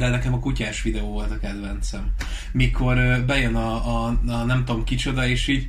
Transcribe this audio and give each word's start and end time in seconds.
De 0.00 0.08
nekem 0.08 0.34
a 0.34 0.38
kutyás 0.38 0.82
videó 0.82 1.06
volt 1.06 1.30
a 1.30 1.38
kedvencem. 1.38 2.12
Mikor 2.52 3.24
bejön 3.26 3.56
a, 3.56 4.06
a, 4.06 4.18
a 4.26 4.44
nem 4.44 4.64
tudom 4.64 4.84
kicsoda, 4.84 5.26
és 5.26 5.48
így 5.48 5.68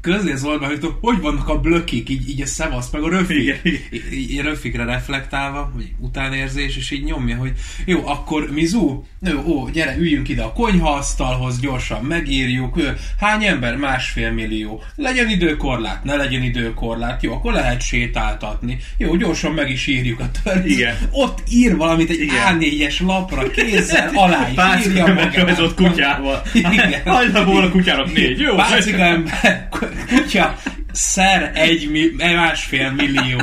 közli 0.00 0.30
az 0.30 0.44
oldal, 0.44 0.68
hogy 0.68 0.90
hogy 1.00 1.20
vannak 1.20 1.48
a 1.48 1.60
blökik, 1.60 2.08
így, 2.08 2.28
így 2.28 2.42
a 2.42 2.46
szevasz, 2.46 2.90
meg 2.90 3.02
a 3.02 3.08
röfik, 3.08 3.36
Igen, 3.36 3.58
igen. 3.62 4.12
így, 4.12 4.40
röfikre 4.40 4.84
reflektálva, 4.84 5.70
vagy 5.74 5.92
utánérzés, 6.00 6.76
és 6.76 6.90
így 6.90 7.04
nyomja, 7.04 7.36
hogy 7.36 7.52
jó, 7.84 8.06
akkor 8.06 8.50
Mizu, 8.50 9.02
jó, 9.20 9.42
ó, 9.46 9.68
gyere, 9.68 9.96
üljünk 9.96 10.28
ide 10.28 10.42
a 10.42 10.52
konyhaasztalhoz, 10.52 11.60
gyorsan 11.60 12.04
megírjuk, 12.04 12.76
Ö, 12.76 12.90
hány 13.20 13.44
ember? 13.44 13.76
Másfél 13.76 14.30
millió. 14.30 14.82
Legyen 14.96 15.28
időkorlát, 15.28 16.04
ne 16.04 16.16
legyen 16.16 16.42
időkorlát, 16.42 17.22
jó, 17.22 17.32
akkor 17.32 17.52
lehet 17.52 17.80
sétáltatni. 17.80 18.78
Jó, 18.96 19.16
gyorsan 19.16 19.52
meg 19.52 19.70
is 19.70 19.86
írjuk 19.86 20.20
a 20.20 20.30
törvényt. 20.42 20.66
Igen. 20.66 20.96
Ott 21.10 21.42
ír 21.50 21.76
valamit 21.76 22.10
egy 22.10 22.20
Igen. 22.20 22.58
A4-es 22.58 23.06
lapra, 23.06 23.50
kézzel, 23.50 24.10
alá 24.14 24.48
is 24.78 24.86
írja 24.86 25.14
megrajzolt 25.14 25.74
kutyával. 25.74 26.42
Igen. 26.52 27.02
Volna 27.44 27.66
a 27.66 27.70
kutyának 27.70 28.12
négy, 28.12 28.38
jó? 28.38 28.54
Pácika 28.54 29.02
ember, 29.02 29.68
kutya, 30.08 30.56
szer 30.92 31.50
egy 31.54 32.12
másfél 32.16 32.90
millió. 32.90 33.40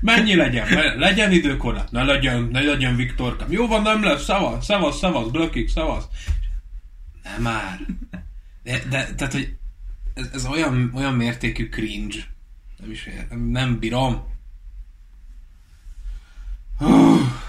Mennyi 0.00 0.34
legyen? 0.34 0.68
Le- 0.68 0.94
Legyen 0.94 1.32
időkorlát? 1.32 1.90
Ne 1.90 2.02
legyen, 2.02 2.48
ne 2.52 2.60
legyen 2.60 2.96
Viktorka. 2.96 3.46
Jó 3.48 3.66
van, 3.66 3.82
nem 3.82 4.04
lesz, 4.04 4.24
szavasz, 4.24 4.64
szavasz, 4.64 4.98
szavasz, 4.98 5.28
blökik, 5.28 5.68
szavasz. 5.68 6.04
Nem 7.22 7.42
már. 7.42 7.80
De, 8.62 8.82
de 8.88 9.14
tehát, 9.14 9.32
hogy 9.32 9.56
ez, 10.14 10.30
ez 10.32 10.46
olyan, 10.46 10.92
olyan 10.94 11.14
mértékű 11.14 11.68
cringe. 11.68 12.18
Nem 12.78 12.90
is 12.90 13.06
értem, 13.06 13.38
nem 13.38 13.78
bírom. 13.78 14.22
Az 16.78 17.41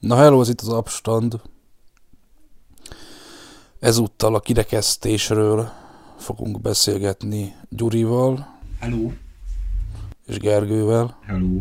Na 0.00 0.16
hello, 0.16 0.40
ez 0.40 0.48
itt 0.48 0.60
az 0.60 0.68
Abstand. 0.68 1.40
Ezúttal 3.78 4.34
a 4.34 4.40
kirekesztésről 4.40 5.70
fogunk 6.18 6.60
beszélgetni 6.60 7.56
Gyurival 7.68 8.58
Hello. 8.80 9.10
és 10.26 10.38
Gergővel, 10.38 11.18
Hello. 11.26 11.60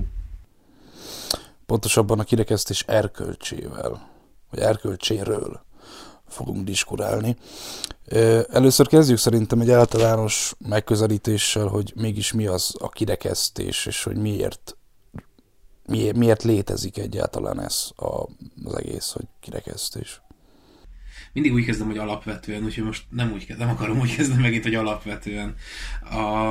pontosabban 1.65 2.19
a 2.19 2.23
kirekesztés 2.23 2.83
erkölcsével, 2.87 4.09
vagy 4.49 4.59
erkölcséről 4.59 5.61
fogunk 6.33 6.65
diskurálni. 6.65 7.35
Először 8.49 8.87
kezdjük 8.87 9.17
szerintem 9.17 9.59
egy 9.59 9.71
általános 9.71 10.53
megközelítéssel, 10.67 11.67
hogy 11.67 11.93
mégis 11.95 12.31
mi 12.31 12.47
az 12.47 12.75
a 12.79 12.89
kirekesztés, 12.89 13.85
és 13.85 14.03
hogy 14.03 14.17
miért, 14.17 14.77
miért, 15.85 16.15
miért 16.15 16.43
létezik 16.43 16.97
egyáltalán 16.97 17.61
ez 17.61 17.89
a, 17.95 18.29
az 18.63 18.75
egész, 18.75 19.11
hogy 19.11 19.25
kirekesztés. 19.39 20.21
Mindig 21.33 21.53
úgy 21.53 21.65
kezdem, 21.65 21.87
hogy 21.87 21.97
alapvetően, 21.97 22.63
úgyhogy 22.63 22.83
most 22.83 23.05
nem 23.09 23.31
úgy 23.31 23.45
kezdem, 23.45 23.69
akarom 23.69 23.99
úgy 23.99 24.15
kezdeni 24.15 24.41
megint, 24.41 24.63
hogy 24.63 24.75
alapvetően. 24.75 25.55
A, 26.09 26.49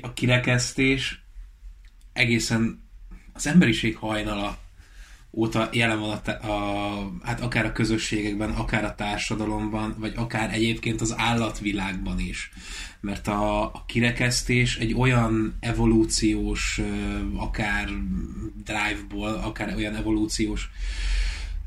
a 0.00 0.12
kirekesztés 0.14 1.24
egészen 2.12 2.88
az 3.32 3.46
emberiség 3.46 3.96
hajnala 3.96 4.58
óta 5.32 5.68
jelen 5.72 6.00
van 6.00 6.10
a, 6.10 6.30
a, 6.30 7.12
hát 7.22 7.40
akár 7.40 7.64
a 7.64 7.72
közösségekben, 7.72 8.50
akár 8.50 8.84
a 8.84 8.94
társadalomban, 8.94 9.94
vagy 9.98 10.12
akár 10.16 10.54
egyébként 10.54 11.00
az 11.00 11.14
állatvilágban 11.16 12.18
is. 12.18 12.50
Mert 13.00 13.28
a, 13.28 13.62
a 13.62 13.84
kirekesztés 13.86 14.76
egy 14.76 14.94
olyan 14.94 15.56
evolúciós, 15.60 16.80
akár 17.36 17.88
drive-ból, 18.64 19.28
akár 19.28 19.74
olyan 19.76 19.96
evolúciós 19.96 20.70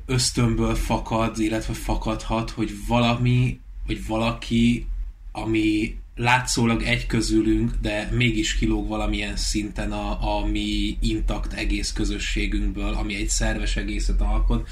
ösztönből 0.06 0.75
fakad, 0.75 1.40
illetve 1.40 1.74
fakadhat, 1.74 2.50
hogy 2.50 2.72
valami, 2.88 3.59
vagy 3.88 4.07
valaki, 4.07 4.88
ami 5.31 5.95
látszólag 6.16 6.81
egy 6.81 7.06
közülünk, 7.06 7.72
de 7.81 8.09
mégis 8.12 8.56
kilóg 8.56 8.88
valamilyen 8.88 9.35
szinten 9.35 9.91
a, 9.91 10.38
a 10.38 10.46
mi 10.46 10.97
intakt 11.01 11.53
egész 11.53 11.91
közösségünkből, 11.91 12.94
ami 12.94 13.16
egy 13.16 13.29
szerves 13.29 13.75
egészet 13.75 14.22
alkot, 14.22 14.69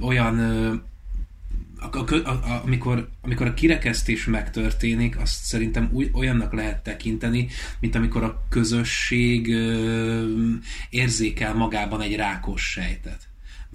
olyan 0.00 0.38
a, 1.92 1.98
a, 1.98 2.28
a, 2.28 2.62
amikor, 2.64 3.08
amikor 3.20 3.46
a 3.46 3.54
kirekesztés 3.54 4.24
megtörténik, 4.24 5.18
azt 5.18 5.44
szerintem 5.44 5.88
új, 5.92 6.10
olyannak 6.12 6.52
lehet 6.52 6.82
tekinteni, 6.82 7.48
mint 7.80 7.94
amikor 7.94 8.22
a 8.22 8.46
közösség 8.48 9.48
ö, 9.48 10.26
érzékel 10.90 11.54
magában 11.54 12.00
egy 12.00 12.16
rákos 12.16 12.62
sejtet. 12.62 13.28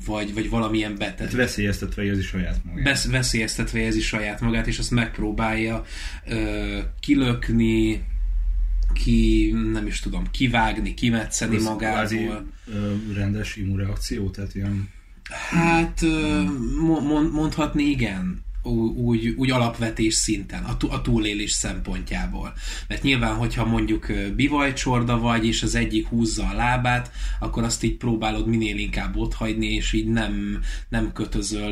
Vagy, 0.06 0.34
vagy 0.34 0.50
valamilyen 0.50 0.96
beteg 0.98 1.16
Tehát 1.16 1.34
veszélyeztetve 1.34 2.04
érzi 2.04 2.22
saját 2.22 2.60
magát. 2.64 2.84
vesz, 2.84 3.06
veszélyeztetve 3.08 3.80
érzi 3.80 4.02
saját 4.02 4.42
magát, 4.42 4.68
és 4.68 4.80
azt 4.80 4.92
megpróbálja 4.92 5.84
ö, 6.28 6.78
kilökni, 7.00 8.04
ki, 8.94 9.52
nem 9.72 9.88
is 9.88 10.00
tudom, 10.00 10.24
kivágni, 10.32 10.94
kimetszeni 10.94 11.56
Ez 11.56 11.64
kvázi, 11.78 12.16
magából. 12.16 12.46
ö, 12.74 12.94
rendes 13.14 13.56
immunreakció, 13.56 14.30
tehát 14.30 14.56
ilyen 14.56 14.90
Hát 15.50 16.02
ö, 16.02 16.42
mo- 16.82 17.04
mon- 17.04 17.32
mondhatni 17.32 17.84
igen, 17.84 18.44
úgy, 18.64 19.28
úgy 19.38 19.52
alapvetés 19.52 20.14
szinten, 20.14 20.64
a, 20.64 20.78
a 20.90 21.02
túlélés 21.02 21.52
szempontjából. 21.52 22.54
Mert 22.88 23.04
nyilván, 23.04 23.36
hogyha 23.36 23.66
mondjuk 23.66 24.12
bivajcsorda 24.36 25.20
vagy, 25.20 25.46
és 25.46 25.64
az 25.64 25.76
egyik 25.76 26.08
húzza 26.08 26.48
a 26.48 26.56
lábát, 26.56 27.12
akkor 27.40 27.64
azt 27.64 27.84
így 27.84 27.98
próbálod 27.98 28.48
minél 28.48 28.78
inkább 28.78 29.16
otthagyni, 29.18 29.68
és 29.68 29.94
így 29.94 30.08
nem, 30.08 30.62
nem 30.90 31.14
kötözöl, 31.14 31.72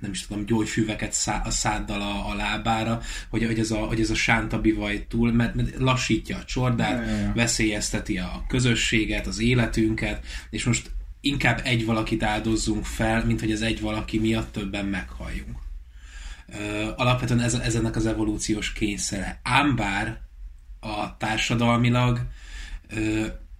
nem 0.00 0.10
is 0.10 0.26
tudom, 0.26 0.46
gyógyfüveket 0.46 1.12
szá- 1.12 1.46
a 1.46 1.50
száddal 1.50 2.00
a, 2.00 2.30
a 2.30 2.34
lábára, 2.34 3.00
hogy, 3.28 3.44
hogy, 3.46 3.58
ez 3.58 3.70
a, 3.70 3.76
hogy 3.78 4.00
ez 4.00 4.10
a 4.10 4.14
sánta 4.14 4.60
bivaj 4.60 5.06
túl, 5.08 5.32
mert, 5.32 5.54
mert 5.54 5.78
lassítja 5.78 6.36
a 6.36 6.44
csordát, 6.44 7.06
Ja, 7.06 7.14
ja, 7.14 7.20
ja. 7.20 7.32
veszélyezteti 7.34 8.18
a 8.18 8.44
közösséget, 8.48 9.26
az 9.26 9.40
életünket, 9.40 10.24
és 10.50 10.64
most 10.64 10.90
inkább 11.28 11.60
egy 11.64 11.84
valakit 11.84 12.22
áldozzunk 12.22 12.84
fel, 12.84 13.24
mint 13.24 13.40
hogy 13.40 13.52
az 13.52 13.62
egy 13.62 13.80
valaki 13.80 14.18
miatt 14.18 14.52
többen 14.52 14.86
meghalljunk. 14.86 15.58
Alapvetően 16.96 17.40
ez, 17.40 17.54
ez 17.54 17.74
ennek 17.74 17.96
az 17.96 18.06
evolúciós 18.06 18.72
kényszere. 18.72 19.40
Ám 19.42 19.76
bár 19.76 20.20
a 20.80 21.16
társadalmilag, 21.16 22.20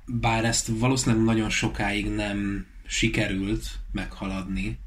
bár 0.07 0.45
ezt 0.45 0.69
valószínűleg 0.71 1.25
nagyon 1.25 1.51
sokáig 1.51 2.09
nem 2.09 2.67
sikerült 2.87 3.67
meghaladni, 3.93 4.79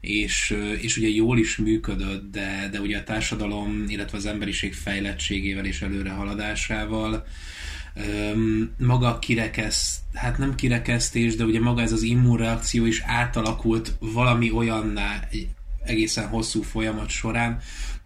és, 0.00 0.56
és 0.80 0.96
ugye 0.96 1.08
jól 1.08 1.38
is 1.38 1.56
működött, 1.56 2.30
de, 2.30 2.68
de 2.70 2.80
ugye 2.80 2.98
a 2.98 3.04
társadalom, 3.04 3.84
illetve 3.88 4.16
az 4.16 4.26
emberiség 4.26 4.74
fejlettségével 4.74 5.64
és 5.64 5.82
előrehaladásával 5.82 7.26
Maga 8.78 9.08
a 9.08 9.18
hát 10.14 10.38
nem 10.38 10.54
kirekesztés, 10.54 11.36
de 11.36 11.44
ugye 11.44 11.60
maga 11.60 11.80
ez 11.80 11.92
az 11.92 12.02
immunreakció 12.02 12.84
is 12.84 13.02
átalakult 13.06 13.96
valami 13.98 14.50
olyanná 14.50 15.28
egy 15.30 15.48
egészen 15.84 16.28
hosszú 16.28 16.62
folyamat 16.62 17.08
során, 17.08 17.60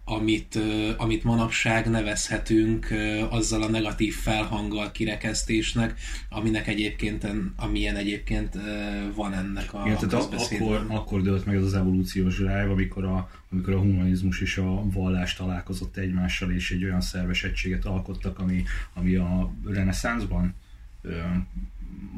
amit, 0.09 0.59
amit 0.97 1.23
manapság 1.23 1.89
nevezhetünk 1.89 2.93
azzal 3.29 3.61
a 3.61 3.69
negatív 3.69 4.15
felhanggal 4.15 4.91
kirekesztésnek, 4.91 5.99
aminek 6.29 6.67
egyébként, 6.67 7.27
amilyen 7.55 7.95
egyébként 7.95 8.57
van 9.15 9.33
ennek 9.33 9.73
a, 9.73 9.81
Igen, 9.85 9.97
tehát 9.97 10.13
akkor, 10.13 10.85
akkor 10.87 11.21
dőlt 11.21 11.45
meg 11.45 11.55
ez 11.55 11.63
az 11.63 11.73
evolúciós 11.73 12.35
drive, 12.35 12.69
amikor 12.69 13.05
a, 13.05 13.29
amikor 13.51 13.73
a 13.73 13.79
humanizmus 13.79 14.41
és 14.41 14.57
a 14.57 14.83
vallás 14.91 15.35
találkozott 15.35 15.97
egymással, 15.97 16.51
és 16.51 16.71
egy 16.71 16.83
olyan 16.83 17.01
szerves 17.01 17.43
egységet 17.43 17.85
alkottak, 17.85 18.39
ami, 18.39 18.63
ami 18.93 19.15
a 19.15 19.53
reneszánszban 19.65 20.55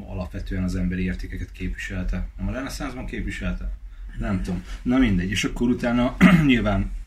alapvetően 0.08 0.64
az 0.64 0.76
emberi 0.76 1.04
értékeket 1.04 1.52
képviselte. 1.52 2.28
Nem 2.38 2.48
a 2.48 2.52
reneszánszban 2.52 3.06
képviselte? 3.06 3.72
Nem 4.20 4.42
tudom. 4.42 4.64
Na 4.82 4.98
mindegy. 4.98 5.30
És 5.30 5.44
akkor 5.44 5.70
utána 5.70 6.16
nyilván 6.46 6.98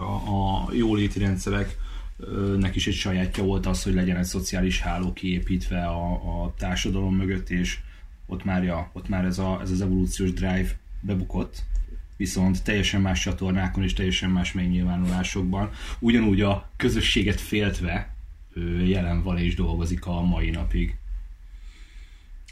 a, 0.00 0.64
a 0.64 0.72
jóléti 0.72 1.18
rendszerek 1.18 1.76
ö, 2.18 2.56
nek 2.58 2.76
is 2.76 2.86
egy 2.86 2.94
sajátja 2.94 3.44
volt 3.44 3.66
az, 3.66 3.82
hogy 3.82 3.94
legyen 3.94 4.16
egy 4.16 4.24
szociális 4.24 4.80
háló 4.80 5.12
kiépítve 5.12 5.86
a, 5.86 6.12
a 6.42 6.54
társadalom 6.58 7.16
mögött, 7.16 7.50
és 7.50 7.78
ott 8.26 8.44
már, 8.44 8.64
ja, 8.64 8.90
ott 8.92 9.08
már 9.08 9.24
ez, 9.24 9.38
a, 9.38 9.60
ez 9.62 9.70
az 9.70 9.80
evolúciós 9.80 10.32
drive 10.32 10.78
bebukott, 11.00 11.62
viszont 12.16 12.62
teljesen 12.62 13.00
más 13.00 13.20
csatornákon 13.20 13.82
és 13.82 13.92
teljesen 13.92 14.30
más 14.30 14.52
megnyilvánulásokban, 14.52 15.70
ugyanúgy 15.98 16.40
a 16.40 16.70
közösséget 16.76 17.40
féltve 17.40 18.14
jelen 18.84 19.22
van 19.22 19.38
és 19.38 19.54
dolgozik 19.54 20.06
a 20.06 20.22
mai 20.22 20.50
napig. 20.50 20.96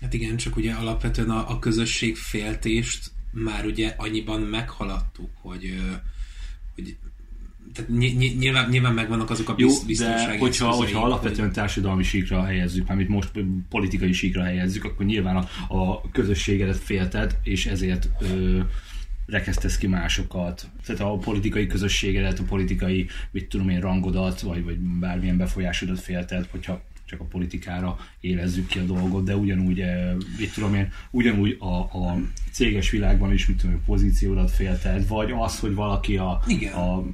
Hát 0.01 0.15
igen, 0.15 0.37
csak 0.37 0.57
ugye 0.57 0.73
alapvetően 0.73 1.31
a, 1.31 1.51
a 1.51 1.59
közösség 1.59 2.17
féltést 2.17 3.11
már 3.31 3.65
ugye 3.65 3.95
annyiban 3.97 4.41
meghaladtuk, 4.41 5.31
hogy, 5.41 5.81
hogy 6.75 6.97
tehát 7.73 7.91
ny- 7.91 8.17
ny- 8.17 8.39
nyilván, 8.39 8.69
nyilván 8.69 8.95
megvannak 8.95 9.31
azok 9.31 9.49
a 9.49 9.55
Jó, 9.57 9.67
bizt, 9.67 9.87
biztonsági 9.87 10.33
de 10.33 10.39
hogyha, 10.39 10.71
hogyha 10.71 11.05
alapvetően 11.05 11.53
társadalmi 11.53 12.03
síkra 12.03 12.45
helyezzük, 12.45 12.91
amit 12.91 13.09
most 13.09 13.31
politikai 13.69 14.13
síkra 14.13 14.43
helyezzük, 14.43 14.85
akkor 14.85 15.07
nyilván 15.07 15.37
a, 15.37 15.77
a 15.79 16.11
közösségedet 16.13 16.77
félted, 16.77 17.39
és 17.43 17.67
ezért 17.67 18.09
ö, 18.21 18.61
rekesztesz 19.27 19.79
ki 19.79 19.87
másokat. 19.87 20.71
Tehát 20.87 21.01
a 21.01 21.17
politikai 21.17 21.67
közösségedet, 21.67 22.39
a 22.39 22.45
politikai, 22.45 23.07
mit 23.31 23.49
tudom 23.49 23.69
én, 23.69 23.81
rangodat, 23.81 24.41
vagy, 24.41 24.65
vagy 24.65 24.79
bármilyen 24.79 25.37
befolyásodat 25.37 26.01
félted, 26.01 26.49
hogyha 26.51 26.83
csak 27.05 27.21
a 27.21 27.25
politikára 27.25 27.99
érezzük 28.21 28.67
ki 28.67 28.79
a 28.79 28.83
dolgot, 28.85 29.25
de 29.25 29.37
ugyanúgy, 29.37 29.83
mit 30.39 30.55
tudom 30.55 30.75
én, 30.75 30.93
ugyanúgy 31.11 31.57
a, 31.59 31.77
a 31.77 32.19
céges 32.53 32.91
világban 32.91 33.33
is, 33.33 33.47
mit 33.47 33.57
tudom 33.57 33.75
én, 33.75 33.83
pozíciódat 33.85 34.51
félted, 34.51 35.09
vagy 35.09 35.31
az, 35.39 35.59
hogy 35.59 35.75
valaki 35.75 36.17
a, 36.17 36.41
Igen. 36.47 36.73
a 36.73 37.05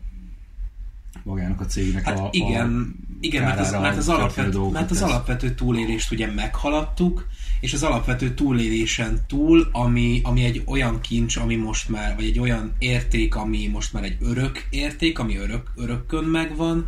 magának 1.22 1.60
a 1.60 1.64
cégnek 1.64 2.04
Hát 2.04 2.18
a, 2.18 2.28
igen, 2.30 2.96
a 2.98 3.16
igen 3.20 3.42
mert, 3.42 3.60
az, 3.60 3.70
mert, 3.72 3.96
az 3.96 4.08
alapvető, 4.08 4.58
mert 4.58 4.90
az 4.90 5.02
alapvető 5.02 5.54
túlélést 5.54 6.12
ugye 6.12 6.32
meghaladtuk, 6.32 7.26
és 7.60 7.72
az 7.72 7.82
alapvető 7.82 8.34
túlélésen 8.34 9.20
túl, 9.26 9.68
ami, 9.72 10.20
ami 10.24 10.44
egy 10.44 10.62
olyan 10.66 11.00
kincs, 11.00 11.36
ami 11.36 11.56
most 11.56 11.88
már, 11.88 12.14
vagy 12.14 12.24
egy 12.24 12.38
olyan 12.38 12.72
érték, 12.78 13.34
ami 13.34 13.66
most 13.66 13.92
már 13.92 14.04
egy 14.04 14.16
örök 14.20 14.66
érték, 14.70 15.18
ami 15.18 15.36
örök, 15.36 15.70
örökkön 15.76 16.24
megvan, 16.24 16.86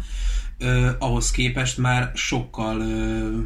ö, 0.58 0.90
ahhoz 0.98 1.30
képest 1.30 1.78
már 1.78 2.10
sokkal 2.14 2.80
ö, 2.80 3.38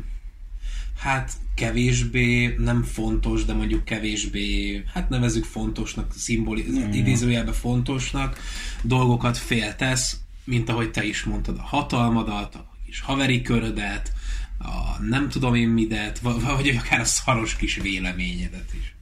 hát 0.99 1.33
kevésbé, 1.55 2.55
nem 2.59 2.83
fontos, 2.83 3.45
de 3.45 3.53
mondjuk 3.53 3.85
kevésbé, 3.85 4.83
hát 4.95 5.09
nevezük 5.09 5.45
fontosnak, 5.45 6.13
szimboli, 6.17 6.65
Mm. 6.71 6.93
idézőjelben 6.93 7.55
fontosnak, 7.55 8.39
dolgokat 8.83 9.39
féltesz, 9.39 10.21
mint 10.51 10.69
ahogy 10.69 10.91
te 10.91 11.05
is 11.05 11.25
mondtad, 11.25 11.59
a 11.59 11.63
hatalmadat, 11.63 12.55
a 12.55 12.67
kis 12.87 13.01
haveri 13.01 13.43
körödet, 13.43 14.13
a 14.59 15.03
nem 15.03 15.29
tudom 15.29 15.55
én 15.55 15.69
midet, 15.69 16.19
vagy 16.19 16.43
vagy 16.43 16.69
akár 16.69 17.01
a 17.01 17.05
szaros 17.05 17.57
kis 17.57 17.77
véleményedet 17.77 18.71
is. 18.81 18.95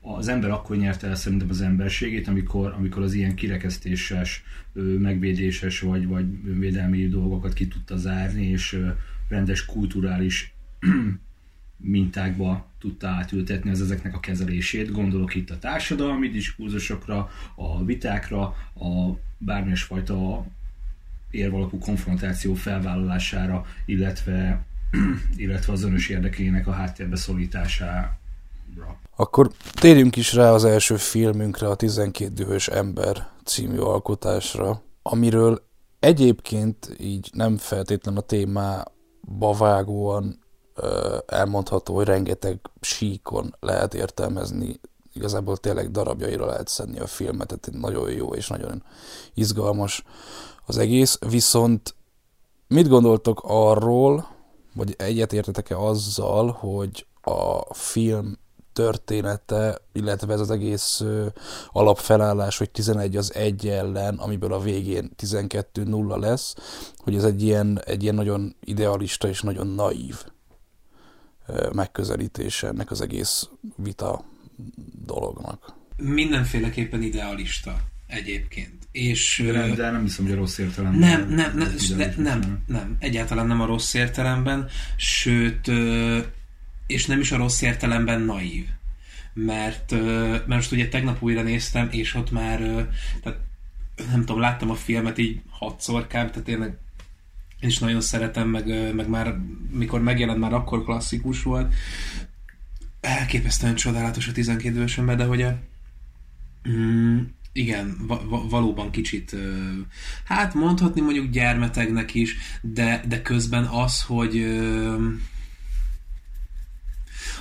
az 0.00 0.28
ember 0.28 0.50
akkor 0.50 0.76
nyerte 0.76 1.06
el 1.06 1.14
szerintem 1.14 1.48
az 1.48 1.60
emberségét, 1.60 2.28
amikor, 2.28 2.74
amikor 2.76 3.02
az 3.02 3.14
ilyen 3.14 3.34
kirekesztéses, 3.34 4.42
megvédéses 4.98 5.80
vagy, 5.80 6.06
vagy 6.06 6.58
védelmi 6.58 7.08
dolgokat 7.08 7.52
ki 7.52 7.68
tudta 7.68 7.96
zárni, 7.96 8.46
és 8.46 8.78
rendes 9.28 9.64
kulturális 9.64 10.54
mintákba 11.76 12.70
tudta 12.78 13.08
átültetni 13.08 13.70
az 13.70 13.82
ezeknek 13.82 14.14
a 14.14 14.20
kezelését. 14.20 14.92
Gondolok 14.92 15.34
itt 15.34 15.50
a 15.50 15.58
társadalmi 15.58 16.28
diskurzusokra, 16.28 17.30
a 17.54 17.84
vitákra, 17.84 18.42
a 18.74 19.18
bármilyen 19.38 19.76
fajta 19.76 20.46
érvalapú 21.34 21.78
konfrontáció 21.78 22.54
felvállalására, 22.54 23.64
illetve, 23.86 24.64
illetve 25.36 25.72
az 25.72 25.82
önös 25.82 26.08
érdekének 26.08 26.66
a 26.66 26.72
háttérbe 26.72 27.16
szorítására. 27.16 28.18
Akkor 29.16 29.50
térjünk 29.72 30.16
is 30.16 30.32
rá 30.32 30.50
az 30.50 30.64
első 30.64 30.96
filmünkre, 30.96 31.68
a 31.68 31.74
12 31.74 32.32
dühös 32.32 32.68
ember 32.68 33.28
című 33.44 33.78
alkotásra, 33.78 34.82
amiről 35.02 35.62
egyébként 36.00 36.96
így 37.00 37.30
nem 37.32 37.56
feltétlen 37.56 38.16
a 38.16 38.20
témába 38.20 39.52
vágóan 39.58 40.38
elmondható, 41.26 41.94
hogy 41.94 42.06
rengeteg 42.06 42.58
síkon 42.80 43.56
lehet 43.60 43.94
értelmezni, 43.94 44.80
igazából 45.12 45.56
tényleg 45.56 45.90
darabjaira 45.90 46.46
lehet 46.46 46.68
szedni 46.68 46.98
a 46.98 47.06
filmet, 47.06 47.46
tehát 47.46 47.80
nagyon 47.80 48.10
jó 48.10 48.34
és 48.34 48.48
nagyon 48.48 48.82
izgalmas 49.34 50.04
az 50.66 50.78
egész, 50.78 51.18
viszont 51.28 51.94
mit 52.68 52.88
gondoltok 52.88 53.40
arról, 53.44 54.28
vagy 54.74 54.94
egyetértetek-e 54.98 55.78
azzal, 55.78 56.50
hogy 56.50 57.06
a 57.20 57.74
film 57.74 58.38
története, 58.72 59.78
illetve 59.92 60.32
ez 60.32 60.40
az 60.40 60.50
egész 60.50 61.04
alapfelállás, 61.72 62.58
hogy 62.58 62.70
11 62.70 63.16
az 63.16 63.34
1 63.34 63.68
ellen, 63.68 64.14
amiből 64.14 64.52
a 64.52 64.60
végén 64.60 65.10
12-0 65.22 66.18
lesz, 66.18 66.54
hogy 66.96 67.14
ez 67.14 67.24
egy 67.24 67.42
ilyen, 67.42 67.80
egy 67.84 68.02
ilyen 68.02 68.14
nagyon 68.14 68.56
idealista 68.60 69.28
és 69.28 69.40
nagyon 69.40 69.66
naív 69.66 70.24
megközelítése 71.72 72.66
ennek 72.66 72.90
az 72.90 73.00
egész 73.00 73.48
vita 73.76 74.24
dolognak. 75.04 75.74
Mindenféleképpen 75.96 77.02
idealista 77.02 77.76
egyébként. 78.06 78.88
És, 78.92 79.42
De 79.44 79.74
de 79.74 79.90
nem 79.90 80.02
hiszem, 80.02 80.24
hogy 80.24 80.34
a 80.34 80.36
rossz 80.36 80.58
értelemben. 80.58 81.00
Nem, 81.00 81.28
nem, 81.28 81.56
nem, 81.56 81.74
de, 81.96 82.14
nem, 82.16 82.62
nem, 82.66 82.96
egyáltalán 82.98 83.46
nem 83.46 83.60
a 83.60 83.66
rossz 83.66 83.94
értelemben, 83.94 84.68
sőt, 84.96 85.70
és 86.86 87.06
nem 87.06 87.20
is 87.20 87.32
a 87.32 87.36
rossz 87.36 87.60
értelemben 87.60 88.20
naív. 88.20 88.66
Mert, 89.34 89.90
mert 89.90 90.46
most 90.46 90.72
ugye 90.72 90.88
tegnap 90.88 91.22
újra 91.22 91.42
néztem, 91.42 91.88
és 91.90 92.14
ott 92.14 92.30
már, 92.30 92.58
tehát 93.22 93.38
nem 94.10 94.20
tudom, 94.20 94.40
láttam 94.40 94.70
a 94.70 94.74
filmet 94.74 95.18
így 95.18 95.40
hatszor 95.50 96.02
kb, 96.02 96.10
tehát 96.10 96.42
tényleg 96.42 96.76
én 97.60 97.68
is 97.68 97.78
nagyon 97.78 98.00
szeretem, 98.00 98.48
meg, 98.48 98.94
meg 98.94 99.08
már 99.08 99.34
mikor 99.70 100.02
megjelent, 100.02 100.38
már 100.38 100.52
akkor 100.52 100.84
klasszikus 100.84 101.42
volt. 101.42 101.74
Elképesztően 103.00 103.74
csodálatos 103.74 104.28
a 104.28 104.32
12 104.32 104.76
éves 104.76 104.98
ember, 104.98 105.16
de 105.16 105.24
hogy 105.24 105.42
a, 105.42 105.58
Mm, 106.68 107.18
igen, 107.56 107.96
va- 108.06 108.24
va- 108.28 108.50
valóban 108.50 108.90
kicsit, 108.90 109.36
hát 110.24 110.54
mondhatni 110.54 111.00
mondjuk 111.00 111.30
gyermetegnek 111.30 112.14
is, 112.14 112.36
de, 112.60 113.04
de 113.08 113.22
közben 113.22 113.64
az, 113.64 114.02
hogy 114.02 114.46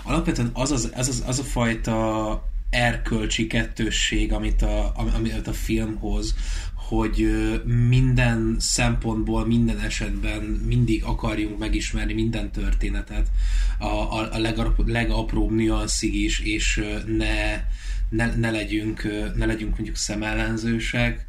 alapvetően 0.04 0.50
az, 0.54 0.72
az, 0.72 0.92
az, 0.94 1.08
az, 1.08 1.24
az 1.28 1.40
a 1.40 1.44
fajta 1.44 2.52
erkölcsi 2.70 3.48
kettősség, 3.48 4.34
amit 4.34 4.62
a, 4.62 4.92
ami- 4.96 5.12
amit 5.12 5.48
a 5.48 5.54
film 5.54 5.96
hoz, 5.96 6.36
hogy 6.74 7.32
minden 7.90 8.56
szempontból, 8.60 9.46
minden 9.46 9.80
esetben 9.80 10.44
mindig 10.44 11.04
akarjunk 11.04 11.60
megismerni 11.60 12.14
minden 12.14 12.52
történetet, 12.52 13.32
a, 13.80 13.86
a, 13.86 14.34
a 14.34 14.40
legapróbb 14.86 15.52
nüanszig 15.52 16.16
is, 16.16 16.40
és 16.40 16.86
ne, 17.18 17.62
ne, 18.16 18.36
ne, 18.36 18.52
legyünk, 18.52 19.04
ne 19.36 19.46
legyünk 19.46 19.76
mondjuk 19.76 19.96
szemellenzősek. 19.96 21.28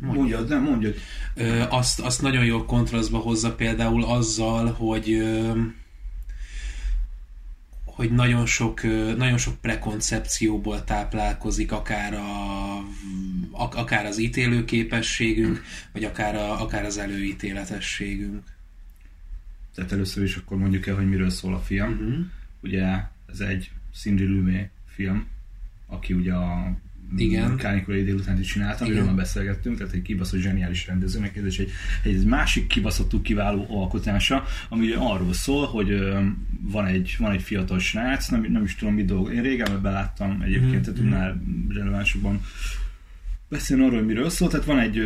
Mondjad, 0.00 0.48
nem, 0.48 0.62
mondjad. 0.62 0.94
Ö, 1.34 1.64
azt, 1.68 2.00
azt 2.00 2.22
nagyon 2.22 2.44
jól 2.44 2.64
kontrasztba 2.64 3.18
hozza 3.18 3.54
például 3.54 4.04
azzal, 4.04 4.72
hogy 4.72 5.12
ö, 5.12 5.52
hogy 7.84 8.12
nagyon 8.12 8.46
sok, 8.46 8.82
nagyon 9.16 9.38
sok 9.38 9.60
prekoncepcióból 9.60 10.84
táplálkozik 10.84 11.72
akár, 11.72 12.14
a, 12.14 12.76
ak- 13.50 13.74
akár 13.74 14.06
az 14.06 14.18
ítélőképességünk, 14.18 15.62
vagy 15.92 16.04
akár, 16.04 16.34
a, 16.34 16.62
akár 16.62 16.84
az 16.84 16.98
előítéletességünk. 16.98 18.42
Tehát 19.74 19.92
először 19.92 20.22
is 20.22 20.36
akkor 20.36 20.56
mondjuk 20.56 20.86
el, 20.86 20.94
hogy 20.94 21.08
miről 21.08 21.30
szól 21.30 21.54
a 21.54 21.58
film. 21.58 21.92
Uh-huh. 21.92 22.26
Ugye 22.60 22.86
ez 23.26 23.40
egy 23.40 23.70
Cindy 23.94 24.24
Lumé 24.24 24.70
film, 24.86 25.26
aki 25.90 26.12
ugye 26.12 26.32
a 26.32 26.76
Igen. 27.16 27.56
Kánikulai 27.56 28.02
délután 28.02 28.40
is 28.40 28.46
csinálta, 28.46 28.84
amiről 28.84 29.04
már 29.04 29.14
beszélgettünk, 29.14 29.76
tehát 29.76 29.92
egy 29.92 30.02
kibaszott 30.02 30.40
zseniális 30.40 30.86
rendezőnek, 30.86 31.36
ez 31.36 31.46
is 31.46 31.58
egy, 31.58 31.70
egy 32.02 32.24
másik 32.24 32.66
kibaszottul 32.66 33.22
kiváló 33.22 33.66
alkotása, 33.68 34.44
ami 34.68 34.92
arról 34.92 35.32
szól, 35.32 35.66
hogy 35.66 35.98
van 36.60 36.86
egy, 36.86 37.16
van 37.18 37.32
egy 37.32 37.42
fiatal 37.42 37.78
srác, 37.78 38.28
nem, 38.28 38.46
nem 38.48 38.64
is 38.64 38.76
tudom 38.76 38.94
mi 38.94 39.04
dolog, 39.04 39.32
én 39.32 39.42
régen 39.42 39.82
beláttam 39.82 40.40
egyébként, 40.42 40.72
Mhm, 40.72 40.80
tehát 40.82 40.98
tudnál 40.98 41.42
relevánsabban 41.68 42.40
beszélni 43.48 43.82
arról, 43.84 43.96
hogy 43.96 44.06
miről 44.06 44.30
szól, 44.30 44.48
tehát 44.48 44.66
van 44.66 44.78
egy, 44.78 44.98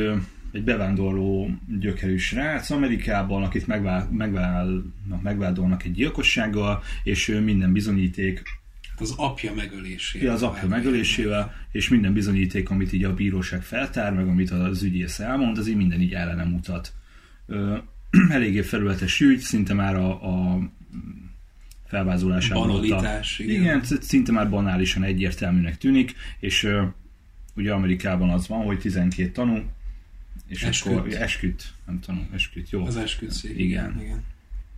egy 0.52 0.64
bevándorló 0.64 1.50
gyökerű 1.78 2.16
srác 2.16 2.70
Amerikában, 2.70 3.42
akit 3.42 3.66
megvál, 3.66 4.08
megválnak, 4.12 5.22
megvádolnak 5.22 5.84
egy 5.84 5.92
gyilkossággal, 5.92 6.82
és 7.02 7.40
minden 7.44 7.72
bizonyíték 7.72 8.42
az 9.00 9.14
apja 9.16 9.54
megölésével. 9.54 10.26
Ja, 10.26 10.32
az 10.32 10.42
apja 10.42 10.68
megölésével, 10.68 11.54
és 11.72 11.88
minden 11.88 12.12
bizonyíték, 12.12 12.70
amit 12.70 12.92
így 12.92 13.04
a 13.04 13.14
bíróság 13.14 13.62
feltár, 13.62 14.12
meg 14.12 14.28
amit 14.28 14.50
az 14.50 14.82
ügyész 14.82 15.18
elmond, 15.18 15.58
az 15.58 15.68
így 15.68 15.76
minden 15.76 16.00
így 16.00 16.12
ellene 16.12 16.44
mutat. 16.44 16.92
Ö, 17.46 17.76
eléggé 18.28 18.62
felületes 18.62 19.20
ügy, 19.20 19.38
szinte 19.38 19.74
már 19.74 19.96
a, 19.96 20.10
a 20.10 20.58
felvázolásában. 21.86 22.66
Banalitás, 22.66 23.38
igen. 23.38 23.60
igen. 23.60 23.82
szinte 24.00 24.32
már 24.32 24.50
banálisan 24.50 25.02
egyértelműnek 25.02 25.78
tűnik, 25.78 26.14
és 26.40 26.62
ö, 26.62 26.82
ugye 27.56 27.72
Amerikában 27.72 28.30
az 28.30 28.48
van, 28.48 28.64
hogy 28.64 28.78
12 28.78 29.30
tanú, 29.30 29.62
és 30.46 30.62
Esküt. 30.62 30.92
akkor 30.92 31.12
esküt, 31.12 31.72
nem 31.86 32.00
tanú, 32.00 32.20
esküt, 32.32 32.70
jó. 32.70 32.86
Az 32.86 32.96
esküdszék. 32.96 33.58
Igen. 33.58 34.00
Igen. 34.00 34.24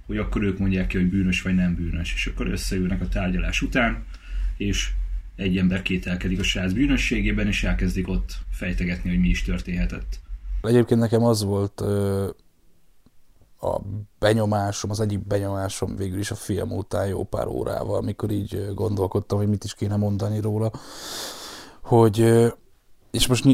Hogy 0.06 0.16
akkor 0.16 0.42
ők 0.42 0.58
mondják 0.58 0.86
ki, 0.86 0.96
hogy 0.96 1.10
bűnös 1.10 1.42
vagy 1.42 1.54
nem 1.54 1.74
bűnös, 1.74 2.14
és 2.14 2.26
akkor 2.26 2.46
összeülnek 2.46 3.00
a 3.00 3.08
tárgyalás 3.08 3.62
után, 3.62 4.04
és 4.56 4.90
egy 5.36 5.56
ember 5.58 5.82
kételkedik 5.82 6.38
a 6.38 6.42
srác 6.42 6.72
bűnösségében, 6.72 7.46
és 7.46 7.64
elkezdik 7.64 8.08
ott 8.08 8.32
fejtegetni, 8.50 9.10
hogy 9.10 9.20
mi 9.20 9.28
is 9.28 9.42
történhetett. 9.42 10.20
Egyébként 10.62 11.00
nekem 11.00 11.24
az 11.24 11.42
volt 11.42 11.80
ö, 11.80 12.28
a 13.60 13.80
benyomásom, 14.18 14.90
az 14.90 15.00
egyik 15.00 15.26
benyomásom 15.26 15.96
végül 15.96 16.18
is 16.18 16.30
a 16.30 16.34
film 16.34 16.72
után 16.72 17.06
jó 17.06 17.24
pár 17.24 17.46
órával, 17.46 17.96
amikor 17.96 18.30
így 18.30 18.66
gondolkodtam, 18.74 19.38
hogy 19.38 19.48
mit 19.48 19.64
is 19.64 19.74
kéne 19.74 19.96
mondani 19.96 20.40
róla, 20.40 20.70
hogy 21.82 22.46
és 23.16 23.26
most 23.26 23.44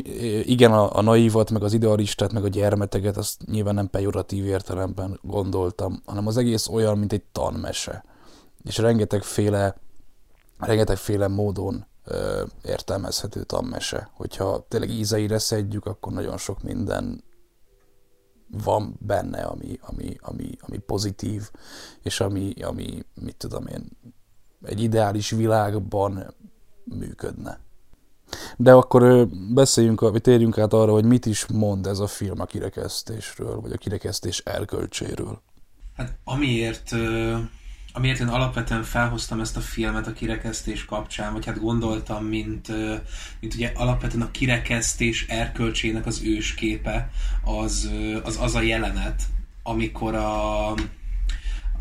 igen, 0.44 0.72
a, 0.72 0.96
a 0.96 1.02
naívat, 1.02 1.50
meg 1.50 1.62
az 1.62 1.72
idealistát, 1.72 2.32
meg 2.32 2.44
a 2.44 2.48
gyermeteket, 2.48 3.16
azt 3.16 3.46
nyilván 3.46 3.74
nem 3.74 3.90
pejoratív 3.90 4.44
értelemben 4.44 5.18
gondoltam, 5.22 6.02
hanem 6.04 6.26
az 6.26 6.36
egész 6.36 6.68
olyan, 6.68 6.98
mint 6.98 7.12
egy 7.12 7.22
tanmese. 7.32 8.04
És 8.64 8.78
rengetegféle, 8.78 9.76
rengetegféle 10.58 11.28
módon 11.28 11.86
ö, 12.04 12.44
értelmezhető 12.64 13.42
tanmese. 13.42 14.10
Hogyha 14.12 14.66
tényleg 14.68 14.90
ízeire 14.90 15.38
szedjük, 15.38 15.86
akkor 15.86 16.12
nagyon 16.12 16.38
sok 16.38 16.62
minden 16.62 17.24
van 18.48 18.96
benne, 18.98 19.42
ami, 19.42 19.78
ami, 19.80 20.16
ami, 20.20 20.50
ami 20.60 20.78
pozitív, 20.78 21.50
és 22.02 22.20
ami, 22.20 22.52
ami, 22.62 23.04
mit 23.14 23.36
tudom 23.36 23.66
én, 23.66 23.88
egy 24.62 24.82
ideális 24.82 25.30
világban 25.30 26.34
működne. 26.84 27.60
De 28.56 28.72
akkor 28.72 29.28
beszéljünk, 29.54 30.00
vagy 30.00 30.20
térjünk 30.20 30.58
át 30.58 30.72
arra, 30.72 30.92
hogy 30.92 31.04
mit 31.04 31.26
is 31.26 31.46
mond 31.46 31.86
ez 31.86 31.98
a 31.98 32.06
film 32.06 32.40
a 32.40 32.44
kirekesztésről, 32.44 33.60
vagy 33.60 33.72
a 33.72 33.76
kirekesztés 33.76 34.38
erkölcséről. 34.38 35.42
Hát 35.96 36.16
amiért, 36.24 36.92
amiért 37.92 38.20
én 38.20 38.28
alapvetően 38.28 38.82
felhoztam 38.82 39.40
ezt 39.40 39.56
a 39.56 39.60
filmet 39.60 40.06
a 40.06 40.12
kirekesztés 40.12 40.84
kapcsán, 40.84 41.32
vagy 41.32 41.46
hát 41.46 41.60
gondoltam, 41.60 42.24
mint, 42.24 42.68
mint 43.40 43.54
ugye 43.54 43.72
alapvetően 43.74 44.26
a 44.26 44.30
kirekesztés 44.30 45.26
erkölcsének 45.28 46.06
az 46.06 46.22
ősképe, 46.24 47.10
az, 47.44 47.90
az 48.22 48.38
az 48.40 48.54
a 48.54 48.62
jelenet, 48.62 49.22
amikor 49.62 50.14
a, 50.14 50.74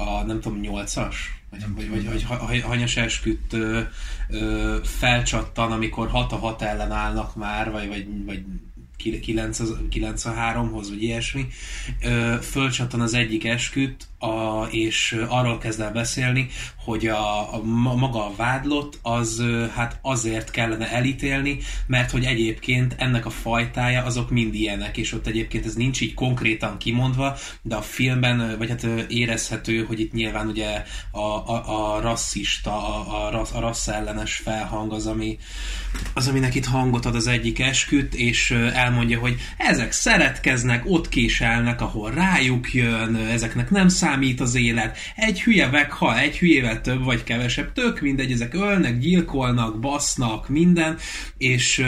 a 0.01 0.23
nem 0.23 0.39
tudom, 0.41 0.59
nyolcas? 0.59 1.39
Vagy, 1.49 1.63
vagy, 1.75 1.89
vagy, 1.89 2.09
vagy 2.09 2.23
ha- 2.23 2.45
ha- 2.45 2.67
hanyas 2.67 2.97
esküdt 2.97 3.53
ö, 3.53 3.81
ö, 4.29 4.77
felcsattan, 4.83 5.71
amikor 5.71 6.09
hat 6.09 6.31
a 6.31 6.35
hat 6.35 6.61
ellen 6.61 6.91
állnak 6.91 7.35
már, 7.35 7.71
vagy, 7.71 7.87
vagy, 7.87 8.25
vagy 8.25 8.43
9, 8.97 9.59
9 9.89 10.25
a 10.25 10.33
3-hoz, 10.33 10.89
vagy 10.89 11.03
ilyesmi, 11.03 11.47
ö, 12.01 12.35
fölcsattan 12.41 13.01
az 13.01 13.13
egyik 13.13 13.45
esküt, 13.45 14.07
a, 14.21 14.67
és 14.69 15.25
arról 15.27 15.57
kezd 15.57 15.81
el 15.81 15.91
beszélni, 15.91 16.47
hogy 16.83 17.07
a, 17.07 17.53
a 17.53 17.63
ma- 17.63 17.95
maga 17.95 18.25
a 18.25 18.33
vádlott 18.35 18.99
az 19.01 19.43
hát 19.75 19.99
azért 20.01 20.51
kellene 20.51 20.91
elítélni, 20.91 21.57
mert 21.87 22.11
hogy 22.11 22.23
egyébként 22.23 22.95
ennek 22.97 23.25
a 23.25 23.29
fajtája 23.29 24.03
azok 24.03 24.29
mind 24.29 24.53
ilyenek, 24.53 24.97
és 24.97 25.13
ott 25.13 25.27
egyébként 25.27 25.65
ez 25.65 25.73
nincs 25.73 26.01
így 26.01 26.13
konkrétan 26.13 26.77
kimondva, 26.77 27.37
de 27.61 27.75
a 27.75 27.81
filmben, 27.81 28.57
vagy 28.57 28.69
hát 28.69 28.83
érezhető, 29.07 29.85
hogy 29.85 29.99
itt 29.99 30.13
nyilván 30.13 30.47
ugye 30.47 30.83
a, 31.11 31.19
a, 31.19 31.95
a 31.95 32.01
rasszista, 32.01 32.71
a, 32.71 33.33
a, 33.33 33.45
a 33.53 33.59
rasszellenes 33.59 34.35
felhang 34.35 34.93
az, 34.93 35.07
ami, 35.07 35.37
az, 36.13 36.27
aminek 36.27 36.55
itt 36.55 36.65
hangot 36.65 37.05
ad 37.05 37.15
az 37.15 37.27
egyik 37.27 37.59
esküt, 37.59 38.13
és 38.13 38.51
elmondja, 38.51 39.19
hogy 39.19 39.35
ezek 39.57 39.91
szeretkeznek, 39.91 40.83
ott 40.85 41.09
késelnek, 41.09 41.81
ahol 41.81 42.11
rájuk 42.11 42.73
jön, 42.73 43.15
ezeknek 43.15 43.69
nem 43.69 43.87
számít 44.11 44.39
az 44.39 44.55
élet, 44.55 44.97
egy 45.15 45.41
hülye 45.41 45.67
meghal, 45.67 46.17
egy 46.17 46.37
hülyével 46.37 46.81
több 46.81 47.03
vagy 47.03 47.23
kevesebb, 47.23 47.73
tök 47.73 48.01
mindegy, 48.01 48.31
ezek 48.31 48.53
ölnek, 48.53 48.99
gyilkolnak, 48.99 49.79
basznak, 49.79 50.49
minden, 50.49 50.97
és 51.37 51.85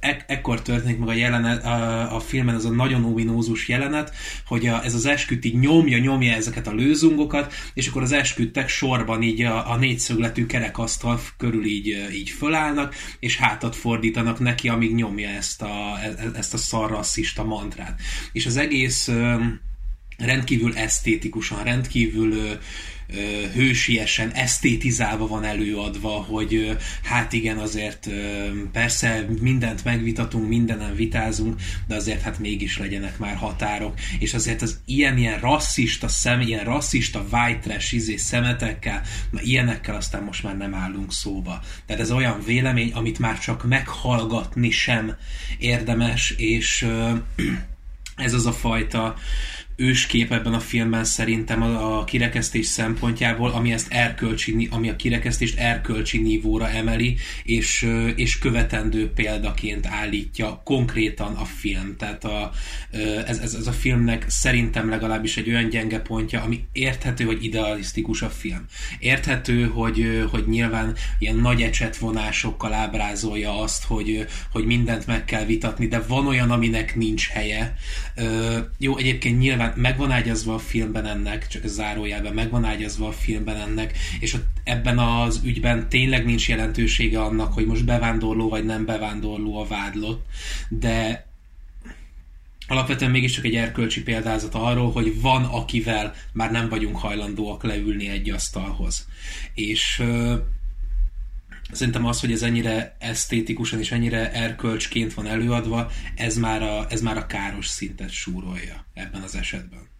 ek- 0.00 0.24
ekkor 0.26 0.62
történik 0.62 0.98
meg 0.98 1.08
a 1.08 1.12
jelenet, 1.12 1.64
a, 1.64 2.14
a 2.14 2.20
filmen 2.20 2.54
ez 2.54 2.64
a 2.64 2.70
nagyon 2.70 3.04
ominózus 3.04 3.68
jelenet, 3.68 4.14
hogy 4.46 4.66
a, 4.66 4.84
ez 4.84 4.94
az 4.94 5.06
esküt 5.06 5.44
így 5.44 5.58
nyomja, 5.58 5.98
nyomja 5.98 6.32
ezeket 6.32 6.66
a 6.66 6.74
lőzungokat, 6.74 7.52
és 7.74 7.88
akkor 7.88 8.02
az 8.02 8.12
esküdtek 8.12 8.68
sorban 8.68 9.22
így 9.22 9.42
a, 9.42 9.70
a 9.70 9.76
négyszögletű 9.76 10.46
kerekasztal 10.46 11.20
körül 11.36 11.64
így, 11.64 12.06
így 12.12 12.30
fölállnak, 12.30 12.94
és 13.20 13.36
hátat 13.36 13.76
fordítanak 13.76 14.38
neki, 14.38 14.68
amíg 14.68 14.94
nyomja 14.94 15.28
ezt 15.28 15.62
a, 15.62 15.98
e- 16.02 16.30
ezt 16.34 16.54
a 16.54 16.58
szarrasszista 16.58 17.44
mantrát. 17.44 18.00
És 18.32 18.46
az 18.46 18.56
egész 18.56 19.10
rendkívül 20.18 20.76
esztétikusan, 20.76 21.64
rendkívül 21.64 22.58
hősiesen, 23.54 24.30
esztétizálva 24.30 25.26
van 25.26 25.44
előadva, 25.44 26.08
hogy 26.08 26.76
hát 27.02 27.32
igen, 27.32 27.58
azért 27.58 28.08
persze 28.72 29.26
mindent 29.40 29.84
megvitatunk, 29.84 30.48
mindenen 30.48 30.94
vitázunk, 30.94 31.60
de 31.86 31.94
azért 31.94 32.22
hát 32.22 32.38
mégis 32.38 32.78
legyenek 32.78 33.18
már 33.18 33.36
határok, 33.36 33.94
és 34.18 34.34
azért 34.34 34.62
az 34.62 34.80
ilyen-ilyen 34.84 35.40
rasszista 35.40 36.08
szem, 36.08 36.40
ilyen 36.40 36.64
rasszista 36.64 37.24
white 37.30 37.58
trash 37.58 37.94
izé 37.94 38.16
szemetekkel, 38.16 39.02
na 39.30 39.40
ilyenekkel 39.42 39.94
aztán 39.94 40.22
most 40.22 40.42
már 40.42 40.56
nem 40.56 40.74
állunk 40.74 41.12
szóba. 41.12 41.62
Tehát 41.86 42.02
ez 42.02 42.10
olyan 42.10 42.42
vélemény, 42.46 42.92
amit 42.92 43.18
már 43.18 43.38
csak 43.38 43.64
meghallgatni 43.64 44.70
sem 44.70 45.16
érdemes, 45.58 46.34
és 46.36 46.86
ez 48.16 48.32
az 48.32 48.46
a 48.46 48.52
fajta 48.52 49.16
őskép 49.76 50.32
ebben 50.32 50.54
a 50.54 50.60
filmben 50.60 51.04
szerintem 51.04 51.62
a, 51.62 51.98
a 51.98 52.04
kirekesztés 52.04 52.66
szempontjából, 52.66 53.50
ami 53.50 53.72
ezt 53.72 53.92
erkölcsi, 53.92 54.68
ami 54.70 54.88
a 54.90 54.96
kirekesztést 54.96 55.58
erkölcsi 55.58 56.18
nívóra 56.18 56.68
emeli, 56.68 57.16
és, 57.44 57.88
és 58.16 58.38
követendő 58.38 59.10
példaként 59.10 59.86
állítja 59.86 60.60
konkrétan 60.64 61.34
a 61.34 61.44
film. 61.44 61.96
Tehát 61.96 62.24
a, 62.24 62.50
ez, 63.26 63.38
ez, 63.38 63.54
ez 63.54 63.66
a 63.66 63.72
filmnek 63.72 64.24
szerintem 64.28 64.88
legalábbis 64.88 65.36
egy 65.36 65.48
olyan 65.48 65.68
gyenge 65.68 66.00
pontja, 66.00 66.42
ami 66.42 66.64
érthető, 66.72 67.24
hogy 67.24 67.44
idealisztikus 67.44 68.22
a 68.22 68.30
film. 68.30 68.64
Érthető, 68.98 69.64
hogy, 69.64 70.26
hogy 70.30 70.44
nyilván 70.46 70.94
ilyen 71.18 71.36
nagy 71.36 71.62
ecsetvonásokkal 71.62 72.72
ábrázolja 72.72 73.60
azt, 73.60 73.84
hogy, 73.84 74.26
hogy 74.52 74.64
mindent 74.64 75.06
meg 75.06 75.24
kell 75.24 75.44
vitatni, 75.44 75.86
de 75.86 76.00
van 76.00 76.26
olyan, 76.26 76.50
aminek 76.50 76.96
nincs 76.96 77.28
helye. 77.28 77.74
Jó, 78.78 78.96
egyébként 78.96 79.38
nyilván 79.38 79.63
meg 79.76 79.96
van 79.96 80.10
ágyazva 80.10 80.54
a 80.54 80.58
filmben 80.58 81.06
ennek, 81.06 81.48
csak 81.48 81.64
ez 81.64 81.72
zárójelben, 81.72 82.34
meg 82.34 82.50
van 82.50 82.64
ágyazva 82.64 83.08
a 83.08 83.12
filmben 83.12 83.56
ennek, 83.56 83.98
és 84.20 84.34
ott 84.34 84.46
ebben 84.64 84.98
az 84.98 85.40
ügyben 85.44 85.88
tényleg 85.88 86.24
nincs 86.24 86.48
jelentősége 86.48 87.20
annak, 87.20 87.52
hogy 87.52 87.66
most 87.66 87.84
bevándorló 87.84 88.48
vagy 88.48 88.64
nem 88.64 88.84
bevándorló 88.84 89.58
a 89.58 89.66
vádlott, 89.66 90.26
de 90.68 91.26
alapvetően 92.68 93.10
mégiscsak 93.10 93.44
egy 93.44 93.54
erkölcsi 93.54 94.02
példázat 94.02 94.54
arról, 94.54 94.92
hogy 94.92 95.20
van, 95.20 95.44
akivel 95.44 96.14
már 96.32 96.50
nem 96.50 96.68
vagyunk 96.68 96.96
hajlandóak 96.96 97.62
leülni 97.62 98.08
egy 98.08 98.30
asztalhoz. 98.30 99.06
És 99.54 100.02
Szerintem 101.72 102.04
az, 102.04 102.20
hogy 102.20 102.32
ez 102.32 102.42
ennyire 102.42 102.96
esztétikusan 102.98 103.78
és 103.78 103.92
ennyire 103.92 104.32
erkölcsként 104.32 105.14
van 105.14 105.26
előadva, 105.26 105.90
ez 106.14 106.36
már 106.36 106.62
a, 106.62 106.86
ez 106.88 107.00
már 107.00 107.16
a 107.16 107.26
káros 107.26 107.66
szintet 107.66 108.10
súrolja 108.10 108.86
ebben 108.94 109.22
az 109.22 109.34
esetben. 109.34 109.92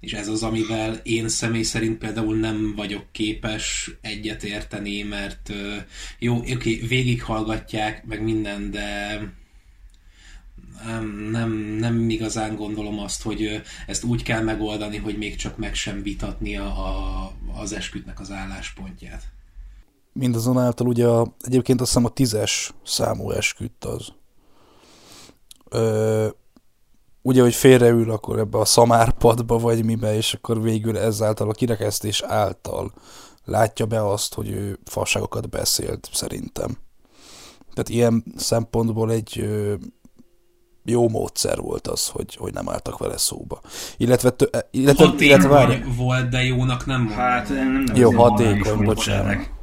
És 0.00 0.12
ez 0.12 0.28
az, 0.28 0.42
amivel 0.42 0.94
én 0.94 1.28
személy 1.28 1.62
szerint 1.62 1.98
például 1.98 2.36
nem 2.36 2.74
vagyok 2.76 3.06
képes 3.12 3.90
egyet 4.00 4.42
érteni, 4.42 5.02
mert 5.02 5.52
jó, 6.18 6.36
oké, 6.36 6.74
végighallgatják, 6.74 8.04
meg 8.04 8.22
minden, 8.22 8.70
de 8.70 9.20
nem, 10.84 11.28
nem, 11.30 11.50
nem 11.52 12.10
igazán 12.10 12.54
gondolom 12.56 12.98
azt, 12.98 13.22
hogy 13.22 13.62
ezt 13.86 14.04
úgy 14.04 14.22
kell 14.22 14.42
megoldani, 14.42 14.96
hogy 14.96 15.18
még 15.18 15.36
csak 15.36 15.56
meg 15.56 15.74
sem 15.74 16.02
vitatni 16.02 16.56
a, 16.56 17.32
az 17.54 17.72
eskütnek 17.72 18.20
az 18.20 18.30
álláspontját. 18.30 19.22
Mindazonáltal 20.18 20.86
ugye 20.86 21.06
a, 21.06 21.34
egyébként 21.40 21.80
azt 21.80 21.90
hiszem 21.90 22.04
a 22.04 22.08
tízes 22.08 22.74
számú 22.84 23.30
esküdt 23.30 23.84
az. 23.84 24.12
Ö, 25.68 26.26
ugye, 27.22 27.42
hogy 27.42 27.54
félreül 27.54 28.10
akkor 28.10 28.38
ebbe 28.38 28.58
a 28.58 28.64
szamárpadba, 28.64 29.58
vagy 29.58 29.84
mibe, 29.84 30.16
és 30.16 30.34
akkor 30.34 30.62
végül 30.62 30.98
ezáltal 30.98 31.48
a 31.48 31.52
kirekesztés 31.52 32.22
által 32.22 32.92
látja 33.44 33.86
be 33.86 34.08
azt, 34.08 34.34
hogy 34.34 34.50
ő 34.50 34.78
fasságokat 34.84 35.48
beszélt, 35.48 36.08
szerintem. 36.12 36.78
Tehát 37.74 37.88
ilyen 37.88 38.24
szempontból 38.36 39.12
egy 39.12 39.38
ö, 39.40 39.74
jó 40.84 41.08
módszer 41.08 41.58
volt 41.58 41.86
az, 41.86 42.08
hogy, 42.08 42.34
hogy 42.34 42.52
nem 42.52 42.68
álltak 42.68 42.98
vele 42.98 43.16
szóba. 43.16 43.60
Illetve, 43.96 44.30
tö, 44.30 44.44
illetve, 44.70 45.04
illetve 45.04 45.48
Hatékony 45.48 45.48
várj, 45.48 45.82
volt, 45.96 46.28
de 46.28 46.42
jónak 46.42 46.86
nem. 46.86 47.08
Hát 47.08 47.48
nem, 47.48 47.72
nem 47.72 47.96
Jó, 47.96 48.10
hatékony, 48.10 48.84
bocsánat. 48.84 49.56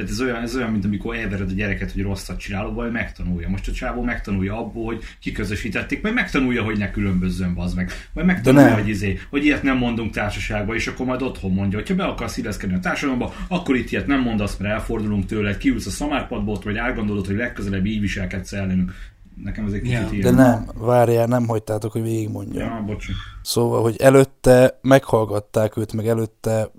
Tehát 0.00 0.14
ez 0.14 0.20
olyan, 0.20 0.42
ez 0.42 0.56
olyan, 0.56 0.70
mint 0.70 0.84
amikor 0.84 1.16
elvered 1.16 1.50
a 1.50 1.54
gyereket, 1.54 1.92
hogy 1.92 2.02
rosszat 2.02 2.38
csinálok, 2.38 2.74
vagy 2.74 2.90
megtanulja. 2.90 3.48
Most 3.48 3.68
a 3.68 3.72
csávó 3.72 4.02
megtanulja 4.02 4.58
abból, 4.58 4.84
hogy 4.84 5.02
kiközösítették, 5.20 6.02
majd 6.02 6.14
megtanulja, 6.14 6.62
hogy 6.62 6.78
ne 6.78 6.90
különbözzön, 6.90 7.54
bazd 7.54 7.76
meg. 7.76 7.90
Vagy 8.12 8.24
megtanulja, 8.24 8.74
hogy, 8.74 8.88
izé, 8.88 9.18
hogy 9.30 9.44
ilyet 9.44 9.62
nem 9.62 9.76
mondunk 9.76 10.12
társaságba, 10.12 10.74
és 10.74 10.86
akkor 10.86 11.06
majd 11.06 11.22
otthon 11.22 11.52
mondja, 11.52 11.78
hogy 11.78 11.88
ha 11.88 11.94
be 11.94 12.04
akarsz 12.04 12.36
illeszkedni 12.36 12.76
a 12.76 12.80
társadalomba, 12.80 13.34
akkor 13.48 13.76
itt 13.76 13.90
ilyet 13.90 14.06
nem 14.06 14.20
mondasz, 14.20 14.56
mert 14.56 14.72
elfordulunk 14.72 15.26
tőled, 15.26 15.56
kiülsz 15.56 15.86
a 15.86 15.90
szamárpadból, 15.90 16.58
vagy 16.64 16.76
átgondolod, 16.76 17.26
hogy 17.26 17.36
legközelebb 17.36 17.86
így 17.86 18.00
viselkedsz 18.00 18.52
ellenünk. 18.52 18.92
Nekem 19.44 19.66
ez 19.66 19.72
egy 19.72 19.80
kicsit 19.80 19.96
Ja. 19.96 20.08
ilyen. 20.10 20.34
De 20.34 20.42
nem, 20.42 20.66
várjál, 20.74 21.26
nem 21.26 21.46
hagytátok, 21.46 21.92
hogy 21.92 22.02
végigmondjam. 22.02 22.68
Ja, 22.68 22.82
bocs. 22.86 23.06
Szóval, 23.42 23.82
hogy 23.82 23.96
előtte 23.96 24.78
meghallgatták 24.82 25.76
őt, 25.76 25.92
meg 25.92 26.06
előtte 26.06 26.70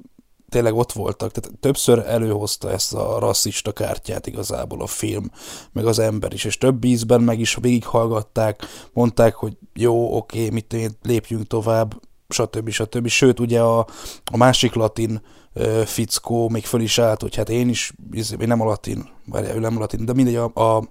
tényleg 0.52 0.76
ott 0.76 0.92
voltak. 0.92 1.32
Tehát 1.32 1.60
többször 1.60 2.00
előhozta 2.00 2.72
ezt 2.72 2.94
a 2.94 3.20
rasszista 3.20 3.72
kártyát 3.72 4.28
igazából 4.28 4.82
a 4.82 4.88
film, 4.88 5.32
meg 5.72 5.86
az 5.86 6.00
ember 6.00 6.34
is, 6.34 6.44
és 6.44 6.58
több 6.58 6.84
ízben 6.84 7.22
meg 7.22 7.40
is 7.40 7.58
végighallgatták, 7.62 8.64
mondták, 8.94 9.36
hogy 9.36 9.58
jó, 9.74 10.16
oké, 10.16 10.50
mit 10.50 10.74
én, 10.74 10.92
lépjünk 11.02 11.48
tovább, 11.48 12.02
stb. 12.30 12.70
stb. 12.70 13.08
Sőt, 13.08 13.40
ugye 13.40 13.62
a, 13.62 13.80
a 14.32 14.38
másik 14.38 14.74
latin 14.74 15.22
ö, 15.54 15.82
fickó 15.86 16.50
még 16.50 16.66
föl 16.66 16.82
is 16.82 17.00
állt, 17.00 17.22
hogy 17.22 17.36
hát 17.36 17.50
én 17.50 17.70
is, 17.70 17.94
én 18.14 18.48
nem 18.48 18.62
a 18.62 18.66
latin, 18.66 19.10
várjál, 19.26 19.56
ő 19.56 19.60
nem 19.60 19.78
a 19.78 19.80
latin, 19.80 20.06
de 20.06 20.14
mindegy, 20.14 20.36
a, 20.36 20.52
a. 20.54 20.84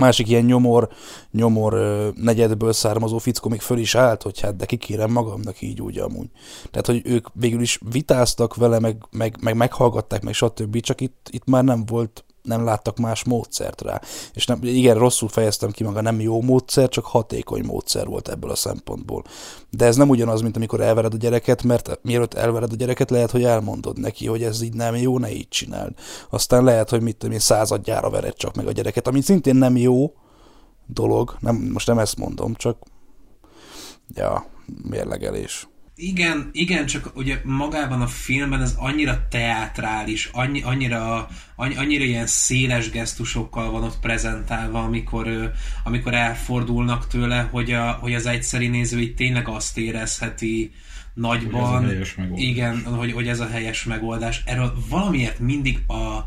másik 0.00 0.28
ilyen 0.28 0.44
nyomor, 0.44 0.88
nyomor 1.30 1.72
negyedből 2.16 2.72
származó 2.72 3.18
fickó 3.18 3.48
még 3.48 3.60
föl 3.60 3.78
is 3.78 3.94
állt, 3.94 4.22
hogy 4.22 4.40
hát 4.40 4.56
de 4.56 4.66
kikérem 4.66 5.10
magamnak 5.10 5.62
így 5.62 5.80
úgy 5.80 5.98
amúgy. 5.98 6.28
Tehát, 6.70 6.86
hogy 6.86 7.00
ők 7.04 7.26
végül 7.32 7.60
is 7.60 7.80
vitáztak 7.90 8.54
vele, 8.54 8.78
meg, 8.78 8.96
meg, 9.10 9.36
meg 9.40 9.56
meghallgatták, 9.56 10.22
meg 10.22 10.34
stb. 10.34 10.80
Csak 10.80 11.00
itt, 11.00 11.28
itt 11.30 11.44
már 11.44 11.64
nem 11.64 11.84
volt, 11.86 12.24
nem 12.42 12.64
láttak 12.64 12.96
más 12.96 13.24
módszert 13.24 13.80
rá. 13.80 14.00
És 14.32 14.46
nem, 14.46 14.58
igen, 14.62 14.98
rosszul 14.98 15.28
fejeztem 15.28 15.70
ki 15.70 15.84
maga, 15.84 16.00
nem 16.00 16.20
jó 16.20 16.42
módszer, 16.42 16.88
csak 16.88 17.04
hatékony 17.04 17.64
módszer 17.64 18.06
volt 18.06 18.28
ebből 18.28 18.50
a 18.50 18.54
szempontból. 18.54 19.24
De 19.70 19.84
ez 19.84 19.96
nem 19.96 20.08
ugyanaz, 20.08 20.40
mint 20.40 20.56
amikor 20.56 20.80
elvered 20.80 21.14
a 21.14 21.16
gyereket, 21.16 21.62
mert 21.62 21.98
mielőtt 22.02 22.34
elvered 22.34 22.72
a 22.72 22.76
gyereket, 22.76 23.10
lehet, 23.10 23.30
hogy 23.30 23.44
elmondod 23.44 23.98
neki, 23.98 24.26
hogy 24.26 24.42
ez 24.42 24.62
így 24.62 24.74
nem 24.74 24.96
jó, 24.96 25.18
ne 25.18 25.32
így 25.32 25.48
csináld. 25.48 25.92
Aztán 26.30 26.64
lehet, 26.64 26.90
hogy 26.90 27.02
mit 27.02 27.16
tudom 27.16 27.34
én, 27.34 27.40
századjára 27.40 28.10
vered 28.10 28.34
csak 28.34 28.54
meg 28.54 28.66
a 28.66 28.72
gyereket, 28.72 29.06
ami 29.06 29.20
szintén 29.20 29.56
nem 29.56 29.76
jó 29.76 30.12
dolog, 30.86 31.36
nem, 31.40 31.56
most 31.72 31.86
nem 31.86 31.98
ezt 31.98 32.16
mondom, 32.16 32.54
csak 32.54 32.76
ja, 34.14 34.46
mérlegelés. 34.88 35.68
Igen, 36.02 36.48
igen, 36.52 36.86
csak 36.86 37.10
ugye 37.14 37.40
magában 37.44 38.00
a 38.00 38.06
filmben 38.06 38.62
ez 38.62 38.74
annyira 38.78 39.26
teátrális, 39.28 40.28
annyi, 40.32 40.62
annyira, 40.62 41.28
annyi, 41.56 41.76
annyira 41.76 42.04
ilyen 42.04 42.26
széles 42.26 42.90
gesztusokkal 42.90 43.70
van 43.70 43.82
ott 43.82 43.98
prezentálva, 44.00 44.82
amikor, 44.82 45.52
amikor 45.84 46.14
elfordulnak 46.14 47.06
tőle, 47.06 47.48
hogy, 47.50 47.72
a, 47.72 47.90
hogy 47.90 48.14
az 48.14 48.26
egyszeri 48.26 48.68
néző 48.68 49.00
így 49.00 49.14
tényleg 49.14 49.48
azt 49.48 49.78
érezheti 49.78 50.72
nagyban. 51.14 51.84
Hogy 51.84 51.90
ez 51.90 51.90
a 51.90 51.90
helyes 51.90 52.14
megoldás. 52.14 52.48
Igen, 52.48 52.84
hogy, 52.84 53.12
hogy 53.12 53.28
ez 53.28 53.40
a 53.40 53.48
helyes 53.48 53.84
megoldás. 53.84 54.42
Erről 54.44 54.74
valamiért 54.88 55.38
mindig 55.38 55.78
a, 55.86 56.24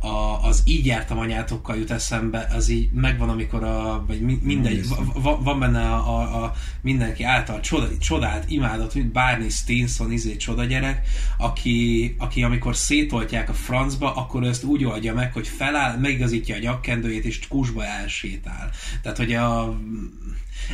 a, 0.00 0.44
az 0.44 0.62
így 0.64 0.86
jártam 0.86 1.18
anyátokkal 1.18 1.76
jut 1.76 1.90
eszembe, 1.90 2.48
az 2.54 2.68
így 2.68 2.90
megvan, 2.92 3.28
amikor 3.28 3.64
a, 3.64 4.04
vagy 4.06 4.20
mi- 4.20 4.40
mindegy, 4.42 4.88
va- 4.88 5.22
va- 5.22 5.42
van 5.42 5.58
benne 5.58 5.80
a, 5.80 6.18
a, 6.18 6.44
a 6.44 6.52
mindenki 6.80 7.22
által 7.22 7.60
csoda, 7.60 7.98
csodált, 7.98 8.50
imádott, 8.50 8.94
mint 8.94 9.12
Barney 9.12 9.48
Stinson, 9.48 10.12
izé 10.12 10.36
csoda 10.36 10.64
gyerek, 10.64 11.08
aki, 11.38 12.14
aki 12.18 12.42
amikor 12.42 12.76
szétoltják 12.76 13.48
a 13.48 13.54
francba, 13.54 14.14
akkor 14.14 14.44
ezt 14.44 14.64
úgy 14.64 14.84
oldja 14.84 15.14
meg, 15.14 15.32
hogy 15.32 15.48
feláll, 15.48 15.96
megigazítja 15.96 16.54
a 16.54 16.58
nyakkendőjét, 16.58 17.24
és 17.24 17.48
kusba 17.48 17.84
elsétál. 17.84 18.70
Tehát, 19.02 19.18
hogy 19.18 19.32
a, 19.32 19.78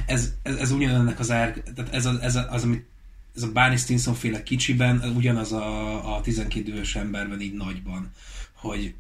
ez, 0.07 0.33
ez, 0.43 0.57
ez 0.57 0.71
ugyanennek 0.71 1.19
az 1.19 1.31
ár, 1.31 1.63
tehát 1.75 1.95
ez, 1.95 2.07
a, 2.07 2.19
ez 2.23 2.37
a, 2.37 2.47
az, 2.51 2.63
amit 2.63 2.85
ez 3.37 3.43
a 3.43 3.53
Barney 3.53 3.77
Stinson 3.77 4.15
féle 4.15 4.43
kicsiben, 4.43 5.13
ugyanaz 5.17 5.53
a, 5.53 6.17
a 6.17 6.21
12 6.21 6.71
dühös 6.71 6.97
emberben 6.97 7.41
így 7.41 7.55
nagyban, 7.55 8.11
hogy 8.53 8.95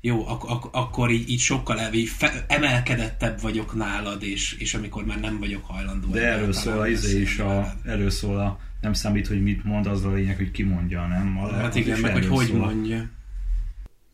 jó, 0.00 0.26
ak- 0.28 0.48
ak- 0.50 0.74
akkor 0.74 1.10
így, 1.10 1.30
így 1.30 1.40
sokkal 1.40 1.80
elvé, 1.80 2.04
fe- 2.04 2.44
emelkedettebb 2.48 3.40
vagyok 3.40 3.74
nálad, 3.74 4.22
és, 4.22 4.52
és 4.52 4.74
amikor 4.74 5.04
már 5.04 5.20
nem 5.20 5.38
vagyok 5.38 5.64
hajlandó. 5.64 6.10
De 6.10 6.26
erről 6.26 6.52
szól 6.52 6.80
a 6.80 6.88
izé 6.88 7.20
is, 7.20 7.38
a, 7.38 7.74
erről 7.84 8.10
szól 8.10 8.38
a 8.38 8.58
nem 8.80 8.92
számít, 8.92 9.26
hogy 9.26 9.42
mit 9.42 9.64
mond, 9.64 9.86
az 9.86 10.04
a 10.04 10.12
lényeg, 10.12 10.36
hogy 10.36 10.50
ki 10.50 10.62
mondja, 10.62 11.06
nem? 11.06 11.38
A, 11.38 11.52
Hát 11.52 11.74
igen, 11.74 12.00
meg 12.00 12.12
hogy 12.12 12.26
hogy 12.26 12.52
mondja. 12.52 13.08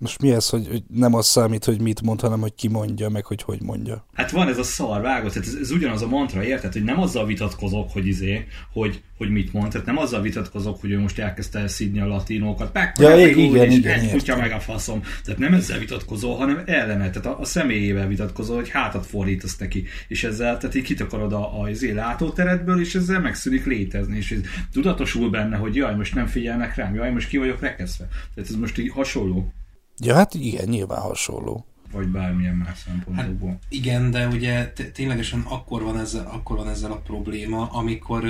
Most 0.05 0.21
mi 0.21 0.31
ez, 0.31 0.49
hogy, 0.49 0.69
hogy 0.69 0.83
nem 0.89 1.15
az 1.15 1.27
számít, 1.27 1.65
hogy 1.65 1.81
mit 1.81 2.03
mond, 2.03 2.21
hanem 2.21 2.41
hogy 2.41 2.55
ki 2.55 2.69
mondja, 2.69 3.09
meg 3.09 3.25
hogy 3.25 3.43
hogy 3.43 3.63
mondja. 3.63 4.07
Hát 4.15 4.31
van 4.31 4.49
ez 4.49 4.59
a 4.59 4.63
szar, 4.63 5.01
vágod, 5.01 5.33
tehát 5.33 5.49
ez, 5.49 5.55
ez 5.61 5.71
ugyanaz 5.71 6.03
a 6.03 6.07
mantra, 6.07 6.45
érted? 6.45 6.73
Hogy 6.73 6.85
nem 6.85 7.01
azzal 7.01 7.27
vitatkozok, 7.27 7.91
hogy 7.93 8.07
izé, 8.07 8.47
hogy, 8.73 9.03
hogy 9.17 9.31
mit 9.31 9.53
mond, 9.53 9.71
tehát 9.71 9.87
nem 9.87 9.99
azzal 9.99 10.21
vitatkozok, 10.21 10.81
hogy 10.81 10.91
ő 10.91 10.99
most 10.99 11.19
elkezdte 11.19 11.59
elszídni 11.59 12.01
a 12.01 12.07
latinókat, 12.07 12.73
meg, 12.73 12.93
Ja, 13.01 13.09
meg, 13.09 13.37
igen, 13.37 13.51
úr, 13.51 13.57
és 13.57 13.77
igen, 13.77 14.01
egy 14.01 14.11
kutya 14.11 14.37
meg 14.37 14.53
a 14.53 14.61
faszom. 14.61 15.03
Tehát 15.25 15.41
nem 15.41 15.55
ezzel 15.55 15.79
vitatkozol, 15.79 16.37
hanem 16.37 16.63
ellene, 16.67 17.11
tehát 17.11 17.27
a, 17.27 17.41
a 17.41 17.45
személyével 17.45 18.07
vitatkozol, 18.07 18.57
hogy 18.57 18.69
hátat 18.69 19.07
fordítasz 19.07 19.57
neki, 19.57 19.85
és 20.09 20.25
ezzel, 20.25 20.59
tehát 20.59 20.75
így 20.75 20.83
kitakarod 20.83 21.33
a, 21.33 21.61
a 21.63 21.71
izé 21.71 21.91
látóteredből, 21.91 22.81
és 22.81 22.95
ezzel 22.95 23.21
megszűnik 23.21 23.65
létezni, 23.65 24.17
és 24.17 24.31
ez 24.31 24.41
tudatosul 24.73 25.31
benne, 25.31 25.57
hogy 25.57 25.75
jaj, 25.75 25.95
most 25.95 26.15
nem 26.15 26.27
figyelnek 26.27 26.75
rám, 26.75 26.95
jaj, 26.95 27.13
most 27.13 27.29
ki 27.29 27.37
vagyok 27.37 27.61
rekeszve. 27.61 28.09
Tehát 28.35 28.51
ez 28.51 28.57
most 28.57 28.79
így 28.79 28.91
hasonló, 28.91 29.53
Ja, 29.99 30.15
hát 30.15 30.35
igen, 30.35 30.69
nyilván 30.69 31.01
hasonló. 31.01 31.67
vagy 31.93 32.09
bármilyen 32.09 32.55
más 32.55 32.79
szempontokból. 32.85 33.59
Igen, 33.69 34.11
de 34.11 34.27
ugye 34.27 34.73
ténylegesen 34.93 35.41
akkor 35.41 35.83
van, 35.83 35.99
ezzel, 35.99 36.27
akkor 36.27 36.57
van 36.57 36.69
ezzel 36.69 36.93
a 36.93 37.01
probléma, 37.01 37.69
amikor, 37.71 38.25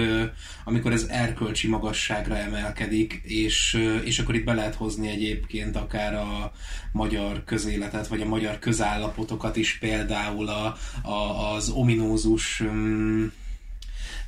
amikor 0.65 0.93
ez 0.93 1.07
erkölcsi 1.09 1.69
magasságra 1.69 2.37
emelkedik, 2.37 3.21
és, 3.23 3.79
és 4.05 4.19
akkor 4.19 4.35
itt 4.35 4.45
be 4.45 4.55
lehet 4.55 4.75
hozni 4.75 5.09
egyébként 5.09 5.77
akár 5.77 6.15
a 6.15 6.53
magyar 6.93 7.45
közéletet, 7.45 8.07
vagy 8.07 8.21
a 8.21 8.29
magyar 8.29 8.59
közállapotokat 8.59 9.57
is, 9.57 9.79
például 9.79 10.49
a, 10.49 10.77
a, 11.03 11.53
az 11.55 11.69
ominózus, 11.69 12.61
um, 12.61 13.33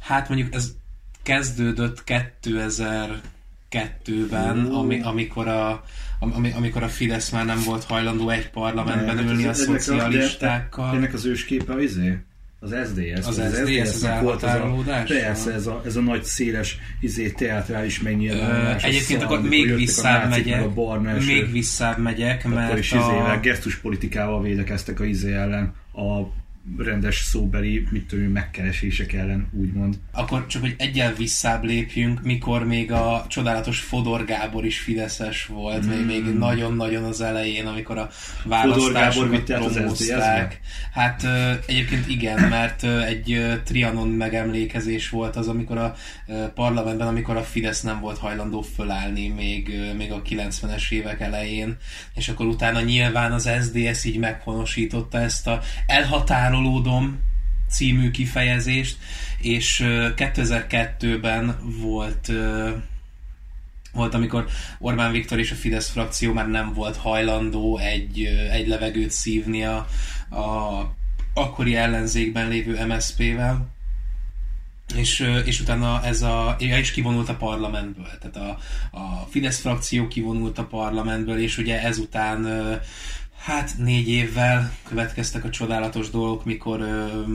hát 0.00 0.28
mondjuk 0.28 0.54
ez 0.54 0.72
kezdődött 1.22 2.02
2002-ben, 2.06 4.64
ami, 4.64 5.00
amikor 5.00 5.48
a 5.48 5.84
ami, 6.18 6.52
amikor 6.56 6.82
a 6.82 6.88
Fidesz 6.88 7.30
már 7.30 7.44
nem 7.44 7.62
volt 7.64 7.84
hajlandó 7.84 8.30
egy 8.30 8.50
parlamentben 8.50 9.14
Nem, 9.14 9.26
ülni 9.26 9.42
a 9.42 9.46
hát 9.46 9.56
szocialistákkal. 9.56 10.94
Ennek 10.94 11.14
az 11.14 11.24
ősképe 11.24 11.72
az 11.72 11.82
izé? 11.82 12.18
Az 12.60 12.74
SDS. 12.90 13.26
Az 13.26 13.38
Az 13.38 13.56
SDS, 13.56 13.94
az 13.94 14.04
elhatárolódás? 14.04 15.08
persze, 15.08 15.52
ez 15.52 15.66
a, 15.66 15.82
ez 15.84 15.96
a 15.96 16.00
nagy 16.00 16.22
széles 16.24 16.78
izé, 17.00 17.30
teátrális 17.30 18.00
Ö, 18.00 18.02
megnyilvánulás. 18.02 18.82
Egyébként 18.82 19.22
akkor 19.22 19.42
még 19.42 19.74
visszább 19.74 20.28
megyek, 20.28 20.70
még 21.26 21.52
visszább 21.52 21.98
megyek, 21.98 22.44
akkor 22.44 22.56
mert 22.56 22.78
is 22.78 22.92
izével, 22.92 23.40
gesztuspolitikával 23.40 24.42
védekeztek 24.42 25.00
a 25.00 25.04
izé 25.04 25.32
ellen, 25.32 25.74
a 25.92 26.20
rendes 26.78 27.16
szóbeli, 27.16 27.86
mit 27.90 28.06
tudom, 28.06 28.24
megkeresések 28.24 29.12
ellen, 29.12 29.48
úgymond. 29.52 29.98
akkor 30.12 30.46
csak 30.46 30.62
hogy 30.62 30.74
egyel 30.78 31.14
visszább 31.14 31.64
lépjünk, 31.64 32.22
mikor 32.22 32.66
még 32.66 32.92
a 32.92 33.24
csodálatos 33.28 33.80
Fodor 33.80 34.24
Gábor 34.24 34.64
is 34.64 34.78
Fideszes 34.78 35.46
volt, 35.46 35.86
még, 35.86 36.06
még 36.06 36.34
nagyon-nagyon 36.34 37.04
az 37.04 37.20
elején, 37.20 37.66
amikor 37.66 37.98
a 37.98 38.10
Hmm. 38.42 38.50
Választásokat 38.50 39.42
promózták. 39.42 40.60
Hát 40.92 41.22
ö, 41.22 41.52
egyébként 41.66 42.08
igen, 42.08 42.48
mert 42.48 42.82
ö, 42.82 43.02
egy 43.02 43.32
ö, 43.32 43.54
Trianon 43.64 44.08
megemlékezés 44.08 45.08
volt 45.08 45.36
az, 45.36 45.48
amikor 45.48 45.78
a 45.78 45.94
parlamentben, 46.54 47.08
amikor 47.08 47.36
a 47.36 47.42
Fidesz 47.42 47.80
nem 47.80 48.00
volt 48.00 48.18
hajlandó 48.18 48.62
fölállni 48.62 49.28
még, 49.28 49.80
még 49.96 50.12
a 50.12 50.22
90-es 50.22 50.90
évek 50.90 51.20
elején, 51.20 51.76
és 52.14 52.28
akkor 52.28 52.46
utána 52.46 52.80
nyilván 52.80 53.32
az 53.32 53.50
SDS 53.62 54.04
így 54.04 54.18
meghonosította 54.18 55.18
ezt 55.18 55.46
a 55.46 55.60
elhatárolódom 56.56 57.20
című 57.70 58.10
kifejezést, 58.10 58.98
és 59.38 59.80
ö, 59.80 60.08
2002-ben 60.16 61.58
volt 61.80 62.32
volt, 63.92 64.14
amikor 64.14 64.46
Orbán 64.78 65.12
Viktor 65.12 65.38
és 65.38 65.50
a 65.50 65.54
Fidesz 65.54 65.90
frakció 65.90 66.32
már 66.32 66.48
nem 66.48 66.72
volt 66.72 66.96
hajlandó 66.96 67.78
egy, 67.78 68.24
egy 68.50 68.68
levegőt 68.68 69.10
szívni 69.10 69.64
a, 69.64 69.76
a 70.30 70.80
akkori 71.34 71.76
ellenzékben 71.76 72.48
lévő 72.48 72.86
MSZP-vel, 72.86 73.68
és, 74.94 75.20
és 75.44 75.60
utána 75.60 76.04
ez 76.04 76.22
a, 76.22 76.56
ja, 76.58 76.78
is 76.78 76.90
kivonult 76.90 77.28
a 77.28 77.36
parlamentből, 77.36 78.10
tehát 78.20 78.36
a, 78.36 78.58
a 78.98 79.26
Fidesz 79.30 79.60
frakció 79.60 80.08
kivonult 80.08 80.58
a 80.58 80.66
parlamentből, 80.66 81.38
és 81.38 81.58
ugye 81.58 81.82
ezután 81.82 82.46
Hát 83.46 83.74
négy 83.78 84.08
évvel 84.08 84.72
következtek 84.88 85.44
a 85.44 85.50
csodálatos 85.50 86.10
dolgok, 86.10 86.44
mikor 86.44 86.80
ö, 86.80 87.26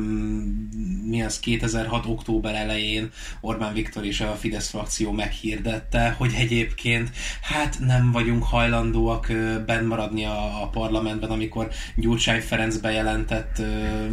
mi 1.06 1.24
az 1.24 1.40
2006. 1.40 2.06
október 2.06 2.56
elején 2.56 3.12
Orbán 3.42 3.74
Viktor 3.74 4.06
és 4.06 4.22
a 4.22 4.36
Fidesz 4.36 4.70
frakció 4.70 5.12
meghirdette, 5.12 6.16
hogy 6.18 6.34
egyébként 6.38 7.10
hát 7.42 7.80
nem 7.80 8.12
vagyunk 8.12 8.44
hajlandóak 8.44 9.30
ö, 9.30 9.64
benn 9.66 9.86
maradni 9.86 10.26
a, 10.26 10.62
a 10.62 10.68
parlamentben, 10.68 11.30
amikor 11.30 11.70
Gyurcsány 11.96 12.42
Ferenc 12.42 12.78
bejelentett 12.78 13.60
ö, 13.60 14.08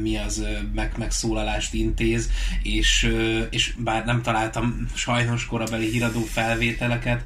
mi 0.00 0.16
az 0.16 0.44
meg, 0.74 0.92
megszólalást 0.98 1.74
intéz, 1.74 2.30
és, 2.62 3.02
ö, 3.02 3.42
és 3.50 3.74
bár 3.78 4.04
nem 4.04 4.22
találtam 4.22 4.86
sajnos 4.94 5.46
korabeli 5.46 5.90
híradó 5.90 6.20
felvételeket, 6.20 7.24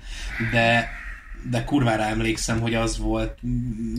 de 0.53 0.97
de 1.51 1.65
kurvára 1.65 2.03
emlékszem, 2.03 2.61
hogy 2.61 2.75
az 2.75 2.99
volt... 2.99 3.39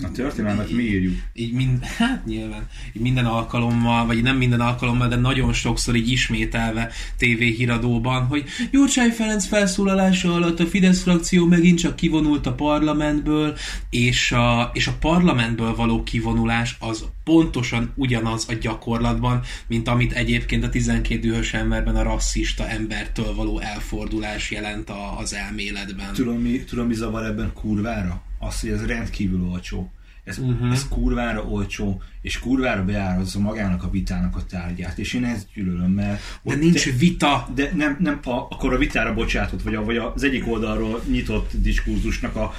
A 0.04 0.12
történelmet 0.12 0.71
mi 0.71 0.84
írjuk. 0.84 1.13
Így 1.34 1.54
mind, 1.54 1.84
hát 1.86 2.25
nyilván, 2.25 2.67
így 2.93 3.02
minden 3.02 3.25
alkalommal, 3.25 4.06
vagy 4.06 4.21
nem 4.21 4.38
minden 4.38 4.62
alkalommal, 4.62 5.08
de 5.08 5.15
nagyon 5.15 5.54
sokszor 5.54 5.95
így 5.95 6.12
ismételve 6.12 6.91
TV 7.17 7.39
híradóban, 7.39 8.25
hogy 8.25 8.43
Gyurcsány 8.71 9.12
Ferenc 9.12 9.45
felszólalása 9.45 10.34
alatt 10.34 10.60
a 10.60 10.65
Fidesz 10.65 11.02
frakció 11.02 11.45
megint 11.45 11.80
csak 11.80 11.95
kivonult 11.95 12.45
a 12.45 12.54
parlamentből, 12.54 13.58
és 13.89 14.32
a, 14.32 14.69
és 14.73 14.88
a 14.88 14.97
parlamentből 14.99 15.75
való 15.75 16.04
kivonulás 16.04 16.75
az 16.80 17.06
pontosan 17.30 17.92
ugyanaz 17.96 18.46
a 18.50 18.54
gyakorlatban, 18.54 19.42
mint 19.68 19.88
amit 19.88 20.13
egyébként 20.13 20.63
a 20.63 20.70
12 20.70 21.20
dühös 21.20 21.54
emberben 21.54 21.96
a 21.96 22.04
rasszista 22.04 22.68
embertől 22.68 23.36
való 23.36 23.60
elfordulás 23.60 24.52
jelent 24.52 24.89
a, 24.89 25.18
az 25.18 25.34
elméletben. 25.34 26.13
Tudom 26.13 26.42
mi, 26.42 26.63
tudom, 26.63 26.88
mi 26.88 26.94
zavar 26.94 27.26
ebben 27.26 27.52
kurvára? 27.54 28.22
Az, 28.39 28.60
hogy 28.60 28.70
ez 28.70 28.86
rendkívül 28.86 29.44
olcsó. 29.44 29.92
Ez, 30.24 30.38
uh-huh. 30.38 30.72
ez 30.72 30.88
kurvára 30.88 31.44
olcsó, 31.44 32.02
és 32.22 32.39
kurvára 32.39 32.86
beárazza 32.86 33.39
magának 33.39 33.84
a 33.84 33.89
vitának 33.89 34.36
a 34.36 34.46
tárgyát, 34.46 34.98
és 34.98 35.13
én 35.13 35.24
ezt 35.24 35.48
gyűlölöm, 35.54 35.92
mert... 35.92 36.22
De 36.44 36.56
nincs 36.56 36.84
te, 36.84 36.92
vita! 36.92 37.50
De 37.56 37.72
nem, 37.76 37.98
nem 38.00 38.20
a, 38.24 38.30
akkor 38.30 38.74
a 38.74 38.78
vitára 38.78 39.13
bocsátott, 39.13 39.62
vagy, 39.62 39.76
a, 39.76 39.84
vagy 39.84 39.98
az 39.98 40.24
egyik 40.24 40.48
oldalról 40.48 41.02
nyitott 41.08 41.52
diskurzusnak 41.62 42.36
a 42.36 42.54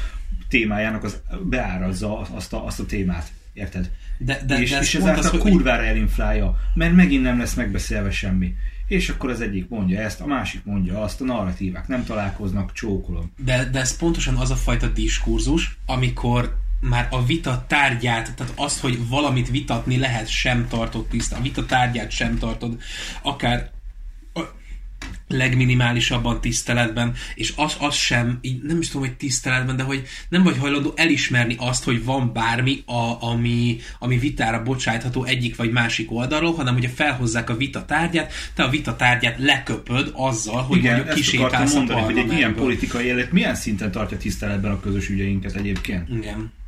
témájának 0.48 1.04
az 1.04 1.20
beárazza 1.42 2.20
azt 2.20 2.52
a, 2.52 2.66
azt 2.66 2.80
a 2.80 2.86
témát. 2.86 3.32
Érted? 3.60 3.90
De, 4.18 4.40
de, 4.46 4.60
és, 4.60 4.70
de 4.70 4.80
és 4.80 4.94
ezáltal 4.94 5.24
az, 5.24 5.38
kurvára 5.38 5.80
hogy... 5.80 5.88
elinflálja, 5.88 6.56
mert 6.74 6.94
megint 6.94 7.22
nem 7.22 7.38
lesz 7.38 7.54
megbeszélve 7.54 8.10
semmi. 8.10 8.54
És 8.86 9.08
akkor 9.08 9.30
az 9.30 9.40
egyik 9.40 9.68
mondja 9.68 10.00
ezt, 10.00 10.20
a 10.20 10.26
másik 10.26 10.64
mondja 10.64 11.02
azt, 11.02 11.20
a 11.20 11.24
narratívák 11.24 11.88
nem 11.88 12.04
találkoznak, 12.04 12.72
csókolom. 12.72 13.32
De, 13.44 13.64
de 13.64 13.80
ez 13.80 13.96
pontosan 13.96 14.36
az 14.36 14.50
a 14.50 14.56
fajta 14.56 14.88
diskurzus, 14.88 15.78
amikor 15.86 16.56
már 16.80 17.08
a 17.10 17.24
vita 17.24 17.64
tárgyát, 17.68 18.34
tehát 18.34 18.52
azt, 18.56 18.80
hogy 18.80 19.08
valamit 19.08 19.50
vitatni 19.50 19.98
lehet, 19.98 20.28
sem 20.28 20.68
tartott 20.68 21.08
tiszta. 21.08 21.36
A 21.36 21.40
vita 21.40 21.66
tárgyát 21.66 22.10
sem 22.10 22.38
tartod, 22.38 22.80
akár 23.22 23.70
legminimálisabban 25.30 26.40
tiszteletben, 26.40 27.14
és 27.34 27.52
az, 27.56 27.76
az 27.78 27.94
sem, 27.94 28.38
így 28.40 28.62
nem 28.62 28.80
is 28.80 28.88
tudom, 28.88 29.06
hogy 29.06 29.16
tiszteletben, 29.16 29.76
de 29.76 29.82
hogy 29.82 30.02
nem 30.28 30.42
vagy 30.42 30.58
hajlandó 30.58 30.92
elismerni 30.96 31.56
azt, 31.58 31.84
hogy 31.84 32.04
van 32.04 32.32
bármi, 32.32 32.82
a, 32.86 33.16
ami, 33.20 33.78
ami 33.98 34.18
vitára 34.18 34.62
bocsájtható 34.62 35.24
egyik 35.24 35.56
vagy 35.56 35.70
másik 35.70 36.12
oldalról, 36.12 36.54
hanem 36.54 36.74
hogyha 36.74 36.90
felhozzák 36.94 37.50
a 37.50 37.56
vita 37.56 37.84
tárgyát, 37.84 38.32
te 38.54 38.62
a 38.62 38.68
vita 38.68 38.96
tárgyát 38.96 39.38
leköpöd 39.38 40.10
azzal, 40.12 40.62
hogy 40.62 40.78
Igen, 40.78 40.94
mondjuk 40.94 41.14
kisétálsz 41.14 41.74
mondani, 41.74 42.00
hogy 42.00 42.18
egy 42.18 42.32
ilyen 42.32 42.54
politikai 42.54 43.06
élet 43.06 43.32
milyen 43.32 43.54
szinten 43.54 43.90
tartja 43.90 44.16
tiszteletben 44.16 44.70
a 44.70 44.80
közös 44.80 45.08
ügyeinket 45.08 45.54
egyébként. 45.54 46.08
Igen 46.08 46.58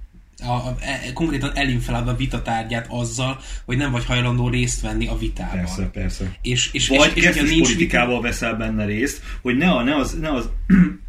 a, 0.46 0.52
a, 0.52 0.76
e, 0.80 1.12
konkrétan 1.12 1.50
elinfeled 1.54 2.08
a 2.08 2.16
vitatárgyát 2.16 2.86
azzal, 2.88 3.40
hogy 3.64 3.76
nem 3.76 3.90
vagy 3.90 4.04
hajlandó 4.04 4.48
részt 4.48 4.80
venni 4.80 5.06
a 5.06 5.18
vitában. 5.18 5.56
Persze, 5.56 5.82
persze. 5.82 6.36
És, 6.42 6.72
és, 6.72 6.88
vagy 6.88 7.12
és, 7.14 7.24
és, 7.24 7.50
nincs 7.50 7.72
politikával 7.72 8.16
vita... 8.16 8.28
veszel 8.28 8.54
benne 8.54 8.84
részt, 8.84 9.22
hogy 9.42 9.56
ne, 9.56 9.70
a, 9.70 9.82
ne 9.82 9.96
az, 9.96 10.18
ne 10.20 10.32
az 10.32 10.48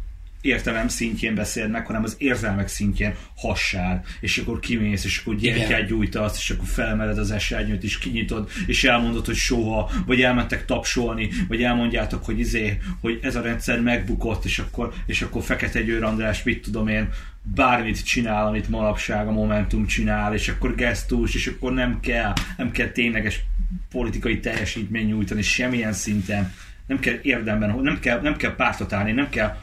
értelem 0.44 0.88
szintjén 0.88 1.34
beszéld 1.34 1.70
meg, 1.70 1.86
hanem 1.86 2.02
az 2.02 2.14
érzelmek 2.18 2.68
szintjén 2.68 3.14
hassál, 3.36 4.04
és 4.20 4.38
akkor 4.38 4.60
kimész, 4.60 5.04
és 5.04 5.18
akkor 5.18 5.36
gyertyát 5.36 5.86
gyújtasz, 5.86 6.38
és 6.38 6.50
akkor 6.50 6.66
felmeled 6.66 7.18
az 7.18 7.30
esernyőt, 7.30 7.82
és 7.82 7.98
kinyitod, 7.98 8.50
és 8.66 8.84
elmondod, 8.84 9.26
hogy 9.26 9.34
soha, 9.34 9.90
vagy 10.06 10.20
elmentek 10.20 10.64
tapsolni, 10.64 11.28
vagy 11.48 11.62
elmondjátok, 11.62 12.24
hogy 12.24 12.38
izé, 12.38 12.78
hogy 13.00 13.18
ez 13.22 13.36
a 13.36 13.40
rendszer 13.40 13.80
megbukott, 13.80 14.44
és 14.44 14.58
akkor, 14.58 14.92
és 15.06 15.22
akkor 15.22 15.42
Fekete 15.42 15.82
Győr 15.82 16.02
András, 16.02 16.42
mit 16.42 16.62
tudom 16.62 16.88
én, 16.88 17.08
bármit 17.44 18.04
csinál, 18.04 18.46
amit 18.46 18.68
manapság 18.68 19.26
a 19.26 19.32
Momentum 19.32 19.86
csinál, 19.86 20.34
és 20.34 20.48
akkor 20.48 20.74
gesztus, 20.74 21.34
és 21.34 21.46
akkor 21.46 21.72
nem 21.72 22.00
kell, 22.00 22.32
nem 22.56 22.70
kell 22.70 22.88
tényleges 22.88 23.42
politikai 23.90 24.40
teljesítmény 24.40 25.06
nyújtani 25.06 25.42
semmilyen 25.42 25.92
szinten, 25.92 26.52
nem 26.86 26.98
kell 26.98 27.18
érdemben, 27.22 27.80
nem 27.82 28.00
kell, 28.00 28.20
nem 28.20 28.36
kell 28.36 28.54
pártot 28.54 28.92
állni, 28.92 29.12
nem 29.12 29.28
kell 29.28 29.56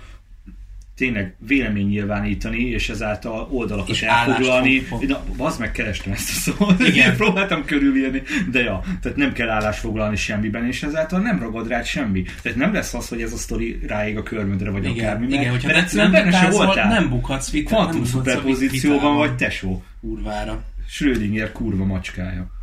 tényleg 1.02 1.36
vélemény 1.48 1.88
nyilvánítani, 1.88 2.70
és 2.70 2.90
ezáltal 2.90 3.48
oldalakat 3.52 3.90
és 3.90 4.02
elfoglalni. 4.02 4.88
Na, 5.08 5.24
az 5.38 5.58
meg 5.58 5.72
kerestem 5.72 6.14
ezt 6.14 6.30
a 6.30 6.34
szót. 6.34 6.80
Igen. 6.80 7.16
Próbáltam 7.22 7.66
körülírni, 7.66 8.22
de 8.52 8.60
ja, 8.60 8.84
tehát 9.02 9.18
nem 9.18 9.34
kell 9.34 9.50
állásfoglalni 9.50 10.16
semmiben, 10.16 10.68
és 10.68 10.84
ezáltal 10.84 11.20
nem 11.20 11.40
ragad 11.40 11.68
rád 11.68 11.86
semmi. 11.86 12.24
Tehát 12.42 12.58
nem 12.58 12.74
lesz 12.74 12.94
az, 12.94 13.08
hogy 13.08 13.22
ez 13.22 13.34
a 13.34 13.38
sztori 13.38 13.80
ráig 13.88 14.18
a 14.18 14.24
körmödre, 14.24 14.70
vagy 14.70 14.86
igen, 14.86 15.06
akármi. 15.06 15.28
Igen, 15.28 15.40
mert, 15.40 15.52
hogyha 15.52 15.68
mert 15.68 15.94
nem, 15.94 16.12
benne 16.12 16.32
sem 16.32 16.52
voltál. 16.52 16.88
Nem 16.88 17.10
bukhatsz 17.10 17.52
vitát. 17.52 17.74
Kvantum 17.74 18.06
szuperpozícióban 18.06 19.16
vagy 19.16 19.36
tesó. 19.36 19.84
Kurvára. 20.02 20.64
Schrödinger 20.88 21.52
kurva 21.52 21.86
macskája. 21.86 22.61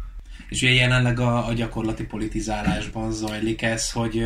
És 0.49 0.63
ugye 0.63 0.73
jelenleg 0.73 1.21
a, 1.21 1.47
a 1.47 1.53
gyakorlati 1.53 2.05
politizálásban 2.05 3.13
zajlik 3.13 3.63
ez, 3.63 3.91
hogy 3.91 4.25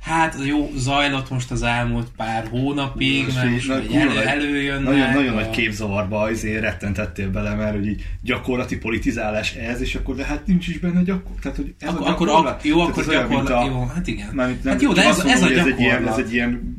hát 0.00 0.36
jó, 0.44 0.70
zajlott 0.76 1.30
most 1.30 1.50
az 1.50 1.62
elmúlt 1.62 2.08
pár 2.16 2.46
hónapig, 2.50 3.24
most 3.24 3.36
mert 3.36 3.50
most 3.50 3.70
elő, 3.70 4.20
előjönnek. 4.20 4.92
Nagyon, 4.92 5.12
nagyon 5.12 5.32
a... 5.32 5.40
nagy 5.40 5.50
képzavarba 5.50 6.20
azért 6.20 6.60
rettentettél 6.60 7.30
bele, 7.30 7.54
mert 7.54 7.74
hogy 7.74 7.86
így 7.86 8.06
gyakorlati 8.22 8.76
politizálás 8.78 9.54
ez, 9.54 9.80
és 9.80 9.94
akkor 9.94 10.14
de 10.14 10.24
hát 10.24 10.46
nincs 10.46 10.68
is 10.68 10.78
benne 10.78 11.02
gyakor... 11.02 11.32
Tehát, 11.40 11.56
hogy 11.56 11.74
ez 11.78 11.88
akkor, 11.88 12.06
a 12.06 12.10
akkor, 12.10 12.28
ak- 12.28 12.64
jó, 12.64 12.80
akkor 12.80 13.04
gyakorlat, 13.04 13.66
jó, 13.66 13.86
hát 13.94 14.06
igen. 14.06 14.28
Nem, 14.32 14.60
hát 14.64 14.82
jó, 14.82 14.92
de 14.92 15.04
ez, 15.04 15.18
ez, 15.18 15.42
a 15.42 15.48
gyakorlat. 15.48 15.66
Ez 15.66 15.66
egy 15.66 15.80
ilyen, 15.80 16.08
ez 16.08 16.18
egy 16.18 16.32
ilyen 16.32 16.76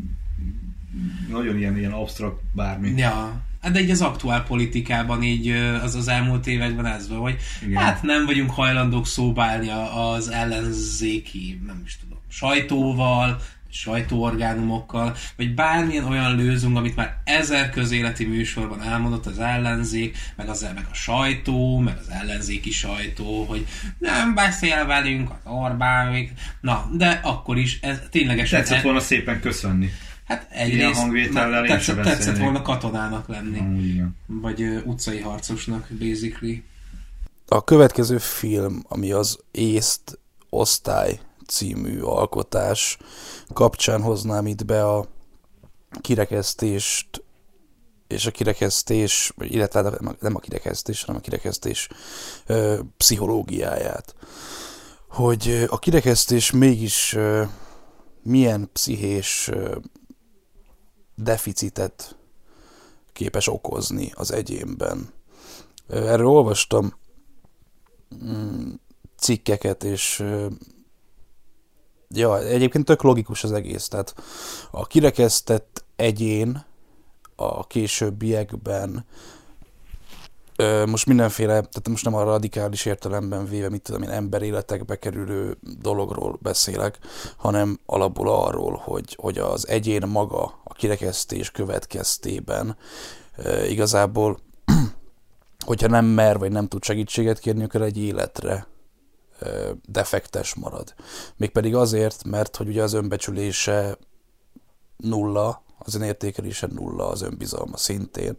nagyon 1.30 1.58
ilyen, 1.58 1.78
ilyen 1.78 1.92
absztrakt 1.92 2.42
bármi. 2.54 2.94
Ja, 2.96 3.45
de 3.72 3.82
így 3.82 3.92
az 3.92 4.02
aktuál 4.02 4.44
politikában 4.44 5.24
így 5.24 5.50
az 5.84 5.96
az 5.96 6.08
elmúlt 6.08 6.48
években 6.48 6.86
ez 6.86 7.10
van, 7.10 7.20
hogy 7.20 7.38
Igen. 7.66 7.84
hát 7.84 8.04
nem 8.04 8.26
vagyunk 8.26 8.52
hajlandók 8.52 9.08
szóbálni 9.08 9.70
az 9.96 10.30
ellenzéki, 10.30 11.62
nem 11.66 11.82
is 11.86 11.98
tudom, 11.98 12.20
sajtóval, 12.30 13.42
sajtóorgánumokkal, 13.76 15.16
vagy 15.38 15.54
bármilyen 15.54 16.06
olyan 16.06 16.36
lőzünk, 16.36 16.78
amit 16.78 16.96
már 16.96 17.18
ezer 17.24 17.70
közéleti 17.70 18.26
műsorban 18.26 18.82
elmondott 18.82 19.26
az 19.26 19.40
ellenzék, 19.40 20.18
meg, 20.36 20.50
az, 20.50 20.62
meg 20.76 20.86
a 20.92 20.94
sajtó, 20.94 21.78
meg 21.78 21.98
az 22.00 22.10
ellenzéki 22.10 22.72
sajtó, 22.72 23.44
hogy 23.44 23.66
nem 23.98 24.34
beszél 24.34 24.86
velünk 24.86 25.30
az 25.30 25.52
Orbán, 25.52 26.30
na, 26.62 26.90
de 26.94 27.20
akkor 27.24 27.58
is 27.58 27.80
ez 27.82 28.00
ténylegesen... 28.12 28.60
Tetszett 28.60 28.82
volna 28.82 29.00
szépen 29.00 29.40
köszönni. 29.40 29.90
Hát 30.26 30.48
egyrészt 30.52 31.00
hangvétellel 31.00 31.66
tetszett, 31.66 32.02
tetszett 32.02 32.38
volna 32.38 32.62
katonának 32.62 33.28
lenni. 33.28 33.60
Ah, 34.00 34.08
Vagy 34.26 34.62
uh, 34.62 34.82
utcai 34.86 35.20
harcosnak, 35.20 35.88
basically. 36.00 36.64
A 37.48 37.64
következő 37.64 38.18
film, 38.18 38.84
ami 38.88 39.12
az 39.12 39.40
Észt 39.52 40.20
Osztály 40.50 41.20
című 41.48 42.00
alkotás 42.00 42.98
kapcsán 43.54 44.02
hoznám 44.02 44.48
itt 44.48 44.66
be 44.66 44.86
a 44.86 45.08
kirekesztést 46.02 47.24
és 48.08 48.26
a 48.26 48.32
kirekesztés, 48.32 49.34
illetve 49.38 49.82
nem 50.20 50.36
a 50.36 50.40
kirekesztés, 50.40 51.04
hanem 51.04 51.22
a 51.22 51.24
kirekesztés 51.24 51.90
ö, 52.46 52.80
pszichológiáját. 52.98 54.16
Hogy 55.10 55.66
a 55.70 55.80
kirekesztés 55.80 56.52
mégis 56.52 57.14
ö, 57.14 57.44
milyen 58.24 58.70
pszichés 58.74 59.48
ö, 59.52 59.76
deficitet 61.16 62.18
képes 63.14 63.48
okozni 63.48 64.12
az 64.16 64.32
egyénben. 64.32 65.14
Erről 65.88 66.28
olvastam 66.28 66.94
mm, 68.24 68.74
cikkeket, 69.18 69.84
és 69.84 70.24
ja, 72.10 72.40
egyébként 72.40 72.86
tök 72.86 73.02
logikus 73.02 73.44
az 73.44 73.52
egész. 73.52 73.88
Tehát 73.88 74.16
a 74.72 74.86
kirekesztett 74.86 75.86
egyén 75.96 76.66
a 77.36 77.68
későbbiekben 77.68 79.06
most 80.86 81.06
mindenféle, 81.06 81.52
tehát 81.54 81.88
most 81.90 82.04
nem 82.04 82.16
a 82.16 82.24
radikális 82.24 82.86
értelemben 82.86 83.46
véve, 83.46 83.70
mit 83.70 83.82
tudom 83.82 84.02
én, 84.02 84.10
emberéletekbe 84.10 84.96
kerülő 84.96 85.58
dologról 85.82 86.38
beszélek, 86.42 87.00
hanem 87.38 87.80
alapból 87.86 88.30
arról, 88.30 88.82
hogy, 88.84 89.16
hogy 89.22 89.38
az 89.38 89.68
egyén 89.68 90.08
maga 90.08 90.60
a 90.64 90.74
kirekesztés 90.74 91.52
következtében 91.52 92.78
igazából 93.68 94.40
hogyha 95.66 95.88
nem 95.88 96.06
mer, 96.06 96.38
vagy 96.38 96.52
nem 96.52 96.68
tud 96.68 96.84
segítséget 96.84 97.40
kérni, 97.40 97.64
akkor 97.64 97.82
egy 97.82 97.98
életre 97.98 98.68
defektes 99.86 100.54
marad. 100.54 100.94
Mégpedig 101.38 101.76
azért, 101.76 102.24
mert 102.24 102.56
hogy 102.56 102.68
ugye 102.68 102.84
az 102.84 102.94
önbecsülése 102.94 103.98
nulla, 104.98 105.64
az 105.86 105.96
önértékelése 105.96 106.68
nulla, 106.68 107.08
az 107.08 107.22
önbizalma 107.22 107.78
szintén. 107.78 108.38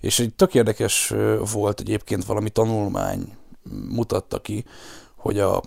És 0.00 0.18
egy 0.18 0.34
tök 0.34 0.54
érdekes 0.54 1.14
volt 1.52 1.80
egyébként 1.80 2.24
valami 2.24 2.50
tanulmány 2.50 3.36
mutatta 3.88 4.40
ki, 4.40 4.64
hogy 5.16 5.38
a, 5.38 5.62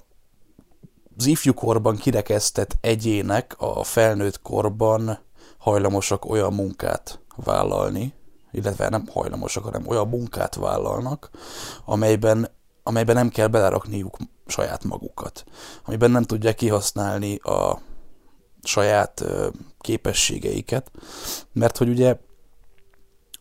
az 1.18 1.26
ifjúkorban 1.26 1.96
kirekesztett 1.96 2.78
egyének 2.82 3.56
a 3.58 3.84
felnőtt 3.84 4.42
korban 4.42 5.20
hajlamosak 5.58 6.26
olyan 6.26 6.54
munkát 6.54 7.20
vállalni, 7.36 8.14
illetve 8.52 8.90
nem 8.90 9.08
hajlamosak, 9.12 9.64
hanem 9.64 9.88
olyan 9.88 10.08
munkát 10.08 10.56
vállalnak, 10.56 11.30
amelyben, 11.86 12.50
amelyben 12.84 13.16
nem 13.16 13.30
kell 13.30 13.48
belerakniuk 13.48 14.18
saját 14.48 14.84
magukat, 14.84 15.44
amiben 15.86 16.12
nem 16.12 16.24
tudják 16.24 16.56
kihasználni 16.56 17.36
a 17.36 17.80
saját 18.64 19.24
képességeiket, 19.82 20.92
mert 21.54 21.78
hogy 21.78 21.90
ugye 21.90 22.18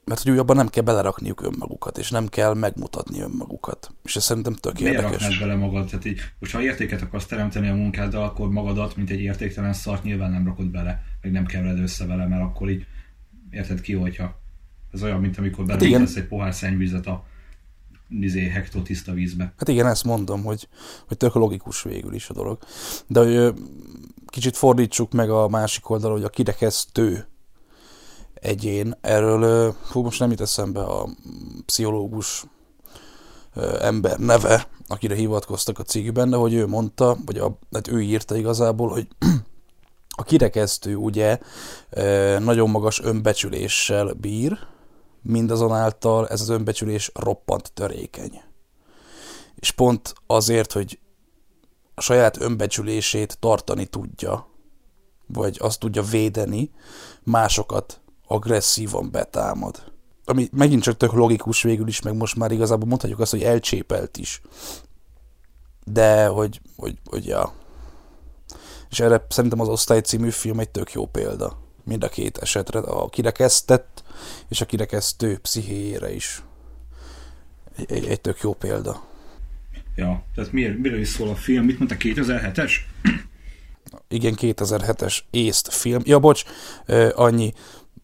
mert 0.05 0.23
hogy 0.23 0.39
abban 0.39 0.57
nem 0.57 0.69
kell 0.69 0.83
belerakniuk 0.83 1.43
önmagukat, 1.43 1.99
és 1.99 2.11
nem 2.11 2.29
kell 2.29 2.55
megmutatni 2.55 3.21
önmagukat. 3.21 3.95
És 4.05 4.17
ez 4.17 4.25
szerintem 4.25 4.55
tök 4.55 4.79
Miért 4.79 4.95
érdekes. 4.95 5.23
raknád 5.23 5.39
bele 5.41 5.55
magad? 5.55 5.87
Tehát 5.87 6.05
így, 6.05 6.21
most 6.39 6.53
ha 6.53 6.63
értéket 6.63 7.03
akarsz 7.03 7.27
teremteni 7.27 7.69
a 7.69 7.75
munkáddal, 7.75 8.23
akkor 8.23 8.51
magadat, 8.51 8.97
mint 8.97 9.11
egy 9.11 9.21
értéktelen 9.21 9.73
szart 9.73 10.03
nyilván 10.03 10.31
nem 10.31 10.47
rakod 10.47 10.67
bele, 10.67 11.03
meg 11.23 11.33
nem 11.33 11.47
kevered 11.47 11.79
össze 11.79 12.07
vele, 12.07 12.27
mert 12.27 12.43
akkor 12.43 12.71
így 12.71 12.87
érted 13.51 13.81
ki, 13.81 13.93
hogyha 13.93 14.41
ez 14.93 15.03
olyan, 15.03 15.21
mint 15.21 15.39
amikor 15.39 15.65
Hát 15.69 15.77
igen. 15.77 15.91
belemutasz 15.91 16.17
egy 16.17 16.29
pohár 16.29 16.55
szennyvizet 16.55 17.07
a 17.07 17.25
izé, 18.09 18.49
hektó 18.49 18.83
tiszta 18.83 19.13
vízbe. 19.13 19.53
Hát 19.57 19.69
igen, 19.69 19.87
ezt 19.87 20.05
mondom, 20.05 20.43
hogy, 20.43 20.69
hogy 21.09 21.17
tök 21.17 21.35
logikus 21.35 21.83
végül 21.83 22.15
is 22.15 22.29
a 22.29 22.33
dolog. 22.33 22.59
De 23.07 23.21
hogy 23.21 23.55
kicsit 24.31 24.57
fordítsuk 24.57 25.13
meg 25.13 25.31
a 25.31 25.49
másik 25.49 25.91
oldalra, 25.91 26.15
hogy 26.15 26.25
a 26.25 26.29
kirekesztő 26.29 27.29
egyén, 28.35 28.99
erről, 29.01 29.75
hú, 29.93 30.03
most 30.03 30.21
nem 30.21 30.31
jut 30.31 30.41
eszembe 30.41 30.83
a 30.83 31.09
pszichológus 31.67 32.45
ember 33.81 34.19
neve, 34.19 34.69
akire 34.89 35.15
hivatkoztak 35.15 35.79
a 35.79 35.83
cikkben, 35.83 36.31
de 36.31 36.37
hogy 36.37 36.55
ő 36.55 36.67
mondta, 36.67 37.17
vagy 37.25 37.39
a, 37.39 37.59
hát 37.73 37.89
ő 37.89 38.03
írta 38.03 38.37
igazából, 38.37 38.89
hogy 38.89 39.09
a 40.17 40.23
kirekesztő 40.23 40.97
ugye 40.97 41.39
nagyon 42.39 42.71
magas 42.71 43.01
önbecsüléssel 43.01 44.13
bír, 44.13 44.59
mindazonáltal 45.23 46.29
ez 46.29 46.41
az 46.41 46.49
önbecsülés 46.49 47.11
roppant 47.15 47.73
törékeny. 47.73 48.43
És 49.55 49.71
pont 49.71 50.15
azért, 50.27 50.73
hogy 50.73 50.99
a 52.01 52.03
saját 52.03 52.41
önbecsülését 52.41 53.39
tartani 53.39 53.87
tudja, 53.87 54.49
vagy 55.27 55.57
azt 55.61 55.79
tudja 55.79 56.03
védeni, 56.03 56.71
másokat 57.23 58.01
agresszívan 58.27 59.11
betámad. 59.11 59.93
Ami 60.25 60.49
megint 60.53 60.83
csak 60.83 60.97
tök 60.97 61.13
logikus 61.13 61.63
végül 61.63 61.89
is, 61.89 62.01
meg 62.01 62.17
most 62.17 62.37
már 62.37 62.51
igazából 62.51 62.89
mondhatjuk 62.89 63.21
azt, 63.21 63.31
hogy 63.31 63.43
elcsépelt 63.43 64.17
is. 64.17 64.41
De, 65.85 66.27
hogy, 66.27 66.61
hogy, 66.77 66.99
hogy 67.05 67.27
ja. 67.27 67.53
És 68.91 69.01
erre 69.01 69.27
szerintem 69.29 69.61
az 69.61 69.69
Osztály 69.69 70.01
című 70.01 70.31
film 70.31 70.61
egy 70.61 70.71
tök 70.71 70.93
jó 70.93 71.07
példa. 71.07 71.59
Mind 71.85 72.05
a 72.05 72.09
két 72.09 72.39
esetre, 72.39 72.79
a 72.79 73.09
kirekesztett 73.09 74.03
és 74.49 74.61
a 74.61 74.67
kirekesztő 74.67 75.39
pszichéjére 75.39 76.13
is. 76.13 76.45
Egy, 77.77 77.93
egy, 77.93 78.07
egy 78.07 78.21
tök 78.21 78.41
jó 78.41 78.53
példa. 78.53 79.09
Ja, 80.01 80.25
tehát 80.35 80.53
miért, 80.53 80.79
miről 80.79 81.01
is 81.01 81.09
szól 81.09 81.29
a 81.29 81.35
film? 81.35 81.65
Mit 81.65 81.79
mondta, 81.79 81.97
2007-es? 81.99 82.73
Igen, 84.09 84.35
2007-es 84.41 85.19
észt 85.31 85.73
film. 85.73 86.03
Ja, 86.05 86.19
bocs, 86.19 86.45
annyi, 87.15 87.53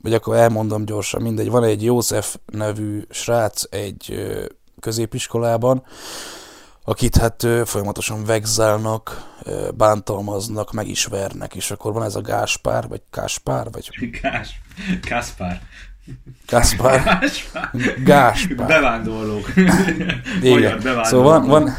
vagy 0.03 0.15
akkor 0.15 0.37
elmondom 0.37 0.85
gyorsan, 0.85 1.23
mindegy. 1.23 1.49
Van 1.49 1.65
egy 1.65 1.85
József 1.85 2.37
nevű 2.47 3.03
srác 3.11 3.63
egy 3.71 4.27
középiskolában, 4.81 5.85
akit 6.85 7.17
hát 7.17 7.47
folyamatosan 7.65 8.25
vegzálnak, 8.25 9.35
bántalmaznak, 9.75 10.73
meg 10.73 10.89
is 10.89 11.05
vernek, 11.05 11.55
és 11.55 11.71
akkor 11.71 11.93
van 11.93 12.03
ez 12.03 12.15
a 12.15 12.21
Gáspár, 12.21 12.89
vagy 12.89 13.03
Káspár, 13.11 13.71
vagy 13.71 14.11
Gás, 14.23 14.61
Kaspár. 15.09 15.63
Gáspár, 16.47 17.05
Gáspár. 17.05 17.71
Gáspár. 18.05 18.67
Bevándorlók. 18.67 19.49
Igen. 20.43 20.79
Bevándorlók. 20.79 21.05
Szóval 21.05 21.41
van, 21.41 21.49
van, 21.49 21.71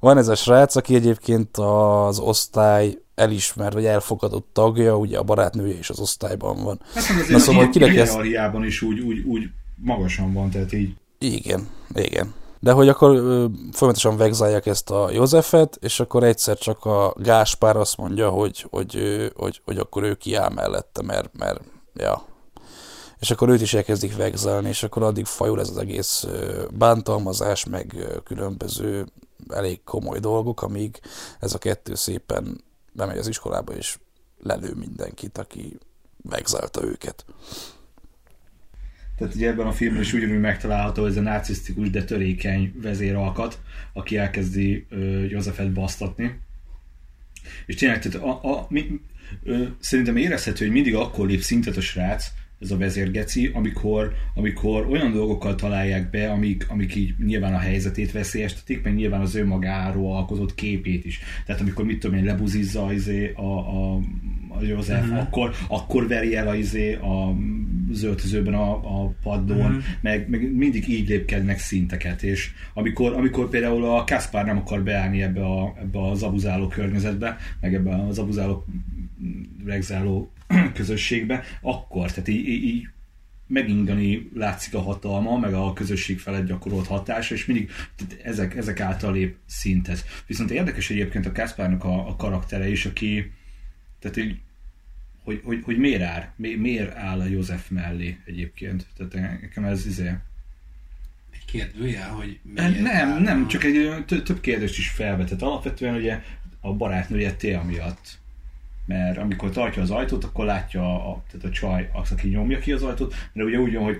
van 0.00 0.18
ez 0.18 0.28
a 0.28 0.34
srác, 0.34 0.76
aki 0.76 0.94
egyébként 0.94 1.56
az 1.56 2.18
osztály 2.18 2.98
elismert, 3.14 3.72
vagy 3.72 3.84
elfogadott 3.84 4.48
tagja, 4.52 4.96
ugye 4.96 5.18
a 5.18 5.22
barátnője 5.22 5.78
is 5.78 5.90
az 5.90 6.00
osztályban 6.00 6.62
van. 6.62 6.80
Hát 6.94 7.28
Na 7.28 7.38
szóval, 7.38 7.60
a 7.60 7.64
hogy 7.64 7.72
kirekeszt... 7.72 8.12
hierarchiában 8.12 8.64
is 8.64 8.82
úgy, 8.82 9.00
úgy, 9.00 9.18
úgy 9.18 9.48
magasan 9.76 10.32
van, 10.32 10.50
tehát 10.50 10.72
így 10.72 10.94
Igen, 11.18 11.68
igen. 11.94 12.34
De 12.60 12.72
hogy 12.72 12.88
akkor 12.88 13.16
ö, 13.16 13.46
folyamatosan 13.72 14.16
vegzálják 14.16 14.66
ezt 14.66 14.90
a 14.90 15.10
Józsefet, 15.10 15.78
és 15.80 16.00
akkor 16.00 16.24
egyszer 16.24 16.58
csak 16.58 16.84
a 16.84 17.14
Gáspár 17.18 17.76
azt 17.76 17.96
mondja, 17.96 18.28
hogy, 18.28 18.66
hogy, 18.70 18.96
ö, 18.96 19.26
hogy, 19.34 19.60
hogy 19.64 19.78
akkor 19.78 20.02
ő 20.02 20.14
kiáll 20.14 20.50
mellette, 20.54 21.02
mert, 21.02 21.30
mert 21.38 21.60
ja. 21.94 22.24
És 23.20 23.30
akkor 23.30 23.48
őt 23.48 23.60
is 23.60 23.74
elkezdik 23.74 24.16
vegzálni, 24.16 24.68
és 24.68 24.82
akkor 24.82 25.02
addig 25.02 25.24
fajul 25.24 25.60
ez 25.60 25.68
az 25.68 25.78
egész 25.78 26.26
bántalmazás, 26.72 27.64
meg 27.64 27.96
különböző 28.24 29.06
elég 29.48 29.84
komoly 29.84 30.18
dolgok, 30.18 30.62
amíg 30.62 31.00
ez 31.40 31.54
a 31.54 31.58
kettő 31.58 31.94
szépen 31.94 32.64
bemegy 32.92 33.18
az 33.18 33.28
iskolába, 33.28 33.74
és 33.74 33.98
lelő 34.42 34.74
mindenkit, 34.74 35.38
aki 35.38 35.78
vegzálta 36.22 36.84
őket. 36.84 37.24
Tehát 39.18 39.34
ugye 39.34 39.48
ebben 39.48 39.66
a 39.66 39.72
filmben 39.72 40.02
is 40.02 40.12
ugyanúgy 40.12 40.40
megtalálható 40.40 41.06
ez 41.06 41.16
a 41.16 41.20
narcisztikus, 41.20 41.90
de 41.90 42.04
törékeny 42.04 42.72
vezéralkat, 42.82 43.60
aki 43.92 44.16
elkezdi 44.16 44.86
ö, 44.90 45.24
Józsefet 45.24 45.72
basztatni. 45.72 46.40
És 47.66 47.74
tényleg, 47.74 48.00
tehát 48.00 48.26
a, 48.26 48.50
a, 48.50 48.66
mi, 48.68 49.00
ö, 49.44 49.64
szerintem 49.80 50.16
érezhető, 50.16 50.64
hogy 50.64 50.74
mindig 50.74 50.94
akkor 50.94 51.26
lép 51.26 51.40
szintet 51.40 51.76
a 51.76 51.80
srác, 51.80 52.26
ez 52.60 52.70
a 52.70 52.76
vezérgeci, 52.76 53.50
amikor, 53.54 54.12
amikor 54.34 54.86
olyan 54.86 55.12
dolgokkal 55.12 55.54
találják 55.54 56.10
be, 56.10 56.30
amik, 56.30 56.66
amik 56.68 56.94
így 56.94 57.14
nyilván 57.24 57.54
a 57.54 57.58
helyzetét 57.58 58.12
veszélyeztetik, 58.12 58.82
meg 58.82 58.94
nyilván 58.94 59.20
az 59.20 59.34
önmagáról 59.34 60.16
alkotott 60.16 60.54
képét 60.54 61.04
is. 61.04 61.20
Tehát 61.46 61.60
amikor 61.60 61.84
mit 61.84 61.98
tudom 61.98 62.16
én, 62.16 62.24
lebuzizza 62.24 62.92
izé 62.92 63.32
a, 63.34 63.42
a, 63.42 63.94
a 64.48 64.62
József, 64.62 65.04
uh-huh. 65.04 65.18
akkor, 65.18 65.54
akkor 65.68 66.08
veri 66.08 66.36
el 66.36 66.48
a, 66.48 66.54
izé 66.54 66.94
a 66.94 67.36
zöldözőben 67.90 68.54
a, 68.54 68.72
a 68.72 69.14
padlón, 69.22 69.58
uh-huh. 69.58 69.82
meg, 70.00 70.28
meg, 70.28 70.52
mindig 70.54 70.88
így 70.88 71.08
lépkednek 71.08 71.58
szinteket, 71.58 72.22
és 72.22 72.50
amikor, 72.74 73.12
amikor 73.12 73.48
például 73.48 73.84
a 73.84 74.04
Kaspar 74.04 74.44
nem 74.44 74.56
akar 74.56 74.82
beállni 74.82 75.22
ebbe, 75.22 75.44
a, 75.44 75.74
ebbe 75.80 76.08
az 76.08 76.22
abuzáló 76.22 76.66
környezetbe, 76.66 77.36
meg 77.60 77.74
ebbe 77.74 78.04
az 78.08 78.18
abuzáló 78.18 78.64
regzáló 79.64 80.30
közösségbe, 80.74 81.44
akkor, 81.60 82.10
tehát 82.10 82.28
így, 82.28 82.48
így, 82.48 82.88
megingani 83.46 84.30
látszik 84.34 84.74
a 84.74 84.80
hatalma, 84.80 85.38
meg 85.38 85.54
a 85.54 85.72
közösség 85.72 86.18
felett 86.18 86.46
gyakorolt 86.46 86.86
hatása, 86.86 87.34
és 87.34 87.46
mindig 87.46 87.70
tehát 87.96 88.24
ezek, 88.24 88.56
ezek 88.56 88.80
által 88.80 89.12
lép 89.12 89.36
szinthez. 89.46 90.04
Viszont 90.26 90.50
érdekes 90.50 90.90
egyébként 90.90 91.26
a 91.26 91.32
Kaspárnak 91.32 91.84
a, 91.84 92.08
a 92.08 92.16
karaktere 92.16 92.68
is, 92.68 92.86
aki 92.86 93.32
tehát 93.98 94.16
így, 94.16 94.40
hogy, 95.24 95.40
hogy, 95.44 95.62
hogy 95.62 95.78
miért 95.78 96.02
áll, 96.02 96.32
mi, 96.36 96.54
miért 96.54 96.96
áll 96.96 97.20
a 97.20 97.24
József 97.24 97.68
mellé 97.68 98.18
egyébként. 98.24 98.86
Tehát 98.96 99.40
nekem 99.40 99.64
ez 99.64 99.86
izé... 99.86 100.08
Egy 101.32 101.44
kérdőjel, 101.44 102.08
hogy 102.08 102.38
Nem, 102.54 102.70
miért 102.70 102.84
nem, 102.84 103.10
áll 103.10 103.20
nem, 103.20 103.44
a- 103.44 103.46
csak 103.46 103.64
egy 103.64 104.04
több 104.06 104.40
kérdést 104.40 104.78
is 104.78 104.88
felvetett. 104.88 105.42
Alapvetően 105.42 105.94
ugye 105.94 106.22
a 106.60 106.72
barátnője 106.72 107.32
Téa 107.32 107.62
miatt 107.62 108.18
mert 108.86 109.18
amikor 109.18 109.50
tartja 109.50 109.82
az 109.82 109.90
ajtót, 109.90 110.24
akkor 110.24 110.44
látja 110.44 111.10
a, 111.10 111.22
tehát 111.30 111.46
a 111.46 111.50
csaj, 111.50 111.90
az, 111.92 112.10
aki 112.12 112.28
nyomja 112.28 112.58
ki 112.58 112.72
az 112.72 112.82
ajtót, 112.82 113.14
de 113.32 113.44
ugye 113.44 113.58
úgy 113.58 113.74
van, 113.74 113.84
hogy 113.84 113.98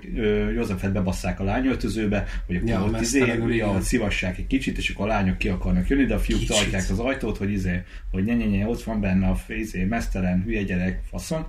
Józsefet 0.54 0.92
bebasszák 0.92 1.40
a 1.40 1.44
lányöltözőbe, 1.44 2.26
hogy 2.46 2.56
akkor 2.56 2.68
Ja, 2.68 2.84
ott 2.84 3.00
izé, 3.00 3.40
szivassák 3.80 4.38
egy 4.38 4.46
kicsit, 4.46 4.78
és 4.78 4.90
akkor 4.90 5.06
a 5.06 5.08
lányok 5.08 5.38
ki 5.38 5.48
akarnak 5.48 5.88
jönni, 5.88 6.04
de 6.04 6.14
a 6.14 6.18
fiúk 6.18 6.40
Kicsit. 6.40 6.56
tartják 6.56 6.90
az 6.90 6.98
ajtót, 6.98 7.36
hogy 7.36 7.50
izé, 7.50 7.82
hogy 8.10 8.24
nye, 8.24 8.34
nye, 8.34 8.46
nye, 8.46 8.66
ott 8.66 8.82
van 8.82 9.00
benne 9.00 9.28
a 9.28 9.36
izé, 9.48 9.84
mesztelen, 9.84 10.42
hülye 10.42 10.62
gyerek, 10.62 11.02
faszom, 11.10 11.46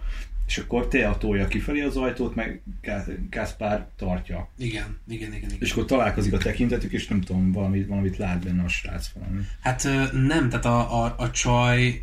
és 0.47 0.57
akkor 0.57 0.87
Téa 0.87 1.17
tolja 1.17 1.47
kifelé 1.47 1.81
az 1.81 1.97
ajtót, 1.97 2.35
meg 2.35 2.61
Ká- 2.81 3.09
Kászpár 3.29 3.87
tartja. 3.97 4.49
Igen, 4.57 4.97
igen, 5.07 5.33
igen, 5.33 5.49
igen. 5.49 5.57
És 5.59 5.71
akkor 5.71 5.85
találkozik 5.85 6.33
a 6.33 6.37
tekintetük, 6.37 6.91
és 6.91 7.07
nem 7.07 7.21
tudom, 7.21 7.51
valamit, 7.51 7.87
valamit 7.87 8.17
lát 8.17 8.43
benne 8.43 8.63
a 8.63 8.67
srác 8.67 9.07
valami. 9.07 9.41
Hát 9.61 9.83
nem, 10.27 10.49
tehát 10.49 10.65
a, 10.65 11.03
a, 11.03 11.15
a 11.17 11.31
csaj, 11.31 12.01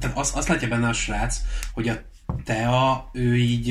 tehát 0.00 0.16
azt, 0.16 0.36
azt 0.36 0.48
látja 0.48 0.68
benne 0.68 0.88
a 0.88 0.92
srác, 0.92 1.40
hogy 1.72 1.88
a 1.88 2.02
Tea, 2.44 3.10
ő 3.12 3.36
így, 3.36 3.68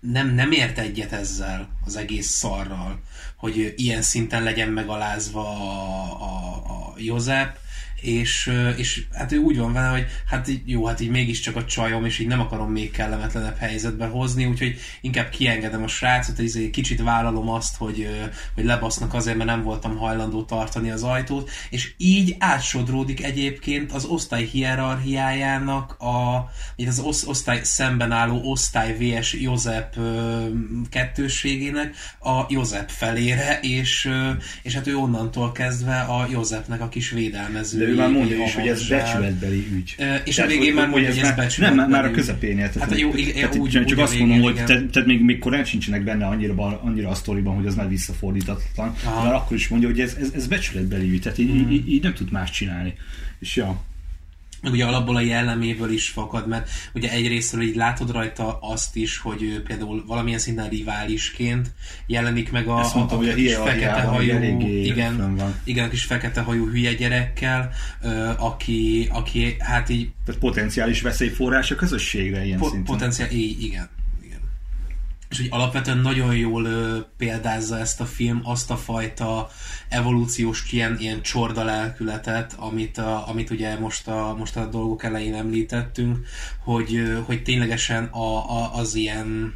nem, 0.00 0.34
nem 0.34 0.52
ért 0.52 0.78
egyet 0.78 1.12
ezzel 1.12 1.68
az 1.84 1.96
egész 1.96 2.28
szarral, 2.28 3.00
hogy 3.36 3.74
ilyen 3.76 4.02
szinten 4.02 4.42
legyen 4.42 4.68
megalázva 4.68 5.48
a, 5.48 6.22
a, 6.22 6.54
a 6.66 6.94
József, 6.96 7.48
és, 8.00 8.52
és 8.76 9.04
hát 9.12 9.32
ő 9.32 9.36
úgy 9.36 9.58
van 9.58 9.72
vele, 9.72 9.88
hogy 9.88 10.06
hát 10.26 10.48
jó, 10.64 10.86
hát 10.86 11.00
így 11.00 11.10
mégiscsak 11.10 11.56
a 11.56 11.64
csajom, 11.64 12.04
és 12.04 12.18
így 12.18 12.26
nem 12.26 12.40
akarom 12.40 12.72
még 12.72 12.90
kellemetlenebb 12.90 13.56
helyzetbe 13.56 14.06
hozni, 14.06 14.46
úgyhogy 14.46 14.76
inkább 15.00 15.28
kiengedem 15.28 15.82
a 15.82 15.88
srácot, 15.88 16.38
és 16.38 16.52
egy 16.52 16.70
kicsit 16.70 17.02
vállalom 17.02 17.48
azt, 17.48 17.76
hogy, 17.76 18.08
hogy 18.54 18.64
lebasznak 18.64 19.14
azért, 19.14 19.36
mert 19.36 19.48
nem 19.48 19.62
voltam 19.62 19.96
hajlandó 19.96 20.42
tartani 20.42 20.90
az 20.90 21.02
ajtót, 21.02 21.50
és 21.70 21.94
így 21.96 22.36
átsodródik 22.38 23.24
egyébként 23.24 23.92
az 23.92 24.04
osztály 24.04 24.44
hierarchiájának, 24.44 25.92
a, 25.92 26.50
az 26.86 26.98
osz, 26.98 27.26
osztály 27.26 27.60
szemben 27.62 28.12
álló 28.12 28.50
osztály 28.50 28.96
VS 28.98 29.32
József 29.32 29.96
kettőségének 30.90 31.94
a 32.20 32.44
József 32.48 32.96
felére, 32.96 33.60
és, 33.60 34.10
és 34.62 34.74
hát 34.74 34.86
ő 34.86 34.96
onnantól 34.96 35.52
kezdve 35.52 36.00
a 36.00 36.26
Józsefnek 36.30 36.80
a 36.80 36.88
kis 36.88 37.10
védelmező 37.10 37.78
De 37.78 37.89
ő 37.90 37.94
már 37.94 38.10
mondja 38.10 38.36
is, 38.44 38.54
hogy 38.54 38.66
ez 38.66 38.88
becsületbeli 38.88 39.66
ügy. 39.74 39.94
És 40.24 40.38
a 40.38 40.46
végén 40.46 40.74
már 40.74 40.88
mondja, 40.88 41.08
hogy 41.08 41.18
ez 41.18 41.32
becsületbeli 41.34 41.80
Nem, 41.80 41.90
már 41.90 42.04
a 42.04 42.10
közepénél. 42.10 42.70
Hát 42.78 42.98
jó, 42.98 43.14
igen, 43.14 43.34
tehát 43.34 43.56
úgy- 43.56 43.70
csak 43.70 43.82
úgy 43.86 44.00
azt 44.00 44.18
mondom, 44.18 44.40
hogy 44.40 44.54
tehát 44.64 45.06
még, 45.06 45.20
még 45.22 45.38
korán 45.38 45.64
sincsenek 45.64 46.04
benne 46.04 46.26
annyira, 46.26 46.80
annyira 46.84 47.08
a 47.08 47.14
sztoriban, 47.14 47.54
hogy 47.54 47.66
az 47.66 47.74
már 47.74 47.88
visszafordítatlan. 47.88 48.94
Mert 49.22 49.34
akkor 49.34 49.56
is 49.56 49.68
mondja, 49.68 49.88
hogy 49.88 50.00
ez, 50.00 50.16
ez, 50.20 50.30
ez 50.34 50.46
becsületbeli 50.46 51.10
ügy, 51.10 51.20
tehát 51.20 51.38
így, 51.38 51.54
Mhm. 51.54 51.70
így, 51.70 51.92
így, 51.92 52.02
nem 52.02 52.14
tud 52.14 52.32
más 52.32 52.50
csinálni. 52.50 52.94
És 53.38 53.56
ja, 53.56 53.82
ugye 54.62 54.84
alapból 54.84 55.16
a 55.16 55.20
jelleméből 55.20 55.90
is 55.92 56.08
fakad, 56.08 56.48
mert 56.48 56.70
ugye 56.94 57.10
egyrésztről 57.10 57.62
így 57.62 57.76
látod 57.76 58.10
rajta 58.10 58.58
azt 58.60 58.96
is, 58.96 59.18
hogy 59.18 59.42
ő 59.42 59.62
például 59.62 60.04
valamilyen 60.06 60.38
szinten 60.38 60.68
riválisként 60.68 61.70
jelenik 62.06 62.52
meg 62.52 62.68
a, 62.68 62.80
Ezt 62.80 62.94
mondtam, 62.94 63.18
hogy 63.18 63.28
a 63.28 63.34
kis 63.34 63.54
fekete 63.54 64.00
hajú, 64.00 64.42
igen, 64.60 65.40
igen, 65.64 65.84
a 65.84 65.88
kis 65.88 66.04
fekete 66.04 66.40
hajú 66.40 66.68
hülye 66.68 66.94
gyerekkel, 66.94 67.70
aki, 68.36 69.08
aki 69.12 69.56
hát 69.58 69.88
így 69.88 70.10
tehát 70.24 70.40
potenciális 70.40 71.00
veszélyforrás 71.00 71.70
a 71.70 71.74
közösségre 71.74 72.44
ilyen 72.44 72.58
po- 72.58 72.70
szinten. 72.70 72.94
potenciál, 72.94 73.30
í- 73.30 73.62
igen, 73.62 73.68
igen. 73.70 73.88
És 75.30 75.38
hogy 75.38 75.48
alapvetően 75.50 75.98
nagyon 75.98 76.36
jól 76.36 76.64
ö, 76.64 76.98
példázza 77.16 77.78
ezt 77.78 78.00
a 78.00 78.06
film, 78.06 78.40
azt 78.44 78.70
a 78.70 78.76
fajta 78.76 79.50
evolúciós 79.88 80.72
ilyen, 80.72 80.96
ilyen 80.98 81.22
csorda 81.22 81.64
lelkületet, 81.64 82.52
amit, 82.58 82.98
a, 82.98 83.28
amit 83.28 83.50
ugye 83.50 83.78
most 83.78 84.08
a, 84.08 84.34
most 84.38 84.56
a 84.56 84.66
dolgok 84.66 85.04
elején 85.04 85.34
említettünk, 85.34 86.18
hogy, 86.58 86.94
ö, 86.94 87.20
hogy 87.24 87.42
ténylegesen 87.42 88.04
a, 88.04 88.50
a, 88.50 88.74
az 88.74 88.94
ilyen 88.94 89.54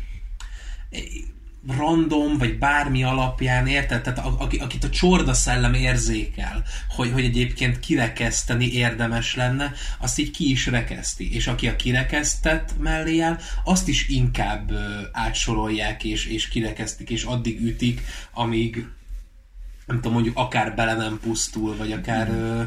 random, 1.67 2.39
vagy 2.39 2.59
bármi 2.59 3.03
alapján, 3.03 3.67
érted? 3.67 4.03
Tehát 4.03 4.19
aki, 4.39 4.57
akit 4.57 4.85
a 4.85 4.91
csorda 4.91 5.35
szellem 5.35 5.75
érzékel, 5.75 6.63
hogy, 6.89 7.13
hogy 7.13 7.25
egyébként 7.25 7.81
kirekeszteni 7.81 8.73
érdemes 8.73 9.35
lenne, 9.35 9.73
azt 9.99 10.19
így 10.19 10.31
ki 10.31 10.51
is 10.51 10.67
rekeszti. 10.67 11.35
És 11.35 11.47
aki 11.47 11.69
a 11.69 11.77
kirekesztett 11.77 12.79
mellé 12.79 13.21
áll, 13.21 13.39
azt 13.65 13.89
is 13.89 14.09
inkább 14.09 14.71
ö, 14.71 15.01
átsorolják, 15.13 16.05
és, 16.05 16.27
és 16.27 16.49
kirekesztik, 16.49 17.11
és 17.11 17.23
addig 17.23 17.61
ütik, 17.61 18.01
amíg 18.33 18.87
nem 19.87 19.97
tudom, 19.97 20.13
mondjuk 20.13 20.37
akár 20.37 20.75
bele 20.75 20.95
nem 20.95 21.19
pusztul, 21.23 21.77
vagy 21.77 21.93
akár 21.93 22.29
ö, 22.29 22.33
ö, 22.33 22.63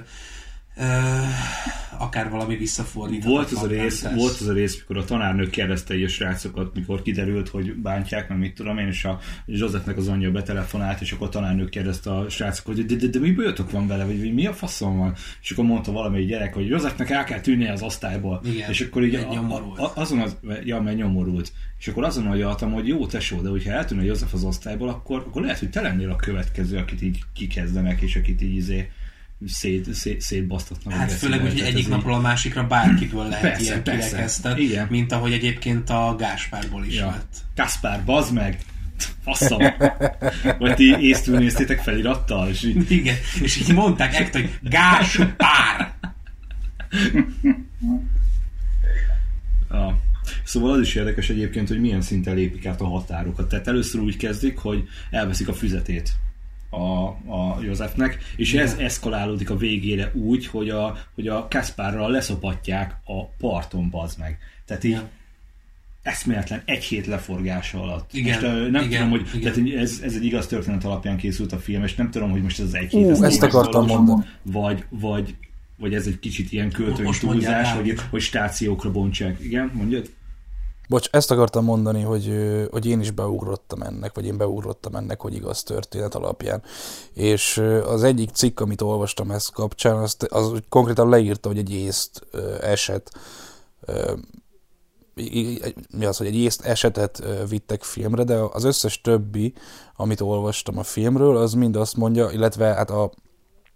akár 1.97 2.29
valami 2.29 2.55
visszafordíthatatlan 2.55 3.35
Volt 3.35 3.51
az, 3.51 3.63
a 3.63 3.83
rész, 3.83 4.07
volt 4.15 4.39
az 4.39 4.47
a 4.47 4.53
rész, 4.53 4.77
mikor 4.77 4.97
a 4.97 5.05
tanárnő 5.05 5.49
kérdezte 5.49 5.95
így 5.95 6.03
a 6.03 6.07
srácokat, 6.07 6.75
mikor 6.75 7.01
kiderült, 7.01 7.49
hogy 7.49 7.73
bántják, 7.73 8.29
meg 8.29 8.37
mit 8.37 8.55
tudom 8.55 8.77
én, 8.77 8.87
és 8.87 9.05
a 9.05 9.19
Josephnek 9.45 9.97
az 9.97 10.07
anyja 10.07 10.31
betelefonált, 10.31 11.01
és 11.01 11.11
akkor 11.11 11.27
a 11.27 11.29
tanárnő 11.29 11.65
kérdezte 11.65 12.11
a 12.11 12.29
srácokat, 12.29 12.75
hogy 12.75 12.85
de, 12.85 12.95
de, 12.95 13.07
de 13.07 13.19
mi 13.19 13.31
bajotok 13.31 13.71
van 13.71 13.87
vele, 13.87 14.05
vagy 14.05 14.33
mi 14.33 14.45
a 14.45 14.53
faszom 14.53 14.97
van? 14.97 15.13
És 15.41 15.51
akkor 15.51 15.65
mondta 15.65 15.91
valamelyik 15.91 16.27
gyerek, 16.27 16.53
hogy 16.53 16.67
Josephnek 16.67 17.09
el 17.09 17.23
kell 17.23 17.39
tűnnie 17.39 17.71
az 17.71 17.81
osztályból. 17.81 18.41
Igen, 18.45 18.69
és 18.69 18.81
akkor 18.81 19.03
így 19.03 19.15
egy 19.15 19.35
a, 19.35 19.73
a, 19.77 19.91
azon 19.95 20.19
az, 20.19 20.37
ja, 20.63 20.81
mert 20.81 20.97
nyomorult. 20.97 21.51
És 21.79 21.87
akkor 21.87 22.03
azon 22.03 22.27
agyaltam, 22.27 22.71
hogy 22.71 22.87
jó 22.87 23.05
tesó, 23.05 23.41
de 23.41 23.49
hogyha 23.49 23.71
eltűnne 23.71 24.03
József 24.03 24.33
az 24.33 24.43
osztályból, 24.43 24.89
akkor, 24.89 25.23
akkor 25.27 25.41
lehet, 25.41 25.59
hogy 25.59 25.69
te 25.69 25.81
lennél 25.81 26.09
a 26.09 26.15
következő, 26.15 26.77
akit 26.77 27.01
így 27.01 27.19
kikezdenek, 27.33 28.01
és 28.01 28.15
akit 28.15 28.41
így 28.41 28.55
izé 28.55 28.89
szét, 29.45 29.93
szét, 29.93 30.21
szétbasztatnak. 30.21 30.93
Hát 30.93 31.12
főleg, 31.12 31.39
hogy 31.39 31.50
eszébe. 31.50 31.65
egyik 31.65 31.84
ez 31.84 31.89
napról 31.89 32.13
a 32.13 32.19
másikra 32.19 32.67
bárkiből 32.67 33.23
lehet 33.28 33.41
Persze, 33.41 33.62
ilyen 33.63 33.84
persze. 33.84 34.08
kirekesztett, 34.10 34.58
Igen. 34.58 34.88
mint 34.89 35.12
ahogy 35.12 35.32
egyébként 35.34 35.89
a 35.89 36.15
Gáspárból 36.17 36.86
is 36.86 36.95
Ja. 36.95 37.06
lett. 37.06 37.36
Kaspár, 37.56 38.04
bazd 38.06 38.34
meg! 38.34 38.60
Faszom! 39.23 39.62
Vagy 40.60 40.76
ti 40.76 40.95
észtül 41.00 41.38
néztétek 41.38 41.80
felirattal, 41.80 42.50
és 42.50 42.63
így, 42.63 42.91
Igen, 42.91 43.15
és 43.41 43.58
így 43.62 43.73
mondták 43.73 44.15
ekte, 44.15 44.39
hogy 44.39 44.60
Gáspár! 44.62 45.93
Szóval 50.43 50.71
az 50.73 50.80
is 50.80 50.95
érdekes 50.95 51.30
egyébként, 51.30 51.67
hogy 51.67 51.80
milyen 51.80 52.02
szinten 52.02 52.36
lépik 52.36 52.65
át 52.65 52.82
a 52.82 52.88
határokat. 52.88 53.50
Tehát 53.50 53.67
először 53.67 54.02
úgy 54.02 54.17
kezdik, 54.17 54.58
hogy 54.58 54.88
elveszik 55.12 55.47
a 55.47 55.54
füzetét 55.54 56.12
a, 56.69 57.03
a 57.34 57.58
Józsefnek, 57.62 58.17
és 58.36 58.53
ez 58.53 58.75
eszkalálódik 58.80 59.49
a 59.49 59.58
végére 59.58 60.12
úgy, 60.13 60.47
hogy 60.47 60.69
a, 60.69 60.97
hogy 61.15 61.27
a 61.27 61.47
Kaspárral 61.49 62.12
leszopatják 62.12 62.95
a 63.06 63.25
parton, 63.25 63.89
bazd 63.89 64.19
meg. 64.19 64.38
Tehát 64.65 64.84
így 64.84 64.99
eszméletlen 66.01 66.62
egy 66.65 66.84
hét 66.84 67.06
leforgása 67.06 67.82
alatt. 67.82 68.13
Igen, 68.13 68.43
most, 68.43 68.71
nem 68.71 68.84
igen, 68.84 69.03
tudom, 69.03 69.10
hogy 69.10 69.30
igen. 69.34 69.53
Tehát 69.53 69.82
ez, 69.82 69.99
ez 70.03 70.15
egy 70.15 70.25
igaz 70.25 70.47
történet 70.47 70.84
alapján 70.84 71.17
készült 71.17 71.51
a 71.51 71.58
film, 71.58 71.84
és 71.84 71.95
nem 71.95 72.12
tudom, 72.12 72.32
hogy 72.32 72.41
most 72.41 72.60
ez 72.60 72.65
az 72.65 72.75
egy 72.75 72.91
hét. 72.91 73.06
Ú, 73.06 73.10
ez 73.10 73.21
ezt 73.21 73.43
akartam 73.43 73.86
mondani. 73.86 74.25
Vagy, 74.41 74.84
vagy, 74.89 75.36
vagy 75.77 75.93
ez 75.93 76.08
egy 76.08 76.19
kicsit 76.19 76.51
ilyen 76.51 76.71
költői 76.71 77.10
túlzás, 77.19 77.71
hogy, 77.71 77.93
hogy 78.10 78.21
stációkra 78.21 78.91
bontsák. 78.91 79.39
Igen, 79.39 79.71
mondjad? 79.73 80.10
Bocs, 80.88 81.08
ezt 81.12 81.32
akartam 81.32 81.63
mondani, 81.63 82.02
hogy, 82.02 82.34
hogy 82.71 82.86
én 82.86 83.00
is 83.00 83.12
beugrottam 83.12 83.82
ennek, 83.82 84.15
vagy 84.15 84.26
én 84.26 84.38
beugrottam 84.38 84.95
ennek, 84.95 85.21
hogy 85.21 85.36
igaz 85.36 85.63
történet 85.63 86.15
alapján. 86.15 86.63
És 87.13 87.58
az 87.86 88.04
egyik 88.04 88.30
cikk, 88.30 88.60
amit 88.60 88.82
olvastam 88.82 89.32
ezt 89.32 89.52
kapcsán, 89.52 90.08
az 90.28 90.52
úgy 90.52 90.63
konkrétan 90.69 91.10
leírta, 91.10 91.47
hogy 91.47 91.58
egy 91.58 91.71
észt 91.71 92.28
eset, 92.62 93.12
mi 95.91 96.06
az, 96.06 96.17
hogy 96.17 96.28
egy 96.28 96.36
észt 96.36 96.62
esetet 96.62 97.23
vittek 97.50 97.84
filmre, 97.84 98.23
de 98.23 98.36
az 98.36 98.63
összes 98.63 99.02
többi, 99.02 99.54
amit 99.95 100.21
olvastam 100.21 100.78
a 100.78 100.84
filmről, 100.84 101.38
az 101.38 101.54
mind 101.54 101.76
azt 101.76 101.95
mondja, 101.95 102.30
illetve 102.30 102.65
hát 102.65 102.89
a, 102.89 103.12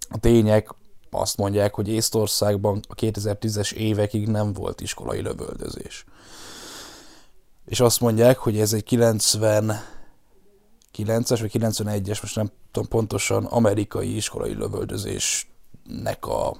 a 0.09 0.19
tények 0.19 0.69
azt 1.09 1.37
mondják, 1.37 1.73
hogy 1.73 1.89
Észtországban 1.89 2.79
a 2.87 2.95
2010-es 2.95 3.73
évekig 3.73 4.27
nem 4.27 4.53
volt 4.53 4.81
iskolai 4.81 5.21
lövöldözés. 5.21 6.05
És 7.65 7.79
azt 7.79 7.99
mondják, 7.99 8.37
hogy 8.37 8.59
ez 8.59 8.73
egy 8.73 8.83
90 8.83 9.71
9-es 10.97 11.37
vagy 11.39 11.51
91-es, 11.53 12.21
most 12.21 12.35
nem 12.35 12.51
tudom 12.71 12.89
pontosan, 12.89 13.45
amerikai 13.45 14.15
iskolai 14.15 14.53
lövöldözésnek 14.53 16.25
a, 16.25 16.57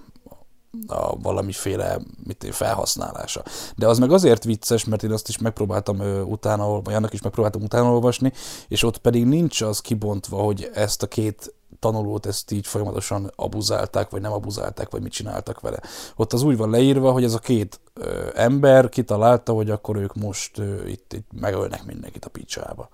a 0.88 1.20
valamiféle 1.20 2.00
mit 2.24 2.44
én, 2.44 2.52
felhasználása. 2.52 3.44
De 3.76 3.88
az 3.88 4.00
meg 4.00 4.12
azért 4.12 4.44
vicces, 4.44 4.86
mert 4.86 5.04
én 5.04 5.12
azt 5.12 5.28
is 5.28 5.38
megpróbáltam 5.38 6.00
ö, 6.00 6.22
utána, 6.22 6.82
vagy 6.82 6.94
annak 6.94 7.14
is 7.14 7.22
megpróbáltam 7.22 7.62
utána 7.62 7.92
olvasni, 7.92 8.32
és 8.68 8.84
ott 8.84 8.98
pedig 8.98 9.26
nincs 9.26 9.62
az 9.62 9.80
kibontva, 9.80 10.38
hogy 10.38 10.70
ezt 10.74 11.04
a 11.04 11.08
két 11.08 11.54
tanulót 11.82 12.26
ezt 12.26 12.52
így 12.52 12.68
folyamatosan 12.68 13.32
abuzálták, 13.36 14.10
vagy 14.10 14.22
nem 14.22 14.32
abuzálták, 14.32 14.90
vagy 14.90 15.02
mit 15.02 15.12
csináltak 15.12 15.60
vele. 15.60 15.80
Ott 16.16 16.34
az 16.34 16.44
úgy 16.44 16.58
van 16.58 16.70
leírva, 16.70 17.12
hogy 17.12 17.24
ez 17.24 17.34
a 17.34 17.40
két 17.40 17.80
ö, 17.94 18.28
ember 18.36 18.90
kitalálta, 18.90 19.54
hogy 19.54 19.70
akkor 19.70 19.96
ők 19.96 20.16
most 20.16 20.58
ö, 20.58 20.86
itt, 20.86 21.14
itt 21.14 21.28
megölnek 21.40 21.86
mindenkit 21.86 22.26
a 22.26 22.30
picsába. 22.30 22.90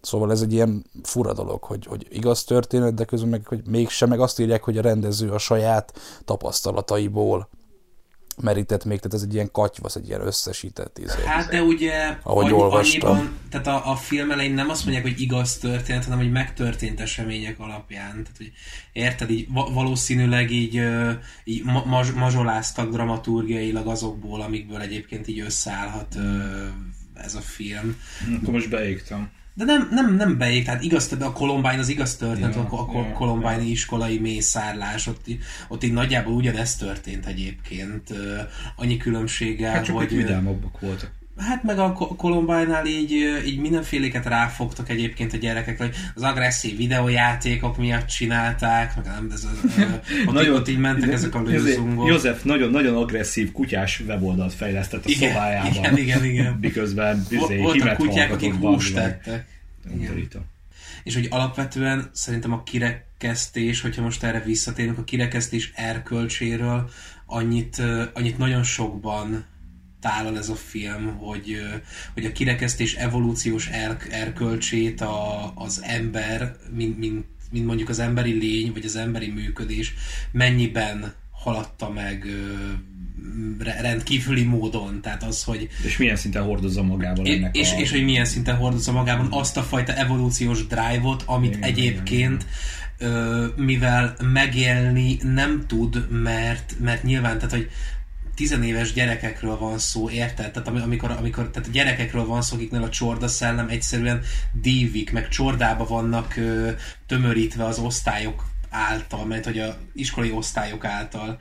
Szóval 0.00 0.30
ez 0.30 0.42
egy 0.42 0.52
ilyen 0.52 0.84
fura 1.02 1.32
dolog, 1.32 1.62
hogy, 1.62 1.86
hogy 1.86 2.06
igaz 2.10 2.44
történet, 2.44 2.94
de 2.94 3.04
közben 3.04 3.28
meg, 3.28 3.46
hogy 3.46 3.62
mégsem, 3.66 4.08
meg 4.08 4.20
azt 4.20 4.38
írják, 4.38 4.62
hogy 4.62 4.78
a 4.78 4.82
rendező 4.82 5.30
a 5.30 5.38
saját 5.38 5.92
tapasztalataiból 6.24 7.48
merített 8.42 8.84
még, 8.84 8.96
tehát 8.98 9.14
ez 9.14 9.22
egy 9.22 9.34
ilyen 9.34 9.50
katyvasz, 9.52 9.94
egy 9.94 10.08
ilyen 10.08 10.26
összesített 10.26 10.98
izé. 10.98 11.26
Hát 11.26 11.50
de 11.50 11.62
ugye 11.62 12.16
Ahogy 12.22 12.44
annyi- 12.44 12.54
olvastam. 12.54 13.10
annyiban, 13.10 13.38
tehát 13.50 13.66
a, 13.66 13.90
a 13.90 13.96
film 13.96 14.30
elején 14.30 14.54
nem 14.54 14.68
azt 14.68 14.84
mondják, 14.84 15.04
hogy 15.06 15.20
igaz 15.20 15.56
történet, 15.58 16.04
hanem 16.04 16.18
hogy 16.18 16.30
megtörtént 16.30 17.00
események 17.00 17.58
alapján. 17.58 18.10
Tehát, 18.10 18.36
hogy 18.36 18.52
érted, 18.92 19.30
így 19.30 19.46
va- 19.52 19.72
valószínűleg 19.74 20.50
így, 20.50 20.82
így 21.44 21.64
ma- 21.64 21.84
maz- 21.84 22.14
mazsoláztak 22.14 22.90
dramaturgiailag 22.90 23.86
azokból, 23.86 24.40
amikből 24.40 24.80
egyébként 24.80 25.28
így 25.28 25.40
összeállhat 25.40 26.16
ez 27.14 27.34
a 27.34 27.40
film. 27.40 27.96
Akkor 28.40 28.52
most 28.54 28.70
beégtem. 28.70 29.30
De 29.60 29.66
nem, 29.66 29.88
nem, 29.90 30.14
nem 30.14 30.38
beég, 30.38 30.64
tehát 30.64 30.82
igaz, 30.82 31.08
de 31.08 31.24
a 31.24 31.32
Columbine 31.32 31.78
az 31.78 31.88
igaz 31.88 32.16
történet, 32.16 32.54
Ja, 32.54 32.68
a, 32.68 32.98
a 32.98 33.06
ja, 33.06 33.12
Columbine 33.12 33.62
iskolai 33.62 34.18
mészárlás, 34.18 35.06
ott, 35.06 35.24
ott 35.68 35.84
így 35.84 35.92
nagyjából 35.92 36.32
ugyanezt 36.32 36.78
történt 36.78 37.26
egyébként, 37.26 38.14
annyi 38.76 38.96
különbséggel, 38.96 39.72
Hát 39.72 39.84
csak 39.84 39.96
hogy... 39.96 40.08
vidámabbak 40.08 40.80
voltak. 40.80 41.19
Hát 41.48 41.62
meg 41.62 41.78
a 41.78 41.92
Columbine-nál 41.92 42.86
így, 42.86 43.12
így 43.46 43.58
mindenféléket 43.58 44.26
ráfogtak 44.26 44.88
egyébként 44.88 45.32
a 45.32 45.36
gyerekekre, 45.36 45.84
hogy 45.84 45.94
az 46.14 46.22
agresszív 46.22 46.76
videójátékok 46.76 47.76
miatt 47.76 48.06
csinálták, 48.06 48.96
meg 48.96 49.04
nem, 49.04 49.28
ez, 49.32 49.46
ott, 50.26 50.34
nagyon, 50.34 50.54
ott 50.54 50.68
így 50.68 50.78
mentek 50.78 51.12
ezek 51.12 51.34
a 51.34 51.42
lőzungok. 51.42 52.08
József 52.08 52.42
nagyon-nagyon 52.42 52.96
agresszív 52.96 53.52
kutyás 53.52 54.00
weboldalt 54.06 54.54
fejlesztett 54.54 55.04
a 55.04 55.08
Igen, 55.08 55.32
szobájában. 55.32 55.72
igen, 55.74 55.96
igen, 55.96 56.24
igen. 56.24 56.58
Miközben 56.60 57.26
bizé, 57.28 57.60
Voltak 57.60 57.96
kutyák, 57.96 58.32
akik 58.32 58.54
húst 58.54 58.94
tettek. 58.94 59.46
Undorító. 59.90 60.38
És 61.02 61.14
hogy 61.14 61.26
alapvetően 61.30 62.10
szerintem 62.12 62.52
a 62.52 62.62
kirekesztés, 62.62 63.80
hogyha 63.80 64.02
most 64.02 64.22
erre 64.22 64.42
visszatérünk, 64.46 64.98
a 64.98 65.04
kirekesztés 65.04 65.72
erkölcséről 65.74 66.90
annyit, 67.26 67.82
annyit 68.14 68.38
nagyon 68.38 68.62
sokban 68.62 69.44
tálal 70.00 70.38
ez 70.38 70.48
a 70.48 70.54
film, 70.54 71.16
hogy, 71.16 71.60
hogy 72.14 72.24
a 72.24 72.32
kirekesztés 72.32 72.94
evolúciós 72.94 73.68
er, 73.68 73.96
erkölcsét 74.10 75.00
a, 75.00 75.52
az 75.54 75.82
ember, 75.82 76.56
mint, 76.74 76.98
mint, 76.98 77.24
mint 77.50 77.66
mondjuk 77.66 77.88
az 77.88 77.98
emberi 77.98 78.32
lény, 78.32 78.72
vagy 78.72 78.84
az 78.84 78.96
emberi 78.96 79.30
működés 79.30 79.94
mennyiben 80.32 81.14
haladta 81.30 81.90
meg 81.90 82.26
rendkívüli 83.58 84.44
módon. 84.44 85.00
Tehát 85.00 85.22
az, 85.22 85.42
hogy 85.42 85.68
És 85.84 85.96
milyen 85.96 86.16
szinten 86.16 86.42
hordozza 86.42 86.82
magával 86.82 87.26
és, 87.26 87.36
ennek 87.36 87.56
és, 87.56 87.72
a... 87.72 87.76
és 87.76 87.90
hogy 87.90 88.04
milyen 88.04 88.24
szinten 88.24 88.56
hordozza 88.56 88.92
magában 88.92 89.26
azt 89.30 89.56
a 89.56 89.62
fajta 89.62 89.94
evolúciós 89.94 90.66
drive-ot, 90.66 91.22
amit 91.26 91.56
Igen, 91.56 91.62
egyébként 91.62 92.46
ö, 92.98 93.46
mivel 93.56 94.16
megélni 94.32 95.18
nem 95.22 95.64
tud, 95.66 96.10
mert, 96.10 96.74
mert 96.80 97.02
nyilván, 97.02 97.36
tehát 97.36 97.54
hogy 97.54 97.70
tizenéves 98.40 98.92
gyerekekről 98.92 99.58
van 99.58 99.78
szó, 99.78 100.10
érted? 100.10 100.50
Tehát 100.50 100.68
ami- 100.68 100.80
amikor, 100.80 101.10
amikor 101.10 101.50
tehát 101.50 101.68
a 101.68 101.72
gyerekekről 101.72 102.26
van 102.26 102.42
szó, 102.42 102.56
akiknél 102.56 102.82
a 102.82 102.88
csorda 102.88 103.28
szellem 103.28 103.68
egyszerűen 103.68 104.22
dívik, 104.52 105.12
meg 105.12 105.28
csordába 105.28 105.84
vannak 105.86 106.36
ö, 106.36 106.70
tömörítve 107.06 107.64
az 107.64 107.78
osztályok 107.78 108.44
által, 108.70 109.26
mert 109.26 109.44
hogy 109.44 109.58
a 109.58 109.76
iskolai 109.94 110.30
osztályok 110.30 110.84
által 110.84 111.40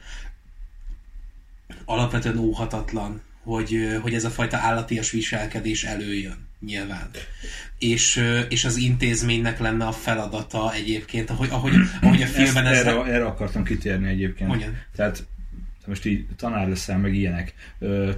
alapvetően 1.85 2.37
óhatatlan, 2.37 3.21
hogy, 3.43 3.99
hogy 4.01 4.13
ez 4.13 4.23
a 4.23 4.29
fajta 4.29 4.57
állatias 4.57 5.11
viselkedés 5.11 5.83
előjön, 5.83 6.47
nyilván. 6.59 7.09
És, 7.77 8.23
és 8.49 8.65
az 8.65 8.75
intézménynek 8.77 9.59
lenne 9.59 9.85
a 9.85 9.91
feladata 9.91 10.73
egyébként, 10.73 11.29
ahogy, 11.29 11.49
ahogy, 11.51 11.73
ahogy 12.01 12.21
a 12.21 12.27
filmben 12.27 12.65
Ezt, 12.65 12.85
ez... 12.85 12.93
erre, 12.93 13.03
erre 13.03 13.25
akartam 13.25 13.63
kitérni 13.63 14.09
egyébként. 14.09 14.49
Mondjad. 14.49 14.71
Tehát 14.95 15.15
te 15.15 15.23
most 15.89 16.05
így 16.05 16.25
tanár 16.35 16.67
leszel, 16.67 16.97
meg 16.97 17.13
ilyenek. 17.15 17.53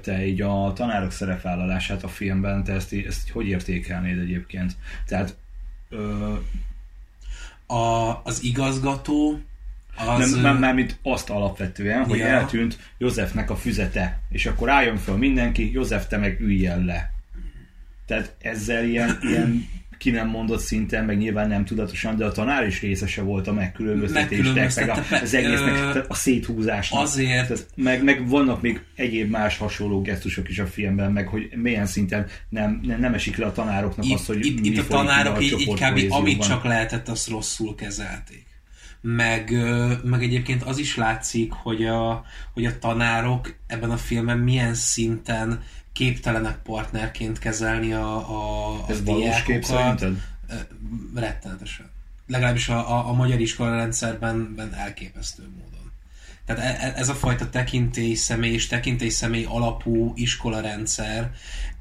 Te 0.01 0.25
így 0.25 0.41
a 0.41 0.73
tanárok 0.73 1.11
szerepvállalását 1.11 2.03
a 2.03 2.07
filmben, 2.07 2.63
te 2.63 2.73
ezt, 2.73 2.93
ezt 3.07 3.29
hogy 3.29 3.47
értékelnéd 3.47 4.19
egyébként? 4.19 4.75
Tehát 5.05 5.35
ö, 5.89 6.33
A, 7.65 8.21
az 8.23 8.43
igazgató 8.43 9.39
az... 9.95 10.31
nem, 10.31 10.41
nem, 10.41 10.59
nem, 10.59 10.75
mint 10.75 10.99
azt 11.03 11.29
alapvetően, 11.29 12.03
hogy 12.05 12.17
Ja. 12.17 12.25
eltűnt 12.25 12.79
Józsefnek 12.97 13.49
a 13.49 13.55
füzete, 13.55 14.19
és 14.29 14.45
akkor 14.45 14.69
álljon 14.69 14.97
föl 14.97 15.17
mindenki, 15.17 15.71
József, 15.71 16.07
te 16.07 16.17
meg 16.17 16.39
üljél 16.41 16.77
le. 16.85 17.13
Tehát 18.05 18.35
ezzel 18.41 18.85
ilyen, 18.85 19.19
ilyen 19.21 19.69
ki 20.01 20.09
nem 20.09 20.27
mondott 20.27 20.59
szinten, 20.59 21.05
meg 21.05 21.17
nyilván 21.17 21.47
nem 21.47 21.65
tudatosan, 21.65 22.17
de 22.17 22.25
a 22.25 22.31
tanár 22.31 22.67
is 22.67 22.81
részese 22.81 23.21
volt 23.21 23.47
a 23.47 23.53
megkülönböztetésnek, 23.53 24.75
meg 24.75 24.89
a, 24.89 25.03
az 25.21 25.33
egésznek, 25.33 25.95
ö, 25.95 26.03
a 26.07 26.13
széthúzásnak. 26.15 27.01
azért- 27.01 27.47
Tehát 27.47 27.67
meg, 27.75 28.03
meg 28.03 28.27
vannak 28.27 28.61
még 28.61 28.81
egyéb 28.95 29.29
más 29.29 29.57
hasonló 29.57 30.01
gesztusok 30.01 30.49
is 30.49 30.59
a 30.59 30.65
filmben, 30.65 31.11
meg 31.11 31.27
hogy 31.27 31.49
milyen 31.55 31.85
szinten 31.85 32.27
nem, 32.49 32.79
nem, 32.83 32.99
nem 32.99 33.13
esik 33.13 33.37
le 33.37 33.45
a 33.45 33.51
tanároknak 33.51 34.05
itt, 34.05 34.13
az, 34.13 34.25
hogy 34.25 34.45
itt, 34.45 34.61
mi 34.61 34.67
itt 34.67 34.77
a 34.77 34.87
tanárok 34.87 35.43
így, 35.43 35.59
így 35.59 35.73
kb. 35.73 36.11
amit 36.11 36.41
csak 36.47 36.63
lehetett, 36.63 37.07
azt 37.07 37.29
rosszul 37.29 37.75
kezelték. 37.75 38.45
Meg, 39.01 39.51
meg 40.03 40.23
egyébként 40.23 40.63
az 40.63 40.77
is 40.77 40.95
látszik, 40.95 41.51
hogy 41.51 41.85
a, 41.85 42.23
hogy 42.53 42.65
a 42.65 42.79
tanárok 42.79 43.55
ebben 43.67 43.91
a 43.91 43.97
filmben 43.97 44.37
milyen 44.37 44.73
szinten 44.73 45.61
képtelenek 45.93 46.57
partnerként 46.57 47.39
kezelni 47.39 47.93
a, 47.93 48.29
a, 48.29 48.71
a 48.73 48.85
Ez 48.89 49.03
valós 49.03 49.43
kép 49.43 49.63
szerinted? 49.63 50.17
Rettenetesen. 51.15 51.89
Legalábbis 52.27 52.69
a, 52.69 52.91
a, 52.91 53.09
a 53.09 53.13
magyar 53.13 53.39
iskolarendszerben 53.39 54.55
ben 54.55 54.73
elképesztő 54.73 55.43
módon. 55.43 55.91
Tehát 56.45 56.61
e- 56.61 56.85
e- 56.85 56.93
ez 56.95 57.09
a 57.09 57.13
fajta 57.13 57.49
tekintély 57.49 58.13
személy 58.13 58.53
és 58.53 58.67
tekintély 58.67 59.09
személy 59.09 59.43
alapú 59.43 60.11
iskolarendszer, 60.15 61.31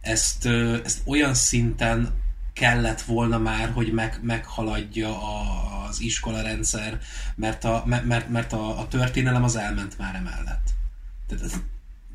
ezt, 0.01 0.47
ezt 0.85 1.01
olyan 1.05 1.35
szinten 1.35 2.09
kellett 2.53 3.01
volna 3.01 3.39
már, 3.39 3.71
hogy 3.71 3.93
meg, 3.93 4.19
meghaladja 4.23 5.09
a, 5.09 5.87
az 5.89 6.01
iskolarendszer, 6.01 6.99
mert, 7.35 7.65
a, 7.65 7.83
mert, 7.87 8.29
mert, 8.29 8.53
a, 8.53 8.79
a 8.79 8.89
történelem 8.89 9.45
az 9.45 9.57
elment 9.57 9.99
már 9.99 10.15
emellett. 10.15 10.71
Tehát 11.29 11.61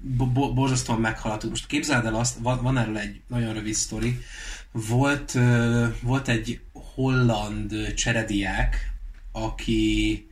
bo- 0.06 0.32
bo- 0.32 0.53
borzasztóan 0.53 0.99
meghaladtuk. 0.99 1.49
Most 1.49 1.68
képzeld 1.68 2.06
el 2.06 2.16
azt, 2.16 2.38
van, 2.38 2.62
van 2.62 2.78
erről 2.78 2.97
egy 2.97 3.22
nagyon 3.28 3.53
rövid 3.53 3.74
sztori, 3.74 4.20
volt, 4.72 5.38
volt 6.01 6.28
egy 6.28 6.60
holland 6.95 7.93
cserediák, 7.93 8.93
aki 9.32 10.28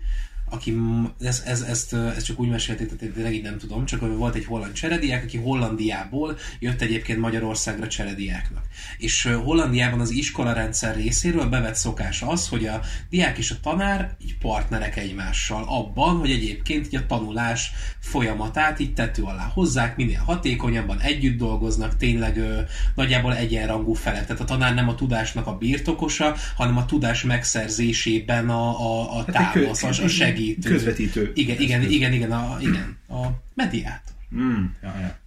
aki, 0.54 0.78
ez, 1.20 1.44
ez, 1.46 1.62
ezt, 1.62 1.94
ezt 1.94 2.26
csak 2.26 2.40
úgy 2.40 2.50
mesélték, 2.50 2.96
tehát 2.96 3.14
tényleg 3.14 3.34
így 3.34 3.44
nem 3.44 3.58
tudom, 3.58 3.86
csak 3.86 4.02
ö, 4.02 4.16
volt 4.16 4.36
egy 4.36 4.46
holland 4.46 4.74
cserediák, 4.74 5.24
aki 5.24 5.38
Hollandiából 5.38 6.38
jött 6.60 6.82
egyébként 6.82 7.20
Magyarországra 7.20 7.88
cserediáknak. 7.88 8.64
És 8.98 9.30
Hollandiában 9.44 10.00
az 10.00 10.10
iskolarendszer 10.10 10.96
részéről 10.96 11.46
bevett 11.46 11.76
szokás 11.76 12.22
az, 12.22 12.48
hogy 12.48 12.66
a 12.66 12.82
diák 13.10 13.38
és 13.38 13.52
a 13.52 13.56
tanár 13.62 14.16
így 14.22 14.38
partnerek 14.38 14.98
egymással 14.98 15.64
abban, 15.68 16.18
hogy 16.18 16.32
egyébként 16.32 16.86
így 16.86 16.96
a 16.96 17.06
tanulás 17.06 17.72
folyamatát 18.00 18.80
így 18.80 18.94
tető 18.94 19.24
alá 19.24 19.52
hozzák, 19.54 19.96
minél 19.96 20.22
hatékonyabban 20.26 21.00
együtt 21.00 21.38
dolgoznak, 21.38 21.98
tényleg 21.98 22.38
ö, 22.38 22.60
nagyjából 22.96 23.36
egyenrangú 23.36 23.94
felek. 23.94 24.26
Tehát 24.26 24.42
a 24.42 24.46
tanár 24.46 24.74
nem 24.74 24.90
a 24.90 24.96
tudásnak 24.96 25.48
a 25.48 25.58
birtokosa, 25.58 26.36
hanem 26.56 26.78
a 26.78 26.86
tudás 26.86 27.24
megszerzésében 27.24 28.50
a, 28.50 28.80
a, 28.80 29.18
a 29.18 29.24
Hát 29.34 29.54
támasz, 29.54 29.84
a 29.84 30.08
segítő. 30.08 30.43
Közvetítő. 30.64 31.32
Igen, 31.36 31.60
igen, 31.60 31.82
igen, 31.82 32.14
igen, 32.14 32.32
a, 32.32 32.58
igen, 32.60 32.98
a 33.08 33.28
mediátor. 33.54 34.14
Mm, 34.36 34.64
ja, 34.82 34.94
ja. 35.00 35.22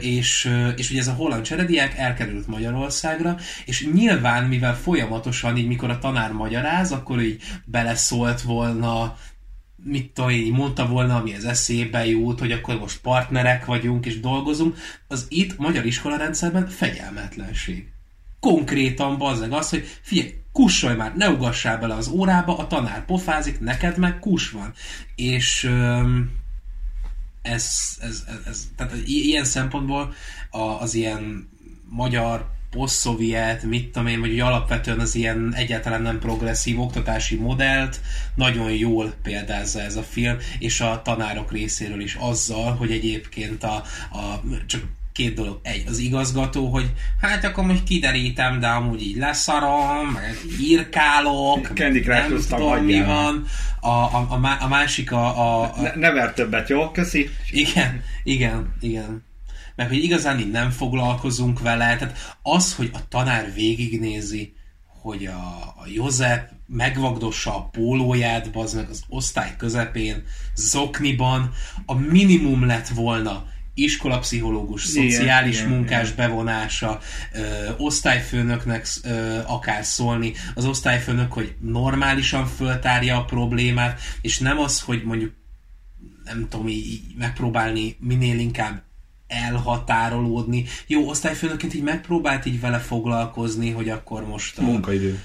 És, 0.00 0.50
és 0.76 0.90
ugye 0.90 1.00
ez 1.00 1.08
a 1.08 1.12
holland 1.12 1.42
cserediák 1.42 1.98
elkerült 1.98 2.46
Magyarországra, 2.46 3.36
és 3.64 3.88
nyilván, 3.92 4.44
mivel 4.44 4.76
folyamatosan 4.76 5.56
így, 5.56 5.66
mikor 5.66 5.90
a 5.90 5.98
tanár 5.98 6.32
magyaráz, 6.32 6.92
akkor 6.92 7.22
így 7.22 7.42
beleszólt 7.64 8.40
volna 8.40 9.16
mit 9.84 10.10
tudom 10.10 10.30
én, 10.30 10.52
mondta 10.52 10.86
volna, 10.86 11.16
ami 11.16 11.34
az 11.34 11.44
eszébe 11.44 12.06
jut, 12.06 12.38
hogy 12.38 12.52
akkor 12.52 12.78
most 12.78 13.00
partnerek 13.00 13.64
vagyunk 13.64 14.06
és 14.06 14.20
dolgozunk, 14.20 14.76
az 15.06 15.26
itt 15.28 15.58
magyar 15.58 15.86
iskolarendszerben 15.86 16.68
fegyelmetlenség. 16.68 17.86
Konkrétan 18.40 19.18
bazzeg 19.18 19.52
az, 19.52 19.68
hogy 19.68 19.84
figyelj, 20.00 20.34
kussolj 20.58 20.96
már, 20.96 21.16
ne 21.16 21.30
ugassál 21.30 21.78
bele 21.78 21.94
az 21.94 22.08
órába, 22.08 22.58
a 22.58 22.66
tanár 22.66 23.04
pofázik, 23.04 23.60
neked 23.60 23.98
meg 23.98 24.18
kus 24.18 24.50
van. 24.50 24.72
És 25.14 25.70
ez, 27.42 27.68
ez, 28.00 28.24
ez, 28.26 28.38
ez 28.46 28.68
tehát 28.76 28.92
ilyen 29.04 29.44
szempontból 29.44 30.12
az 30.80 30.94
ilyen 30.94 31.48
magyar 31.88 32.50
posztszovjet, 32.70 33.62
mit 33.62 33.90
tudom 33.90 34.06
én, 34.06 34.20
vagy 34.20 34.40
alapvetően 34.40 35.00
az 35.00 35.14
ilyen 35.14 35.54
egyáltalán 35.54 36.02
nem 36.02 36.18
progresszív 36.18 36.80
oktatási 36.80 37.36
modellt 37.36 38.00
nagyon 38.34 38.70
jól 38.70 39.14
példázza 39.22 39.80
ez 39.80 39.96
a 39.96 40.02
film, 40.02 40.36
és 40.58 40.80
a 40.80 41.02
tanárok 41.02 41.52
részéről 41.52 42.00
is 42.00 42.14
azzal, 42.14 42.74
hogy 42.74 42.90
egyébként 42.90 43.64
a, 43.64 43.74
a 44.12 44.42
csak 44.66 44.82
két 45.18 45.34
dolog. 45.34 45.60
Egy, 45.62 45.84
az 45.88 45.98
igazgató, 45.98 46.66
hogy 46.66 46.92
hát 47.20 47.44
akkor 47.44 47.64
most 47.64 47.82
kiderítem, 47.84 48.60
de 48.60 48.66
amúgy 48.66 49.02
így 49.02 49.16
leszarom, 49.16 50.08
meg 50.08 50.36
írkálok, 50.60 51.66
Candy 51.74 52.02
nem 52.06 52.38
tudom, 52.48 52.84
mi 52.84 53.02
van. 53.02 53.44
A, 53.80 53.88
a, 53.88 54.26
a, 54.30 54.56
a 54.60 54.68
másik 54.68 55.12
a, 55.12 55.38
a, 55.38 55.62
a 55.62 55.80
Ne, 55.80 55.94
ne 55.94 56.10
ver 56.10 56.32
többet, 56.32 56.68
jó? 56.68 56.90
Köszi. 56.90 57.30
igen, 57.50 58.02
igen, 58.22 58.74
igen. 58.80 59.24
Meg 59.76 59.88
hogy 59.88 60.02
igazán 60.02 60.38
így 60.38 60.50
nem 60.50 60.70
foglalkozunk 60.70 61.60
vele, 61.60 61.96
tehát 61.96 62.36
az, 62.42 62.74
hogy 62.74 62.90
a 62.92 63.08
tanár 63.08 63.52
végignézi, 63.54 64.54
hogy 65.02 65.26
a, 65.26 65.74
a 65.76 65.86
József 65.94 66.40
megvagdossa 66.66 67.56
a 67.56 67.68
pólóját, 67.72 68.50
bazd 68.50 68.76
meg 68.76 68.88
az 68.88 69.02
osztály 69.08 69.54
közepén, 69.56 70.24
zokniban, 70.54 71.52
a 71.86 71.94
minimum 71.94 72.66
lett 72.66 72.88
volna 72.88 73.44
iskolapszichológus, 73.78 74.94
Igen, 74.94 75.10
szociális 75.10 75.58
igen, 75.58 75.70
munkás 75.70 76.12
bevonása, 76.12 77.00
ö, 77.32 77.40
osztályfőnöknek 77.76 78.86
ö, 79.04 79.38
akár 79.46 79.84
szólni, 79.84 80.32
az 80.54 80.64
osztályfőnök, 80.64 81.32
hogy 81.32 81.54
normálisan 81.60 82.46
föltárja 82.46 83.16
a 83.16 83.24
problémát, 83.24 84.00
és 84.20 84.38
nem 84.38 84.58
az, 84.58 84.80
hogy 84.80 85.02
mondjuk 85.04 85.32
nem 86.24 86.46
tudom, 86.48 86.68
így, 86.68 87.00
megpróbálni 87.18 87.96
minél 88.00 88.38
inkább 88.38 88.82
elhatárolódni. 89.26 90.64
Jó, 90.86 91.08
osztályfőnökként 91.08 91.74
így 91.74 91.82
megpróbált 91.82 92.46
így 92.46 92.60
vele 92.60 92.78
foglalkozni, 92.78 93.70
hogy 93.70 93.88
akkor 93.88 94.26
most 94.26 94.58
a... 94.58 94.62
Munkaidő. 94.62 95.20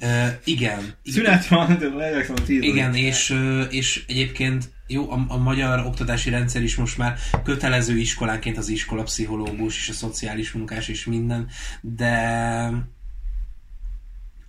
Uh, 0.00 0.08
igen. 0.08 0.34
igen. 0.44 0.94
Szünet 1.04 1.46
van, 1.46 1.78
de 1.78 1.88
legyek 1.88 2.30
a 2.30 2.34
tíz 2.34 2.62
Igen, 2.62 2.94
és, 2.94 3.34
és 3.70 4.04
egyébként 4.08 4.70
jó, 4.88 5.10
a, 5.10 5.24
a 5.28 5.36
magyar 5.36 5.86
oktatási 5.86 6.30
rendszer 6.30 6.62
is 6.62 6.76
most 6.76 6.98
már 6.98 7.18
kötelező 7.44 7.96
iskolánként 7.96 8.56
az 8.56 8.68
iskolapszichológus 8.68 9.78
és 9.78 9.88
a 9.88 9.92
szociális 9.92 10.52
munkás 10.52 10.88
és 10.88 11.04
minden, 11.04 11.48
de 11.80 12.72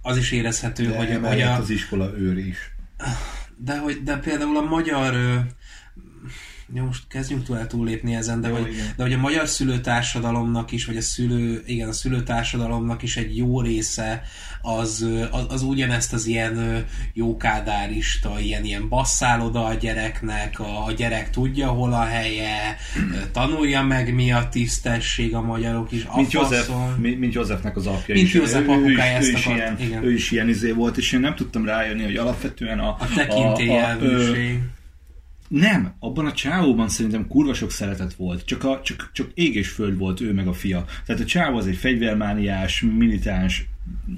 az 0.01 0.17
is 0.17 0.31
érezhető, 0.31 0.87
De 0.87 0.97
hogy, 0.97 1.19
hogy 1.23 1.41
a, 1.41 1.55
az 1.55 1.69
iskola 1.69 2.17
őr 2.17 2.37
is. 2.37 2.57
de, 3.57 3.77
hogy, 3.77 4.03
de 4.03 4.17
például 4.17 4.57
a 4.57 4.61
magyar 4.61 5.43
jó, 6.73 6.85
most 6.85 7.03
kezdjünk 7.07 7.43
túl 7.43 7.57
el 7.57 7.67
túllépni 7.67 8.15
ezen, 8.15 8.41
de, 8.41 8.47
Jó, 8.47 8.55
hogy, 8.55 8.73
igen. 8.73 8.85
de 8.95 9.03
hogy 9.03 9.13
a 9.13 9.17
magyar 9.17 9.47
szülőtársadalomnak 9.47 10.71
is, 10.71 10.85
vagy 10.85 10.97
a 10.97 11.01
szülő, 11.01 11.63
igen, 11.65 11.87
a 11.87 11.93
szülőtársadalomnak 11.93 13.03
is 13.03 13.17
egy 13.17 13.37
jó 13.37 13.61
része 13.61 14.21
az, 14.61 15.01
ö, 15.01 15.23
az, 15.31 15.45
az 15.49 15.61
ugyanezt 15.61 16.13
az 16.13 16.25
ilyen 16.25 16.57
ö, 16.57 16.77
jókádárista, 17.13 18.39
ilyen, 18.39 18.63
ilyen 18.65 18.89
basszáloda 18.89 19.65
a 19.65 19.73
gyereknek, 19.73 20.59
a, 20.59 20.85
a 20.85 20.91
gyerek 20.91 21.29
tudja, 21.29 21.67
hol 21.67 21.93
a 21.93 22.03
helye, 22.03 22.77
ö, 23.13 23.17
tanulja 23.31 23.81
meg, 23.81 24.13
mi 24.13 24.31
a 24.31 24.47
tisztesség 24.49 25.35
a 25.35 25.41
magyarok 25.41 25.91
is, 25.91 26.05
a 26.07 26.15
Mint, 26.15 26.31
József, 26.31 26.65
faszon. 26.65 26.99
mint, 26.99 27.19
mint 27.19 27.33
Józsefnek 27.33 27.75
az 27.75 27.87
apja 27.87 28.13
Mint 28.13 28.27
is. 28.27 28.33
József 28.33 28.61
ő, 28.61 28.65
ő, 28.65 28.71
apukája 28.71 29.19
is, 29.19 29.27
ő, 29.27 29.29
ezt 29.29 29.37
is 29.37 29.45
ilyen, 29.45 29.79
igen. 29.79 30.03
ő 30.03 30.13
is 30.13 30.31
ilyen 30.31 30.49
izé 30.49 30.71
volt, 30.71 30.97
és 30.97 31.11
én 31.11 31.19
nem 31.19 31.35
tudtam 31.35 31.65
rájönni, 31.65 32.03
hogy 32.03 32.15
alapvetően 32.15 32.79
a... 32.79 32.89
A 32.99 33.07
tekintélyelvűség. 33.15 34.59
Nem, 35.49 35.93
abban 35.99 36.25
a 36.25 36.31
csávóban 36.31 36.89
szerintem 36.89 37.27
kurva 37.27 37.53
sok 37.53 37.71
szeretet 37.71 38.13
volt, 38.13 38.45
csak, 38.45 38.63
a, 38.63 38.81
csak, 38.83 39.09
csak 39.13 39.31
ég 39.33 39.55
és 39.55 39.69
föld 39.69 39.97
volt 39.97 40.21
ő 40.21 40.33
meg 40.33 40.47
a 40.47 40.53
fia. 40.53 40.85
Tehát 41.05 41.21
a 41.21 41.25
csávó 41.25 41.57
az 41.57 41.67
egy 41.67 41.75
fegyvermániás, 41.75 42.85
militáns 42.97 43.67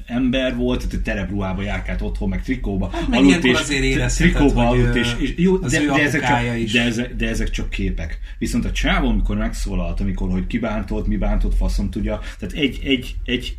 ember 0.06 0.56
volt, 0.56 0.78
tehát 0.78 0.94
egy 0.94 1.02
terepruhába 1.02 1.62
járkált 1.62 2.02
otthon, 2.02 2.30
meg 2.30 2.44
trikóba 2.44 2.90
Hát 2.90 3.08
meg 3.08 3.20
aludt, 3.20 3.44
és 3.44 3.60
azért 3.60 4.16
trikóba 4.16 4.64
hogy, 4.64 4.80
aludt, 4.80 4.96
és, 4.96 5.16
és 5.20 5.34
jó, 5.38 5.58
de, 5.58 5.86
de, 5.86 6.02
ezek 6.02 6.22
csak, 6.22 6.58
is. 6.58 6.72
de, 6.72 6.82
ezek, 6.82 7.16
de 7.16 7.28
ezek 7.28 7.50
csak 7.50 7.70
képek. 7.70 8.20
Viszont 8.38 8.66
a 8.66 8.72
csávó, 8.72 9.08
amikor 9.08 9.38
megszólalt, 9.38 10.00
amikor 10.00 10.30
hogy 10.30 10.48
kibántott, 10.48 11.08
mi 11.08 11.18
bántott, 11.18 11.56
faszom 11.56 11.90
tudja, 11.90 12.20
tehát 12.40 12.56
egy, 12.56 12.80
egy, 12.84 13.16
egy 13.26 13.58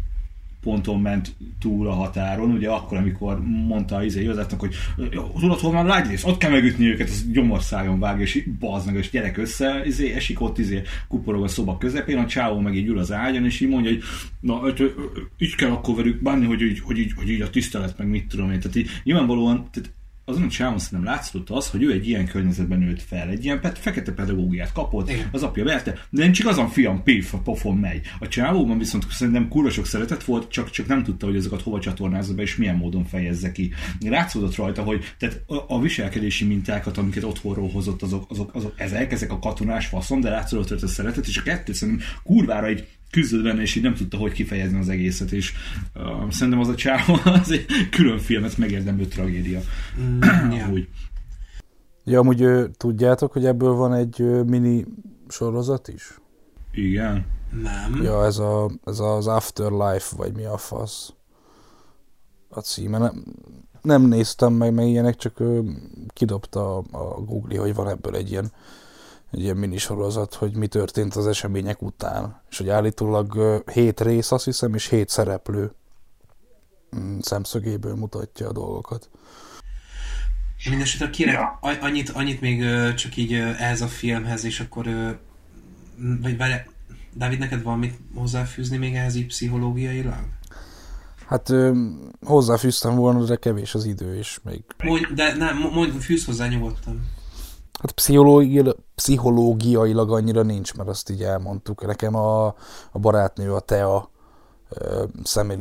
ponton 0.63 1.01
ment 1.01 1.35
túl 1.61 1.87
a 1.87 1.93
határon, 1.93 2.51
ugye 2.51 2.69
akkor, 2.69 2.99
amikor 2.99 3.41
mondta 3.45 4.05
izé 4.05 4.23
Józsefnek, 4.23 4.61
hogy 4.61 4.75
tudod, 5.41 5.59
hol 5.59 5.73
van 5.73 6.03
rész, 6.03 6.25
ott 6.25 6.39
kell 6.39 6.51
megütni 6.51 6.87
őket, 6.87 7.09
az 7.09 7.31
gyomorszájon 7.33 7.99
vág, 7.99 8.21
és 8.21 8.49
bazd 8.59 8.87
meg, 8.87 8.97
és 8.97 9.11
gyerek 9.11 9.37
össze, 9.37 9.83
izé, 9.85 10.13
esik 10.13 10.41
ott, 10.41 10.59
izé, 10.59 10.83
kuporog 11.09 11.43
a 11.43 11.49
szoba 11.49 11.79
közepén, 11.79 12.19
a 12.19 12.27
csávó 12.27 12.61
meg 12.61 12.75
így 12.75 12.87
ül 12.87 12.99
az 12.99 13.13
ágyon, 13.13 13.45
és 13.45 13.61
így 13.61 13.69
mondja, 13.69 13.91
hogy 13.91 14.03
na, 14.41 14.61
öt, 14.65 14.83
így 15.39 15.55
kell 15.55 15.71
akkor 15.71 15.95
velük 15.95 16.23
bánni, 16.23 16.47
hogy 16.47 16.63
így, 16.63 16.81
hogy, 16.81 16.99
így, 16.99 17.13
hogy 17.17 17.31
így 17.31 17.41
a 17.41 17.51
tisztelet, 17.51 17.99
meg 17.99 18.09
mit 18.09 18.29
tudom 18.29 18.51
én. 18.51 18.61
Tehát 18.61 18.77
így, 18.77 18.89
nyilvánvalóan, 19.03 19.69
tehát 19.71 19.93
azon 20.25 20.43
a 20.43 20.49
csávon 20.49 20.79
szerintem 20.79 21.15
látszott 21.15 21.51
az, 21.51 21.71
hogy 21.71 21.83
ő 21.83 21.93
egy 21.93 22.09
ilyen 22.09 22.27
környezetben 22.27 22.79
nőtt 22.79 23.03
fel, 23.03 23.29
egy 23.29 23.45
ilyen 23.45 23.61
pet, 23.61 23.79
fekete 23.79 24.13
pedagógiát 24.13 24.73
kapott, 24.73 25.11
Igen. 25.11 25.29
az 25.33 25.43
apja 25.43 25.65
verte, 25.65 25.91
de 26.11 26.23
nem 26.23 26.33
csak 26.33 26.47
azon 26.47 26.69
fiam, 26.69 27.03
pif, 27.03 27.35
a 27.35 27.39
pofon 27.39 27.77
megy. 27.77 28.01
A 28.19 28.29
csávóban 28.29 28.79
viszont 28.79 29.11
szerintem 29.11 29.49
kurva 29.49 29.71
sok 29.71 29.87
szeretet 29.87 30.25
volt, 30.25 30.51
csak, 30.51 30.71
csak 30.71 30.87
nem 30.87 31.03
tudta, 31.03 31.27
hogy 31.27 31.37
ezeket 31.37 31.63
hova 31.63 31.81
csatornázza 31.81 32.35
be, 32.35 32.43
és 32.43 32.57
milyen 32.57 32.77
módon 32.77 33.05
fejezze 33.05 33.53
ki. 33.53 33.73
Látszódott 34.01 34.57
rajta, 34.57 34.83
hogy 34.83 35.15
tehát 35.19 35.43
a, 35.47 35.65
a 35.69 35.81
viselkedési 35.81 36.45
mintákat, 36.45 36.99
amiket 36.99 37.25
otthonról 37.25 37.71
hozott, 37.71 38.03
azok, 38.03 38.31
azok, 38.31 38.55
azok 38.55 38.75
ezek, 38.77 39.13
ezek 39.13 39.33
a 39.33 39.39
katonás 39.39 39.87
faszom, 39.87 40.21
de 40.21 40.31
látszódott 40.31 40.69
rajta 40.69 40.87
a 40.87 40.89
szeretet, 40.89 41.27
és 41.27 41.37
a 41.37 41.43
kettő 41.43 41.73
szerintem 41.73 42.07
kurvára 42.23 42.67
egy 42.67 42.89
küzdött 43.13 43.43
benne, 43.43 43.61
és 43.61 43.75
így 43.75 43.83
nem 43.83 43.95
tudta, 43.95 44.17
hogy 44.17 44.33
kifejezni 44.33 44.79
az 44.79 44.89
egészet, 44.89 45.33
és 45.33 45.53
uh, 45.95 46.31
szerintem 46.31 46.61
az 46.61 46.69
a 46.69 46.75
csávó 46.75 47.19
az 47.43 47.51
egy 47.51 47.67
külön 47.91 48.19
filmet 48.19 48.59
megérdemlő 48.59 49.05
tragédia. 49.05 49.61
Mm, 50.01 50.51
ja. 50.51 50.69
Úgy. 50.71 50.89
Ja, 52.05 52.19
amúgy 52.19 52.47
tudjátok, 52.77 53.33
hogy 53.33 53.45
ebből 53.45 53.73
van 53.73 53.95
egy 53.95 54.19
mini 54.47 54.85
sorozat 55.29 55.89
is? 55.89 56.19
Igen. 56.73 57.27
Nem. 57.63 58.03
Ja, 58.03 58.25
ez, 58.25 58.39
a, 58.39 58.71
ez 58.85 58.99
az 58.99 59.27
Afterlife, 59.27 60.17
vagy 60.17 60.33
mi 60.33 60.45
a 60.45 60.57
fasz 60.57 61.13
a 62.49 62.61
címe. 62.61 62.99
Nem, 62.99 63.25
nem 63.83 64.03
néztem 64.03 64.53
meg, 64.53 64.75
meg 64.75 64.87
ilyenek, 64.87 65.17
csak 65.17 65.41
ö, 65.41 65.61
kidobta 66.09 66.77
a, 66.77 66.85
a 66.91 67.21
Google, 67.21 67.59
hogy 67.59 67.75
van 67.75 67.89
ebből 67.89 68.17
egy 68.17 68.31
ilyen, 68.31 68.53
egy 69.33 69.41
ilyen 69.41 69.57
minisorozat, 69.57 70.35
hogy 70.35 70.57
mi 70.57 70.67
történt 70.67 71.15
az 71.17 71.27
események 71.27 71.83
után. 71.83 72.43
És 72.51 72.59
hogy 72.59 72.69
állítólag 72.69 73.63
hét 73.73 74.01
rész, 74.01 74.33
azt 74.33 74.45
hiszem, 74.45 74.75
és 74.75 74.89
hét 74.89 75.09
szereplő 75.09 75.73
mm, 76.97 77.19
szemszögéből 77.21 77.95
mutatja 77.95 78.49
a 78.49 78.53
dolgokat. 78.53 79.11
Mindenesetre 80.65 81.11
kérek, 81.11 81.35
Ja. 81.35 81.59
annyit, 81.81 82.09
annyit 82.09 82.41
még 82.41 82.65
csak 82.95 83.17
így 83.17 83.33
ehhez 83.33 83.81
a 83.81 83.87
filmhez, 83.87 84.45
és 84.45 84.61
akkor 84.61 84.87
vagy 86.23 86.37
várj, 86.37 86.55
Dávid, 87.15 87.39
neked 87.39 87.63
van 87.63 87.79
mit 87.79 87.99
hozzáfűzni 88.15 88.77
még 88.77 88.95
ehhez 88.95 89.15
így 89.15 89.27
pszichológiailag? 89.27 90.25
Hát 91.27 91.49
ö, 91.51 91.73
hozzáfűztem 92.25 92.95
volna, 92.95 93.25
de 93.25 93.37
kevés 93.37 93.75
az 93.75 93.85
idő, 93.85 94.17
és 94.17 94.39
még 94.43 94.63
Mondj, 94.85 95.05
de 95.15 95.37
nem, 95.37 95.59
mo- 95.59 95.73
mondj, 95.73 95.99
fűz 95.99 96.25
hozzá 96.25 96.47
nyugodtan. 96.49 97.05
Hát 97.83 97.93
pszichológiailag, 97.93 98.77
pszichológiailag 98.95 100.13
annyira 100.13 100.43
nincs, 100.43 100.75
mert 100.75 100.89
azt 100.89 101.11
így 101.11 101.23
elmondtuk. 101.23 101.87
Nekem 101.87 102.15
a, 102.15 102.47
a 102.93 102.99
barátnő, 102.99 103.55
a 103.55 103.61
Tea 103.61 104.11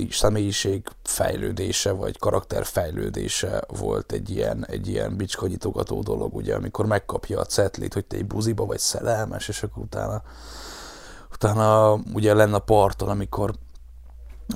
személyiség 0.10 0.88
fejlődése, 1.04 1.92
vagy 1.92 2.20
karakter 2.20 2.66
fejlődése 2.66 3.64
volt 3.68 4.12
egy 4.12 4.30
ilyen, 4.30 4.66
egy 4.66 4.88
ilyen 4.88 5.18
bicskanyitogató 5.18 6.02
dolog, 6.02 6.36
ugye, 6.36 6.56
amikor 6.56 6.86
megkapja 6.86 7.40
a 7.40 7.46
cetlit, 7.46 7.94
hogy 7.94 8.06
te 8.06 8.16
egy 8.16 8.28
buziba 8.28 8.66
vagy 8.66 8.80
szerelmes, 8.80 9.48
és 9.48 9.64
akkor 9.64 9.84
utána, 9.84 10.22
utána 11.34 11.94
ugye 12.14 12.34
lenne 12.34 12.56
a 12.56 12.60
parton, 12.60 13.10
amikor 13.10 13.54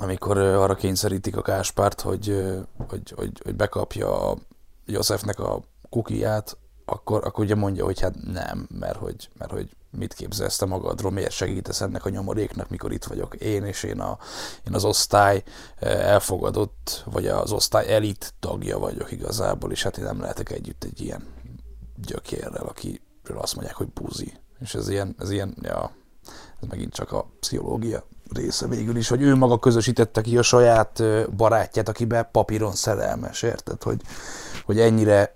amikor 0.02 0.38
arra 0.38 0.76
kényszerítik 0.76 1.38
a 1.38 1.42
Káspárt, 1.42 2.02
hogy, 2.02 2.44
hogy, 2.88 3.14
hogy, 3.16 3.32
hogy 3.44 3.56
bekapja 3.56 4.30
a 4.30 4.38
Józsefnek 4.86 5.40
a 5.40 5.62
kukiját, 5.90 6.58
akkor, 6.86 7.26
akkor 7.26 7.44
ugye 7.44 7.56
mondja, 7.56 7.86
hogy 7.86 8.00
hát 8.00 8.16
nem, 8.34 8.68
mert 8.80 8.98
hogy, 8.98 9.30
mert 9.38 9.52
hogy 9.52 9.70
mit 9.90 10.14
képzelsz 10.14 10.58
te 10.58 10.66
magadról, 10.66 11.12
miért 11.12 11.32
segítesz 11.32 11.82
ennek 11.82 12.06
a 12.06 12.10
nyomoréknak, 12.10 12.70
mikor 12.70 12.92
itt 12.92 13.04
vagyok 13.04 13.36
én, 13.36 13.64
és 13.64 13.84
én, 13.84 14.00
a, 14.00 14.18
én 14.68 14.74
az 14.74 14.84
osztály 14.84 15.44
eh, 15.80 16.12
elfogadott, 16.12 17.04
vagy 17.06 17.28
az 17.28 17.52
osztály 17.52 17.94
elit 17.94 18.34
tagja 18.40 18.80
vagyok 18.80 19.12
igazából, 19.12 19.72
és 19.72 19.84
hát 19.84 19.98
én 19.98 20.04
nem 20.04 20.20
lehetek 20.20 20.52
együtt 20.52 20.84
egy 20.84 21.02
ilyen 21.02 21.28
gyökérrel, 22.06 22.66
akiről 22.66 23.38
azt 23.38 23.56
mondják, 23.56 23.76
hogy 23.76 23.90
buzi. 23.90 24.34
És 24.60 24.76
ez 24.76 24.90
ilyen, 24.90 25.16
ez 25.20 25.30
ilyen, 25.30 25.56
ja, 25.62 25.92
ez 26.62 26.68
megint 26.68 26.94
csak 26.94 27.12
a 27.12 27.28
pszichológia 27.40 28.04
része 28.34 28.68
végül 28.68 28.96
is, 28.96 29.08
hogy 29.08 29.22
ő 29.22 29.36
maga 29.36 29.60
közösítette 29.60 30.22
ki 30.22 30.38
a 30.38 30.42
saját 30.42 31.00
ö, 31.00 31.24
barátját, 31.38 31.90
akiben 31.90 32.28
papíron 32.32 32.74
szerelmes, 32.74 33.42
érted? 33.42 33.84
Hogy, 33.84 34.02
hogy 34.66 34.80
ennyire 34.80 35.36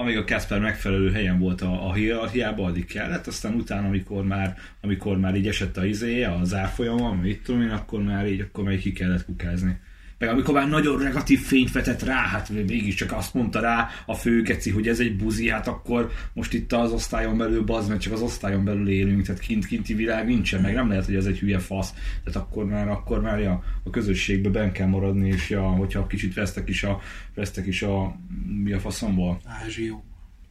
amíg 0.00 0.16
a 0.16 0.24
Kasper 0.24 0.60
megfelelő 0.60 1.12
helyen 1.12 1.38
volt 1.38 1.60
a, 1.60 1.88
a 1.88 1.92
hierarchiában, 1.92 2.66
addig 2.66 2.86
kellett, 2.86 3.26
aztán 3.26 3.54
utána, 3.54 3.86
amikor 3.86 4.24
már, 4.24 4.56
amikor 4.80 5.18
már 5.18 5.34
így 5.34 5.48
esett 5.48 5.76
a 5.76 5.84
izéje, 5.84 6.32
az 6.34 6.54
árfolyama, 6.54 7.12
mit 7.12 7.42
tudom 7.42 7.60
én, 7.62 7.70
akkor 7.70 8.02
már 8.02 8.26
így, 8.26 8.40
akkor 8.40 8.72
így 8.72 8.80
ki 8.80 8.92
kellett 8.92 9.24
kukázni. 9.24 9.78
Meg 10.20 10.28
amikor 10.28 10.54
már 10.54 10.68
nagyon 10.68 11.02
negatív 11.02 11.40
fényt 11.40 11.72
vetett 11.72 12.02
rá, 12.02 12.14
hát 12.14 12.48
mégiscsak 12.48 13.12
azt 13.12 13.34
mondta 13.34 13.60
rá 13.60 13.88
a 14.06 14.14
főgeci, 14.14 14.70
hogy 14.70 14.88
ez 14.88 15.00
egy 15.00 15.16
buzi, 15.16 15.48
hát 15.48 15.66
akkor 15.66 16.10
most 16.32 16.52
itt 16.52 16.72
az 16.72 16.92
osztályon 16.92 17.36
belül 17.36 17.62
bazd, 17.62 17.88
mert 17.88 18.00
csak 18.00 18.12
az 18.12 18.20
osztályon 18.20 18.64
belül 18.64 18.88
élünk, 18.88 19.26
tehát 19.26 19.40
kint, 19.40 19.66
kinti 19.66 19.94
világ 19.94 20.26
nincsen, 20.26 20.60
meg 20.60 20.74
nem 20.74 20.88
lehet, 20.88 21.04
hogy 21.04 21.14
ez 21.14 21.24
egy 21.24 21.38
hülye 21.38 21.58
fasz. 21.58 21.94
Tehát 22.24 22.40
akkor 22.48 22.64
már, 22.64 22.88
akkor 22.88 23.20
már 23.20 23.40
ja, 23.40 23.62
a 23.84 23.90
közösségbe 23.90 24.48
ben 24.48 24.72
kell 24.72 24.86
maradni, 24.86 25.28
és 25.28 25.50
ja, 25.50 25.62
hogyha 25.62 26.06
kicsit 26.06 26.34
vesztek 26.34 26.68
is 26.68 26.82
a, 26.82 27.00
vesztek 27.34 27.66
is 27.66 27.82
a, 27.82 28.16
mi 28.62 28.72
a 28.72 28.78
faszomból, 28.78 29.40
Ázsió. 29.44 30.04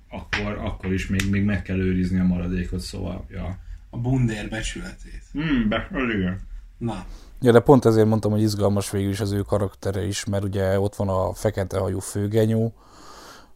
akkor, 0.10 0.58
akkor 0.58 0.94
is 0.94 1.08
még, 1.08 1.30
még 1.30 1.44
meg 1.44 1.62
kell 1.62 1.80
őrizni 1.80 2.20
a 2.20 2.26
maradékot, 2.26 2.80
szóval, 2.80 3.26
ja. 3.32 3.60
A 3.90 3.98
bundér 3.98 4.50
becsületét. 4.50 5.24
Hmm, 5.32 5.70
be, 5.70 5.88
az 5.92 6.14
igen. 6.14 6.40
Na, 6.78 7.06
Ja, 7.42 7.52
de 7.52 7.60
pont 7.60 7.86
ezért 7.86 8.08
mondtam, 8.08 8.32
hogy 8.32 8.42
izgalmas 8.42 8.90
végül 8.90 9.10
is 9.10 9.20
az 9.20 9.32
ő 9.32 9.42
karaktere 9.42 10.06
is, 10.06 10.26
mert 10.26 10.44
ugye 10.44 10.80
ott 10.80 10.96
van 10.96 11.10
a 11.10 11.34
fekete 11.34 11.80
hajú 11.80 12.00
főgenyó, 12.00 12.74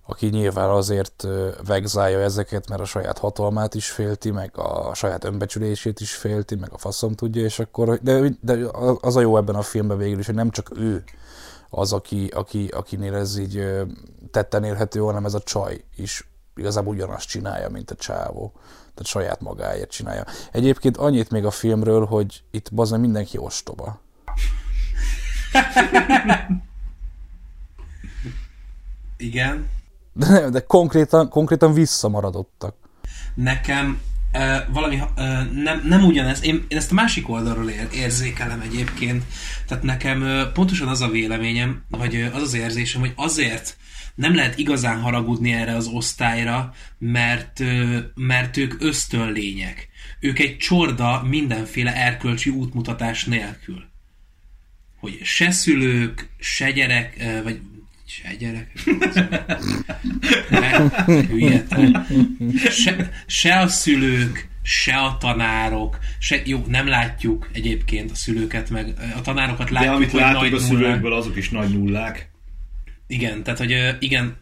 aki 0.05 0.27
nyilván 0.27 0.69
azért 0.69 1.27
vegzálja 1.65 2.19
ezeket, 2.19 2.69
mert 2.69 2.81
a 2.81 2.85
saját 2.85 3.17
hatalmát 3.17 3.75
is 3.75 3.91
félti, 3.91 4.31
meg 4.31 4.57
a 4.57 4.93
saját 4.93 5.23
önbecsülését 5.23 5.99
is 5.99 6.15
félti, 6.15 6.55
meg 6.55 6.73
a 6.73 6.77
faszom 6.77 7.13
tudja, 7.13 7.43
és 7.43 7.59
akkor, 7.59 7.99
de, 8.01 8.37
de 8.41 8.57
az 9.01 9.15
a 9.15 9.21
jó 9.21 9.37
ebben 9.37 9.55
a 9.55 9.61
filmben 9.61 9.97
végül 9.97 10.19
is, 10.19 10.25
hogy 10.25 10.35
nem 10.35 10.49
csak 10.49 10.71
ő 10.75 11.03
az, 11.69 11.93
aki, 11.93 12.27
aki, 12.27 12.67
akinél 12.67 13.15
ez 13.15 13.37
így 13.37 13.65
tetten 14.31 14.63
érhető, 14.63 14.99
hanem 14.99 15.25
ez 15.25 15.33
a 15.33 15.39
csaj 15.39 15.83
is 15.95 16.27
igazából 16.55 16.93
ugyanazt 16.93 17.27
csinálja, 17.27 17.69
mint 17.69 17.91
a 17.91 17.95
csávó. 17.95 18.53
Tehát 18.93 19.09
saját 19.09 19.41
magáért 19.41 19.91
csinálja. 19.91 20.25
Egyébként 20.51 20.97
annyit 20.97 21.29
még 21.29 21.45
a 21.45 21.51
filmről, 21.51 22.05
hogy 22.05 22.43
itt 22.51 22.73
bazdmeg 22.73 22.99
mindenki 22.99 23.37
ostoba. 23.37 24.01
Igen. 29.17 29.69
De, 30.13 30.27
nem, 30.27 30.51
de 30.51 30.59
konkrétan, 30.59 31.29
konkrétan 31.29 31.73
visszamaradottak. 31.73 32.75
Nekem 33.35 34.01
valami, 34.71 34.95
uh, 34.95 35.51
nem, 35.51 35.81
nem 35.85 36.03
ugyanez, 36.03 36.43
én, 36.43 36.65
én 36.67 36.77
ezt 36.77 36.91
a 36.91 36.93
másik 36.93 37.29
oldalról 37.29 37.69
ér, 37.69 37.87
érzékelem 37.93 38.61
egyébként, 38.61 39.23
tehát 39.67 39.83
nekem 39.83 40.21
uh, 40.21 40.51
pontosan 40.51 40.87
az 40.87 41.01
a 41.01 41.09
véleményem, 41.09 41.83
vagy 41.89 42.29
az 42.33 42.41
az 42.41 42.53
érzésem, 42.53 43.01
hogy 43.01 43.13
azért 43.15 43.77
nem 44.15 44.35
lehet 44.35 44.57
igazán 44.57 45.01
haragudni 45.01 45.51
erre 45.51 45.75
az 45.75 45.87
osztályra, 45.87 46.73
mert, 46.97 47.63
mert 48.15 48.57
ők 48.57 48.81
ösztönlények. 48.81 49.89
Ők 50.19 50.39
egy 50.39 50.57
csorda 50.57 51.23
mindenféle 51.23 51.95
erkölcsi 51.95 52.49
útmutatás 52.49 53.25
nélkül. 53.25 53.83
Hogy 54.99 55.19
se 55.23 55.51
szülők, 55.51 56.29
se 56.39 56.71
gyerek, 56.71 57.23
vagy 57.43 57.59
se 58.13 58.35
gyerek. 58.39 58.71
Hülye 61.29 61.63
se, 62.69 63.09
se 63.27 63.59
a 63.59 63.67
szülők, 63.67 64.47
se 64.63 64.95
a 64.95 65.17
tanárok, 65.17 65.99
se, 66.19 66.41
jó, 66.45 66.63
nem 66.67 66.87
látjuk 66.87 67.49
egyébként 67.53 68.11
a 68.11 68.15
szülőket, 68.15 68.69
meg 68.69 68.93
a 69.17 69.21
tanárokat 69.21 69.67
De 69.67 69.73
látjuk, 69.73 69.93
amit 69.95 70.11
hogy 70.11 70.19
látunk 70.19 70.41
nagy 70.41 70.53
a 70.53 70.55
nullák. 70.61 70.83
szülőkből, 70.83 71.13
azok 71.13 71.35
is 71.35 71.49
nagy 71.49 71.69
nullák. 71.69 72.29
Igen, 73.07 73.43
tehát 73.43 73.59
hogy 73.59 73.95
igen, 73.99 74.35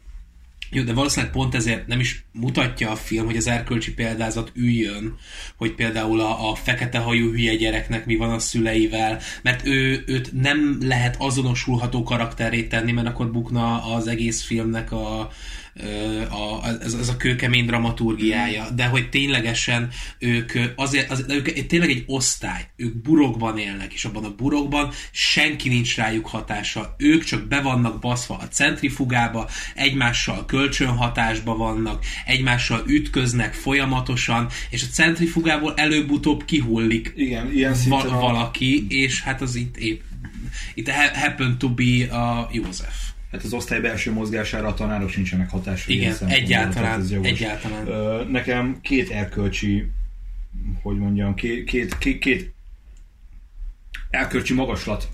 jó, 0.73 0.83
de 0.83 0.93
valószínűleg 0.93 1.33
pont 1.33 1.55
ezért 1.55 1.87
nem 1.87 1.99
is 1.99 2.25
mutatja 2.31 2.91
a 2.91 2.95
film, 2.95 3.25
hogy 3.25 3.37
az 3.37 3.47
erkölcsi 3.47 3.93
példázat 3.93 4.51
üljön, 4.55 5.15
hogy 5.57 5.75
például 5.75 6.19
a, 6.19 6.49
a 6.49 6.55
fekete 6.55 6.97
hajú 6.97 7.31
hülye 7.31 7.55
gyereknek 7.55 8.05
mi 8.05 8.15
van 8.15 8.29
a 8.29 8.39
szüleivel, 8.39 9.19
mert 9.41 9.65
ő, 9.65 10.03
őt 10.07 10.31
nem 10.33 10.77
lehet 10.81 11.15
azonosulható 11.19 12.03
karakterét 12.03 12.69
tenni, 12.69 12.91
mert 12.91 13.07
akkor 13.07 13.31
bukna 13.31 13.83
az 13.83 14.07
egész 14.07 14.41
filmnek 14.41 14.91
a, 14.91 15.31
a, 16.29 16.67
ez, 16.81 16.93
ez 16.93 17.09
a 17.09 17.17
kőkemény 17.17 17.65
dramaturgiája, 17.65 18.69
de 18.69 18.85
hogy 18.85 19.09
ténylegesen 19.09 19.89
ők 20.19 20.51
azért, 20.75 21.11
az, 21.11 21.25
ők 21.27 21.65
tényleg 21.67 21.89
egy 21.89 22.03
osztály, 22.07 22.67
ők 22.75 23.01
burokban 23.01 23.57
élnek, 23.57 23.93
és 23.93 24.05
abban 24.05 24.23
a 24.23 24.35
burokban 24.35 24.91
senki 25.11 25.69
nincs 25.69 25.95
rájuk 25.95 26.27
hatása, 26.27 26.95
ők 26.97 27.23
csak 27.23 27.47
be 27.47 27.61
vannak 27.61 27.99
baszva 27.99 28.37
a 28.37 28.47
centrifugába, 28.47 29.49
egymással 29.75 30.45
kölcsönhatásba 30.45 31.55
vannak, 31.55 32.05
egymással 32.25 32.83
ütköznek 32.87 33.53
folyamatosan, 33.53 34.47
és 34.69 34.83
a 34.83 34.93
centrifugából 34.93 35.73
előbb-utóbb 35.75 36.45
kihullik 36.45 37.13
Igen, 37.15 37.51
ilyen 37.51 37.75
va- 37.87 38.03
a- 38.03 38.19
valaki, 38.19 38.85
és 38.89 39.21
hát 39.21 39.41
az 39.41 39.55
itt 39.55 39.77
épp 39.77 40.01
itt 40.73 40.89
ha- 40.89 41.19
happen 41.19 41.57
to 41.57 41.69
be 41.69 42.15
a 42.17 42.49
József. 42.51 43.10
Hát 43.31 43.43
az 43.43 43.53
osztály 43.53 43.79
belső 43.79 44.11
mozgására 44.11 44.67
a 44.67 44.73
tanárok 44.73 45.09
sincsenek 45.09 45.49
hatással. 45.49 45.95
Igen, 45.95 46.15
egyáltalán, 46.27 46.99
ez 46.99 47.11
jogos. 47.11 47.29
egyáltalán. 47.29 47.87
Ö, 47.87 48.23
Nekem 48.29 48.79
két 48.81 49.09
erkölcsi, 49.09 49.91
hogy 50.81 50.97
mondjam, 50.97 51.33
két, 51.33 51.63
két, 51.63 51.97
két, 51.97 52.19
két 52.19 52.53
erkölcsi 54.09 54.53
magaslat 54.53 55.09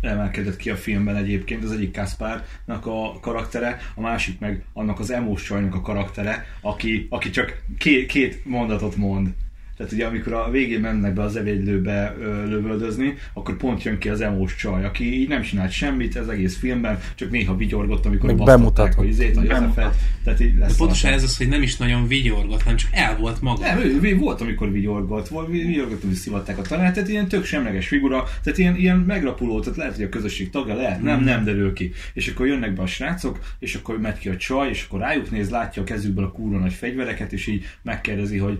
emelkedett 0.00 0.56
ki 0.56 0.70
a 0.70 0.76
filmben 0.76 1.16
egyébként, 1.16 1.64
az 1.64 1.72
egyik 1.72 1.92
Kaspárnak 1.92 2.86
a 2.86 3.18
karaktere, 3.20 3.78
a 3.94 4.00
másik 4.00 4.38
meg 4.38 4.64
annak 4.72 5.00
az 5.00 5.10
emós 5.10 5.42
csajnak 5.42 5.74
a 5.74 5.80
karaktere, 5.80 6.46
aki, 6.60 7.06
aki 7.10 7.30
csak 7.30 7.62
két, 7.78 8.06
két 8.06 8.44
mondatot 8.44 8.96
mond. 8.96 9.34
Tehát 9.76 9.92
ugye 9.92 10.06
amikor 10.06 10.32
a 10.32 10.50
végén 10.50 10.80
mennek 10.80 11.14
be 11.14 11.22
az 11.22 11.36
evédlőbe 11.36 12.16
ö, 12.20 12.48
lövöldözni, 12.48 13.14
akkor 13.32 13.56
pont 13.56 13.82
jön 13.82 13.98
ki 13.98 14.08
az 14.08 14.20
emós 14.20 14.56
csaj, 14.56 14.84
aki 14.84 15.20
így 15.20 15.28
nem 15.28 15.42
csinált 15.42 15.70
semmit 15.70 16.16
az 16.16 16.28
egész 16.28 16.56
filmben, 16.56 16.98
csak 17.14 17.30
néha 17.30 17.56
vigyorgott, 17.56 18.06
amikor 18.06 18.36
basztatták 18.36 18.58
bemutatott. 18.58 19.04
a 19.04 19.04
izét, 19.04 19.36
a 19.36 19.42
Józsefet. 19.42 19.96
Tehát 20.24 20.40
így 20.40 20.56
lesz 20.56 20.70
De 20.70 20.76
pontosan 20.76 21.12
ez 21.12 21.22
az, 21.22 21.36
hogy 21.36 21.48
nem 21.48 21.62
is 21.62 21.76
nagyon 21.76 22.06
vigyorgott, 22.06 22.62
hanem 22.62 22.76
csak 22.76 22.90
el 22.92 23.16
volt 23.16 23.40
maga. 23.40 23.60
Nem, 23.60 23.78
ő, 23.78 23.98
ő 24.02 24.16
volt, 24.16 24.40
amikor 24.40 24.72
vigyorgott, 24.72 25.28
volt, 25.28 25.48
vigyorgott, 25.48 26.02
hogy 26.02 26.12
szivatták 26.12 26.58
a 26.58 26.62
tanárt, 26.62 26.94
tehát 26.94 27.08
ilyen 27.08 27.28
tök 27.28 27.44
semleges 27.44 27.88
figura, 27.88 28.24
tehát 28.42 28.58
ilyen, 28.58 28.76
ilyen 28.76 28.98
megrapuló, 28.98 29.60
tehát 29.60 29.78
lehet, 29.78 29.94
hogy 29.94 30.04
a 30.04 30.08
közösség 30.08 30.50
tagja, 30.50 30.74
lehet, 30.74 31.02
nem, 31.02 31.24
nem 31.24 31.44
derül 31.44 31.72
ki. 31.72 31.92
És 32.12 32.28
akkor 32.28 32.46
jönnek 32.46 32.74
be 32.74 32.82
a 32.82 32.86
srácok, 32.86 33.38
és 33.58 33.74
akkor 33.74 34.00
megy 34.00 34.18
ki 34.18 34.28
a 34.28 34.36
csaj, 34.36 34.68
és 34.68 34.84
akkor 34.84 35.00
rájuk 35.00 35.30
néz, 35.30 35.50
látja 35.50 35.82
a 35.82 35.84
kezükből 35.84 36.24
a 36.24 36.32
kúra 36.32 36.58
nagy 36.58 36.72
fegyvereket, 36.72 37.32
és 37.32 37.46
így 37.46 37.64
megkérdezi, 37.82 38.38
hogy 38.38 38.58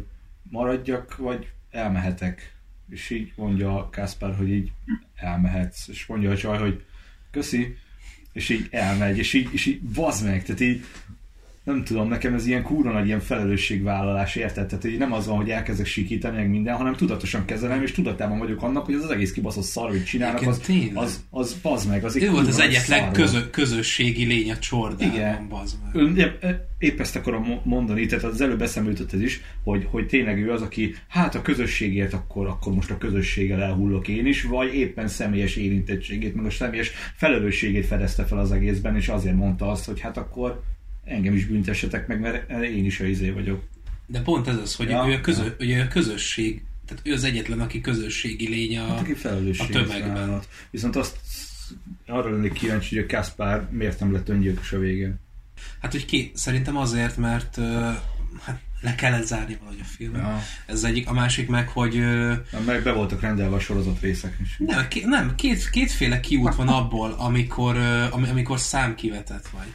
maradjak, 0.50 1.16
vagy 1.16 1.50
elmehetek. 1.70 2.54
És 2.88 3.10
így 3.10 3.32
mondja 3.36 3.88
Kászpár, 3.90 4.36
hogy 4.36 4.50
így 4.50 4.72
elmehetsz. 5.14 5.88
És 5.88 6.06
mondja 6.06 6.30
a 6.30 6.36
csaj, 6.36 6.58
hogy 6.58 6.84
köszi, 7.30 7.76
és 8.32 8.48
így 8.48 8.68
elmegy, 8.70 9.18
és 9.18 9.32
így, 9.32 9.48
és 9.52 9.66
így 9.66 9.80
bazd 9.80 10.24
meg, 10.24 10.42
tehát 10.42 10.60
így 10.60 10.84
nem 11.66 11.84
tudom, 11.84 12.08
nekem 12.08 12.34
ez 12.34 12.46
ilyen 12.46 12.62
kúra 12.62 12.92
nagy 12.92 13.06
ilyen 13.06 13.20
felelősségvállalás, 13.20 14.36
érted? 14.36 14.66
Tehát 14.66 14.84
így 14.84 14.98
nem 14.98 15.12
az 15.12 15.26
van, 15.26 15.36
hogy 15.36 15.50
elkezdek 15.50 15.86
sikítani 15.86 16.36
meg 16.36 16.48
minden, 16.48 16.76
hanem 16.76 16.94
tudatosan 16.94 17.44
kezelem, 17.44 17.82
és 17.82 17.92
tudatában 17.92 18.38
vagyok 18.38 18.62
annak, 18.62 18.84
hogy 18.84 18.94
az 18.94 19.04
az 19.04 19.10
egész 19.10 19.32
kibaszott 19.32 19.64
szar, 19.64 19.88
hogy 19.88 20.04
csinálnak, 20.04 20.46
az, 20.46 20.60
az, 20.94 21.24
az 21.30 21.56
bazd 21.62 21.88
meg, 21.88 22.04
az 22.04 22.16
Ő 22.16 22.30
volt 22.30 22.46
az 22.46 22.58
egyetlen 22.58 23.12
közö, 23.12 23.50
közösségi 23.50 24.24
lény 24.24 24.50
a 24.50 24.58
csordában, 24.58 25.14
Igen. 25.14 25.48
bazd 25.48 25.76
meg. 25.84 25.94
Ön- 25.94 26.16
épp, 26.16 26.44
épp 26.78 27.00
ezt 27.00 27.16
akarom 27.16 27.42
mo- 27.42 27.64
mondani, 27.64 28.06
tehát 28.06 28.24
az 28.24 28.40
előbb 28.40 28.62
eszembe 28.62 28.90
jutott 28.90 29.12
ez 29.12 29.20
is, 29.20 29.40
hogy, 29.64 29.86
hogy 29.90 30.06
tényleg 30.06 30.38
ő 30.38 30.50
az, 30.50 30.62
aki 30.62 30.94
hát 31.08 31.34
a 31.34 31.42
közösségért 31.42 32.12
akkor, 32.12 32.46
akkor 32.46 32.74
most 32.74 32.90
a 32.90 32.98
közösséggel 32.98 33.62
elhullok 33.62 34.08
én 34.08 34.26
is, 34.26 34.42
vagy 34.42 34.74
éppen 34.74 35.08
személyes 35.08 35.56
érintettségét, 35.56 36.34
meg 36.34 36.44
a 36.44 36.50
személyes 36.50 36.92
felelősségét 37.14 37.86
fedezte 37.86 38.24
fel 38.24 38.38
az 38.38 38.52
egészben, 38.52 38.96
és 38.96 39.08
azért 39.08 39.36
mondta 39.36 39.70
azt, 39.70 39.84
hogy 39.84 40.00
hát 40.00 40.16
akkor 40.16 40.62
engem 41.06 41.34
is 41.34 41.46
büntessetek 41.46 42.06
meg, 42.06 42.20
mert 42.20 42.50
én 42.62 42.84
is 42.84 43.00
a 43.00 43.04
izé 43.04 43.30
vagyok. 43.30 43.64
De 44.06 44.20
pont 44.20 44.48
ez 44.48 44.56
az, 44.56 44.74
hogy 44.74 44.88
Ja, 44.88 45.08
ő, 45.08 45.12
a 45.12 45.20
közö, 45.20 45.44
ja. 45.58 45.76
ő 45.76 45.80
a 45.80 45.88
közösség, 45.88 46.62
tehát 46.86 47.02
ő 47.06 47.12
az 47.12 47.24
egyetlen, 47.24 47.60
aki 47.60 47.80
közösségi 47.80 48.48
lény 48.48 48.78
a, 48.78 48.86
Hát 48.86 49.00
aki 49.00 49.12
a 49.58 49.66
tömegben. 49.70 50.14
vállalat. 50.14 50.48
Viszont 50.70 50.96
azt 50.96 51.16
arra 52.06 52.30
lennék 52.30 52.52
kíváncsi, 52.52 52.94
hogy 52.96 53.04
a 53.04 53.16
Kaspár 53.16 53.68
miért 53.70 54.00
nem 54.00 54.12
lett 54.12 54.28
öngyilkos 54.28 54.72
a 54.72 54.78
végén. 54.78 55.14
Hát, 55.80 55.92
hogy 55.92 56.04
ki, 56.04 56.30
szerintem 56.34 56.76
azért, 56.76 57.16
mert 57.16 57.58
hát 58.42 58.60
le 58.80 58.94
kellett 58.94 59.26
zárni 59.26 59.56
valahogy 59.58 59.80
a 59.82 59.84
filmet. 59.84 60.20
Ja. 60.20 60.42
Ez 60.66 60.84
egyik. 60.84 61.08
A 61.08 61.12
másik 61.12 61.48
meg, 61.48 61.68
hogy 61.68 61.96
ö, 61.96 62.32
Meg 62.66 62.82
be 62.82 62.92
voltak 62.92 63.20
rendelve 63.20 63.56
a 63.56 63.60
sorozat 63.60 64.00
részek 64.00 64.36
is. 64.42 64.56
nem, 64.58 64.88
ké, 64.88 65.02
nem 65.04 65.34
két, 65.34 65.70
kétféle 65.70 66.20
kiút 66.20 66.54
van 66.54 66.68
abból, 66.68 67.12
amikor, 67.12 67.76
amikor 68.12 68.58
számkivetett 68.60 69.48
vagy. 69.48 69.66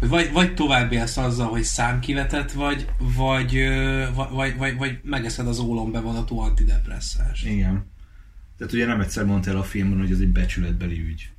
Vagy, 0.00 0.32
vagy 0.32 0.54
tovább 0.54 0.92
élsz 0.92 1.16
azzal, 1.16 1.48
hogy 1.48 1.62
számkivetett 1.62 2.52
vagy, 2.52 2.86
vagy, 2.98 3.58
vagy, 4.30 4.56
vagy, 4.56 4.76
vagy, 4.76 4.98
megeszed 5.02 5.46
az 5.46 5.58
ólom 5.58 5.92
bevonatú 5.92 6.38
antidepresszást. 6.38 7.46
Igen. 7.46 7.90
Tehát 8.58 8.72
ugye 8.72 8.86
nem 8.86 9.00
egyszer 9.00 9.24
mondta 9.24 9.50
el 9.50 9.56
a 9.56 9.62
filmben, 9.62 9.98
hogy 9.98 10.10
ez 10.10 10.20
egy 10.20 10.28
becsületbeli 10.28 11.00
ügy. 11.00 11.30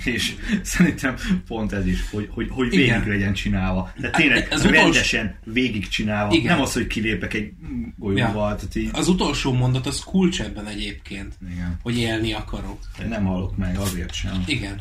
És 0.14 0.34
szerintem 0.62 1.16
pont 1.46 1.72
ez 1.72 1.86
is, 1.86 2.10
hogy, 2.10 2.28
hogy, 2.30 2.48
hogy 2.50 2.68
végig 2.68 2.86
Igen. 2.86 3.08
legyen 3.08 3.32
csinálva. 3.32 3.92
De 3.96 4.10
tényleg 4.10 4.46
utolsó- 4.46 4.70
rendesen 4.70 5.34
végig 5.44 5.88
csinálva. 5.88 6.34
Igen. 6.34 6.52
Nem 6.54 6.62
az, 6.62 6.72
hogy 6.72 6.86
kilépek 6.86 7.34
egy 7.34 7.52
golyóval. 7.96 8.54
Tehát 8.56 8.74
így, 8.74 8.88
Az 8.92 9.08
utolsó 9.08 9.52
mondat 9.52 9.86
az 9.86 10.00
kulcs 10.00 10.40
ebben 10.40 10.66
egyébként, 10.66 11.34
igen. 11.52 11.78
hogy 11.82 11.98
élni 11.98 12.32
akarok. 12.32 12.78
Nem 13.08 13.24
hallok 13.24 13.56
meg, 13.56 13.78
azért 13.78 14.14
sem. 14.14 14.42
Igen. 14.46 14.80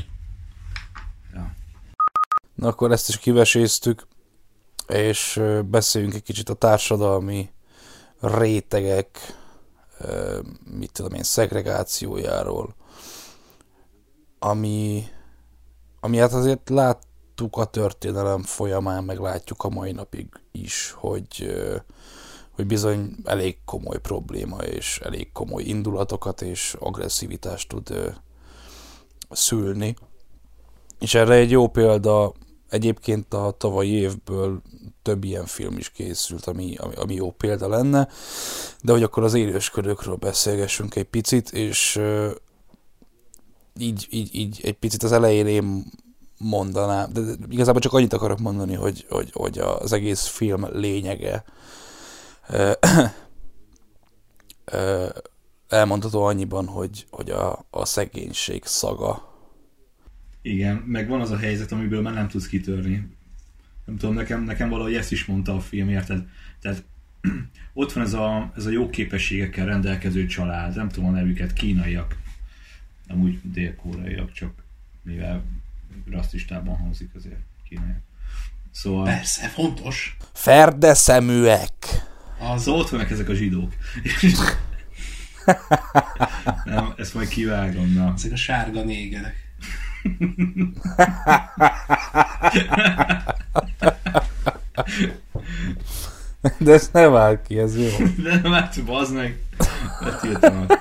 Na 2.60 2.68
akkor 2.68 2.92
ezt 2.92 3.10
is 3.10 3.18
kiveséztük, 3.18 4.08
és 4.88 5.42
beszéljünk 5.66 6.14
egy 6.14 6.24
kicsit 6.24 6.50
a 6.50 6.54
társadalmi 6.54 7.50
rétegek, 8.20 9.38
mit 10.78 10.92
tudom 10.92 11.14
én, 11.14 11.24
szegregációjáról, 11.24 12.76
ami, 14.40 15.04
ami 16.00 16.18
hát 16.18 16.34
azért 16.34 16.70
láttuk 16.70 17.58
a 17.58 17.66
történelem 17.66 18.44
folyamán, 18.44 19.04
meg 19.04 19.20
látjuk 19.20 19.64
a 19.64 19.70
mai 19.70 19.92
napig 19.92 20.28
is, 20.52 20.92
hogy, 20.98 21.56
hogy 22.52 22.66
bizony 22.66 23.16
elég 23.24 23.58
komoly 23.66 24.00
probléma, 24.00 24.58
és 24.58 25.00
elég 25.04 25.32
komoly 25.32 25.64
indulatokat 25.64 26.42
és 26.42 26.76
agresszivitást 26.80 27.68
tud 27.68 28.16
szülni. 29.30 29.96
És 31.00 31.14
erre 31.14 31.34
egy 31.34 31.52
jó 31.52 31.68
példa, 31.68 32.34
egyébként 32.70 33.34
a 33.34 33.56
tavalyi 33.58 33.92
évből 33.92 34.62
több 35.02 35.24
ilyen 35.24 35.46
film 35.46 35.78
is 35.78 35.90
készült, 35.90 36.46
ami, 36.46 36.76
ami, 36.76 36.96
ami 36.96 37.14
jó 37.14 37.32
példa 37.32 37.68
lenne, 37.68 38.08
de 38.82 38.92
hogy 38.92 39.04
akkor 39.04 39.24
az 39.24 39.34
élősködőkről 39.34 40.16
beszélgessünk 40.16 40.96
egy 40.96 41.04
picit, 41.04 41.52
és 41.52 42.02
így, 43.80 44.08
így, 44.10 44.36
így 44.36 44.60
egy 44.64 44.78
picit 44.78 45.04
az 45.04 45.12
elején 45.12 45.48
én 45.48 45.86
mondanám, 46.38 47.14
de 47.14 47.22
igazából 47.50 47.82
csak 47.82 47.94
annyit 47.94 48.14
akarok 48.14 48.40
mondani, 48.40 48.74
hogy, 48.74 49.06
hogy, 49.10 49.30
hogy 49.34 49.58
az 49.58 49.94
egész 49.94 50.26
film 50.26 50.68
lényege 50.72 51.44
elmondható 55.70 56.24
annyiban, 56.24 56.68
hogy, 56.68 57.08
hogy 57.12 57.30
a, 57.30 57.66
a 57.70 57.86
szegénység 57.86 58.66
szaga. 58.66 59.29
Igen, 60.42 60.76
meg 60.76 61.08
van 61.08 61.22
az 61.22 61.32
a 61.32 61.38
helyzet, 61.38 61.72
amiből 61.72 62.02
már 62.02 62.14
nem 62.14 62.28
tudsz 62.28 62.48
kitörni. 62.48 63.08
Nem 63.86 63.98
tudom, 63.98 64.16
nekem, 64.16 64.44
nekem 64.44 64.70
valahogy 64.70 64.96
ezt 64.96 65.12
is 65.12 65.26
mondta 65.26 65.56
a 65.56 65.60
film, 65.60 65.90
érted? 65.90 66.28
Tehát 66.62 66.84
ott 67.74 67.94
van 67.94 68.04
ez 68.04 68.14
a, 68.14 68.54
ez 68.56 68.66
a 68.66 68.70
jó 68.70 68.90
képességekkel 68.90 69.66
rendelkező 69.66 70.26
család, 70.26 70.76
nem 70.76 70.90
tudom 70.90 71.10
a 71.10 71.12
nevüket, 71.12 71.54
kínaiak, 71.54 72.18
amúgy 73.08 73.40
dél-koreaiak, 73.44 74.32
csak 74.32 74.54
mivel 75.02 75.44
rasszistában 76.10 76.78
hangzik 76.78 77.10
azért 77.16 77.40
kínaiak. 77.70 78.02
Szóval, 78.72 79.06
Persze, 79.06 79.48
fontos. 79.48 80.18
Ferde 80.34 80.94
szeműek! 80.94 81.74
Az 82.40 82.62
szóval 82.62 82.80
ott 82.80 82.90
vannak 82.90 83.10
ezek 83.10 83.30
a 83.30 83.34
zsidók. 83.34 83.74
nem, 86.66 86.94
ezt 86.98 87.14
majd 87.14 87.28
kivágom, 87.28 87.94
na. 87.94 88.14
ezek 88.16 88.32
a 88.32 88.36
sárga 88.36 88.84
négerek. 88.84 89.49
De 96.58 96.74
ezt 96.74 96.94
ne 96.94 97.08
vág 97.08 97.42
ki, 97.42 97.60
ez 97.60 97.78
jó. 97.78 97.88
De 98.24 98.40
nem 98.42 98.52
hát, 98.52 98.84
bazd 98.86 99.14
meg. 99.14 99.40
Betiltanak. 100.04 100.80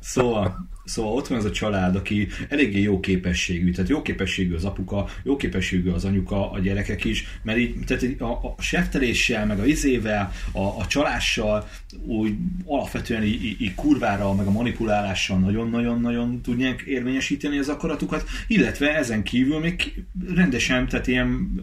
Szóval, 0.00 0.68
szóval 0.84 1.12
ott 1.12 1.26
van 1.26 1.38
ez 1.38 1.44
a 1.44 1.50
család, 1.50 1.96
aki 1.96 2.28
eléggé 2.48 2.80
jó 2.80 3.00
képességű, 3.00 3.70
tehát 3.70 3.90
jó 3.90 4.02
képességű 4.02 4.54
az 4.54 4.64
apuka, 4.64 5.08
jó 5.22 5.36
képességű 5.36 5.90
az 5.90 6.04
anyuka, 6.04 6.50
a 6.50 6.58
gyerekek 6.58 7.04
is, 7.04 7.24
mert 7.42 7.58
így, 7.58 7.74
tehát 7.86 8.20
a, 8.20 8.30
a 8.56 8.62
sefteléssel, 8.62 9.46
meg 9.46 9.58
a 9.58 9.64
izével, 9.66 10.32
a, 10.52 10.60
a 10.60 10.86
csalással, 10.86 11.68
úgy 12.06 12.34
alapvetően 12.64 13.22
így, 13.22 13.60
így, 13.60 13.74
kurvára, 13.74 14.34
meg 14.34 14.46
a 14.46 14.50
manipulálással 14.50 15.38
nagyon-nagyon-nagyon 15.38 16.40
tudják 16.42 16.80
érvényesíteni 16.80 17.58
az 17.58 17.68
akaratukat, 17.68 18.24
illetve 18.46 18.96
ezen 18.96 19.22
kívül 19.22 19.58
még 19.58 20.04
rendesen, 20.34 20.88
tehát 20.88 21.06
ilyen 21.06 21.60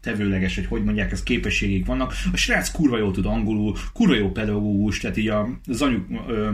tevőleges, 0.00 0.54
hogy 0.54 0.66
hogy 0.66 0.84
mondják, 0.84 1.12
ez 1.12 1.22
képességek 1.22 1.86
vannak. 1.86 2.14
A 2.32 2.36
srác 2.36 2.70
kurva 2.70 2.98
jól 2.98 3.12
tud 3.12 3.26
angolul, 3.26 3.76
kurva 3.92 4.14
jó 4.14 4.30
pedagógus, 4.30 4.98
tehát 4.98 5.16
így 5.16 5.28
a- 5.28 5.58
az 5.66 5.82
anyuk, 5.82 6.06
ö, 6.28 6.50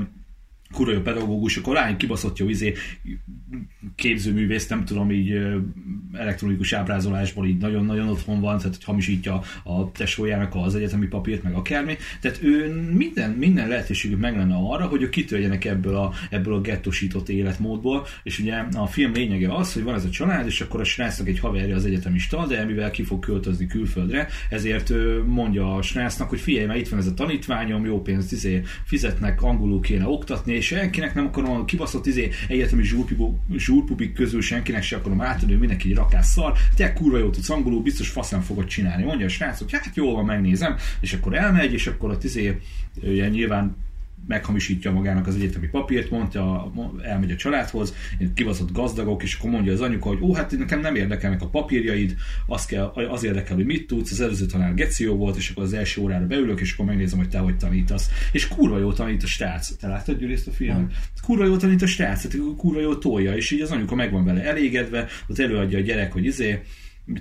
kurva 0.72 0.92
jó 0.92 1.00
pedagógus, 1.00 1.56
akkor 1.56 1.74
lány 1.74 1.96
kibaszott 1.96 2.38
jó 2.38 2.48
izé, 2.48 2.74
képzőművész, 3.94 4.66
nem 4.66 4.84
tudom, 4.84 5.10
így 5.10 5.38
elektronikus 6.12 6.72
ábrázolásból 6.72 7.46
így 7.46 7.58
nagyon-nagyon 7.58 8.08
otthon 8.08 8.40
van, 8.40 8.58
tehát 8.58 8.74
hogy 8.74 8.84
hamisítja 8.84 9.42
a 9.64 9.92
tesójának 9.92 10.54
az 10.54 10.74
egyetemi 10.74 11.06
papírt, 11.06 11.42
meg 11.42 11.54
akármi. 11.54 11.96
Tehát 12.20 12.42
ő 12.42 12.72
minden, 12.92 13.30
minden 13.30 13.68
lehetőségük 13.68 14.20
meg 14.20 14.36
lenne 14.36 14.54
arra, 14.54 14.86
hogy 14.86 15.02
ők 15.02 15.10
kitörjenek 15.10 15.64
ebből 15.64 15.96
a, 15.96 16.12
ebből 16.30 16.54
a 16.54 16.60
gettosított 16.60 17.28
életmódból, 17.28 18.06
és 18.22 18.38
ugye 18.38 18.54
a 18.72 18.86
film 18.86 19.12
lényege 19.12 19.54
az, 19.54 19.72
hogy 19.72 19.82
van 19.82 19.94
ez 19.94 20.04
a 20.04 20.10
család, 20.10 20.46
és 20.46 20.60
akkor 20.60 20.80
a 20.80 20.84
srácnak 20.84 21.28
egy 21.28 21.38
haverja 21.38 21.76
az 21.76 21.84
egyetemista, 21.84 22.46
de 22.46 22.64
mivel 22.64 22.90
ki 22.90 23.02
fog 23.02 23.18
költözni 23.18 23.66
külföldre, 23.66 24.28
ezért 24.50 24.92
mondja 25.26 25.74
a 25.74 25.82
srácnak, 25.82 26.28
hogy 26.28 26.40
figyelj, 26.40 26.66
mert 26.66 26.78
itt 26.78 26.88
van 26.88 26.98
ez 26.98 27.06
a 27.06 27.14
tanítványom, 27.14 27.84
jó 27.84 28.02
pénzt 28.02 28.32
izé, 28.32 28.62
fizetnek, 28.84 29.42
angolul 29.42 29.80
kéne 29.80 30.06
oktatni, 30.06 30.57
és 30.58 30.66
senkinek 30.66 31.14
nem 31.14 31.26
akarom 31.26 31.50
a 31.50 31.64
kibaszott 31.64 32.06
izé, 32.06 32.30
egyetemi 32.48 32.82
zsúrpubik 33.56 34.12
közül 34.12 34.42
senkinek 34.42 34.82
se 34.82 34.96
akarom 34.96 35.20
átadni, 35.20 35.54
mindenki 35.54 35.90
egy 35.90 35.96
rakás 35.96 36.26
szar, 36.26 36.52
te 36.76 36.92
kurva 36.92 37.18
jó 37.18 37.30
tudsz 37.30 37.50
angolul, 37.50 37.82
biztos 37.82 38.08
faszán 38.08 38.42
fogod 38.42 38.66
csinálni. 38.66 39.04
Mondja 39.04 39.26
a 39.26 39.28
srác, 39.28 39.58
hogy 39.58 39.72
hát 39.72 39.96
jól 39.96 40.14
van, 40.14 40.24
megnézem, 40.24 40.76
és 41.00 41.12
akkor 41.12 41.34
elmegy, 41.34 41.72
és 41.72 41.86
akkor 41.86 42.10
ott 42.10 42.24
izé, 42.24 42.60
ugye 43.02 43.28
nyilván 43.28 43.76
meghamisítja 44.28 44.92
magának 44.92 45.26
az 45.26 45.34
egyetemi 45.34 45.66
papírt, 45.66 46.10
mondja, 46.10 46.72
elmegy 47.02 47.30
a 47.30 47.36
családhoz, 47.36 47.94
kibaszott 48.34 48.72
gazdagok, 48.72 49.22
és 49.22 49.34
akkor 49.34 49.50
mondja 49.50 49.72
az 49.72 49.80
anyuka, 49.80 50.08
hogy 50.08 50.18
ó, 50.20 50.34
hát 50.34 50.58
nekem 50.58 50.80
nem 50.80 50.94
érdekelnek 50.94 51.42
a 51.42 51.48
papírjaid, 51.48 52.16
az, 52.46 52.64
kell, 52.64 52.84
az 52.84 53.24
érdekel, 53.24 53.56
hogy 53.56 53.64
mit 53.64 53.86
tudsz, 53.86 54.10
az 54.10 54.20
előző 54.20 54.46
tanár 54.46 54.74
geció 54.74 55.16
volt, 55.16 55.36
és 55.36 55.50
akkor 55.50 55.62
az 55.62 55.72
első 55.72 56.00
órára 56.00 56.26
beülök, 56.26 56.60
és 56.60 56.72
akkor 56.72 56.84
megnézem, 56.84 57.18
hogy 57.18 57.28
te 57.28 57.38
hogy 57.38 57.56
tanítasz. 57.56 58.10
És 58.32 58.48
kurva 58.48 58.78
jó 58.78 58.92
tanít 58.92 59.22
a 59.22 59.26
srác. 59.26 59.76
Te 59.76 59.88
láttad 59.88 60.18
Gyuri 60.18 60.32
ezt 60.32 60.46
a 60.46 60.50
filmet? 60.50 60.92
Kurva 61.22 61.44
jó 61.44 61.56
tanít 61.56 61.82
a 61.82 61.86
srác, 61.86 62.26
tehát 62.26 62.56
kurva 62.56 62.80
jó 62.80 62.94
tolja, 62.94 63.36
és 63.36 63.50
így 63.50 63.60
az 63.60 63.70
anyuka 63.70 63.94
meg 63.94 64.12
van 64.12 64.24
vele 64.24 64.44
elégedve, 64.44 65.06
ott 65.28 65.38
előadja 65.38 65.78
a 65.78 65.82
gyerek, 65.82 66.12
hogy 66.12 66.24
izé, 66.24 66.60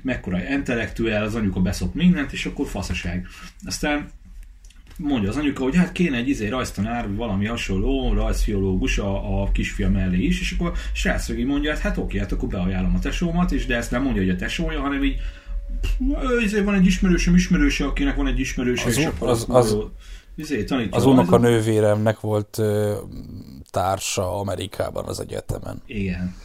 mekkora 0.04 0.50
intellektuál, 0.50 1.24
az 1.24 1.36
anyuka 1.36 1.60
beszop 1.60 1.94
mindent, 1.94 2.34
és 2.34 2.46
akkor 2.46 2.68
faszaság. 2.68 3.28
Aztán 3.66 4.10
mondja 4.98 5.30
az 5.30 5.36
anyuka, 5.38 5.64
hogy 5.64 5.76
hát 5.76 5.92
kéne 5.92 6.18
egy 6.18 6.30
izé 6.30 6.48
rajztanár, 6.48 7.16
valami 7.16 7.46
hasonló, 7.46 8.14
rajzfiológus 8.14 8.98
a, 8.98 9.42
a 9.42 9.52
kisfia 9.52 9.90
mellé 9.90 10.24
is, 10.24 10.40
és 10.42 10.52
akkor 10.52 10.72
srác 10.94 11.28
meg 11.30 11.40
így 11.40 11.46
mondja, 11.46 11.72
hát, 11.72 11.80
hát 11.80 11.98
oké, 11.98 12.18
hát 12.20 12.32
akkor 12.32 12.50
beajánlom 12.50 12.96
a 12.96 13.00
tesómat, 13.00 13.52
és 13.52 13.66
de 13.66 13.76
ezt 13.76 13.92
nem 13.92 14.04
mondja, 14.04 14.22
hogy 14.22 14.32
a 14.32 14.36
tesója, 14.36 14.82
hanem 14.82 15.04
így 15.04 15.16
"Ö, 16.22 16.40
izé 16.42 16.62
van 16.62 16.74
egy 16.74 16.86
ismerősöm, 16.86 17.36
ismerőse, 17.36 17.86
akinek 17.86 18.16
van 18.16 18.28
egy 18.28 18.40
ismerőse, 18.40 18.88
Az 18.88 18.98
és 18.98 19.06
akkor 19.06 19.30
az- 19.30 19.46
az- 19.50 19.72
jó- 19.72 19.92
izé, 20.36 20.64
tanítja 20.64 20.98
Az 20.98 21.04
a 21.04 21.06
rajzot. 21.06 21.24
unokanővéremnek 21.28 22.20
volt 22.20 22.58
ö, 22.58 22.96
társa 23.72 24.40
Amerikában 24.40 25.06
az 25.06 25.20
egyetemen. 25.20 25.82
Igen. 25.86 26.36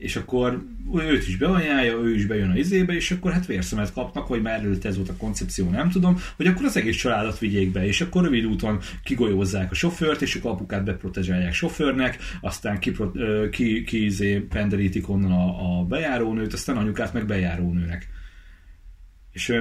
És 0.00 0.16
akkor 0.16 0.62
őt 0.94 1.28
is 1.28 1.36
beajánlja, 1.36 1.92
ő 1.92 2.14
is 2.14 2.26
bejön 2.26 2.50
a 2.50 2.56
izébe, 2.56 2.94
és 2.94 3.10
akkor 3.10 3.32
hát 3.32 3.46
vérszemet 3.46 3.92
kapnak, 3.92 4.26
hogy 4.26 4.42
már 4.42 4.58
előtt 4.58 4.84
ez 4.84 4.96
volt 4.96 5.08
a 5.08 5.16
koncepció, 5.16 5.70
nem 5.70 5.90
tudom, 5.90 6.16
hogy 6.36 6.46
akkor 6.46 6.64
az 6.64 6.76
egész 6.76 6.96
családot 6.96 7.38
vigyék 7.38 7.72
be, 7.72 7.86
és 7.86 8.00
akkor 8.00 8.22
rövid 8.22 8.44
úton 8.44 8.80
kigolyózzák 9.04 9.70
a 9.70 9.74
sofőrt, 9.74 10.22
és 10.22 10.34
akkor 10.34 10.50
apukát 10.50 10.84
beprotezsálják 10.84 11.52
sofőrnek, 11.52 12.18
aztán 12.40 12.78
ki, 12.78 12.92
ki, 13.50 13.84
ki 13.84 14.04
izé 14.04 14.38
penderítik 14.38 15.08
onnan 15.08 15.32
a, 15.32 15.78
a 15.78 15.84
bejárónőt, 15.84 16.52
aztán 16.52 16.76
anyukát 16.76 17.12
meg 17.12 17.26
bejárónőnek. 17.26 18.08
És 19.32 19.52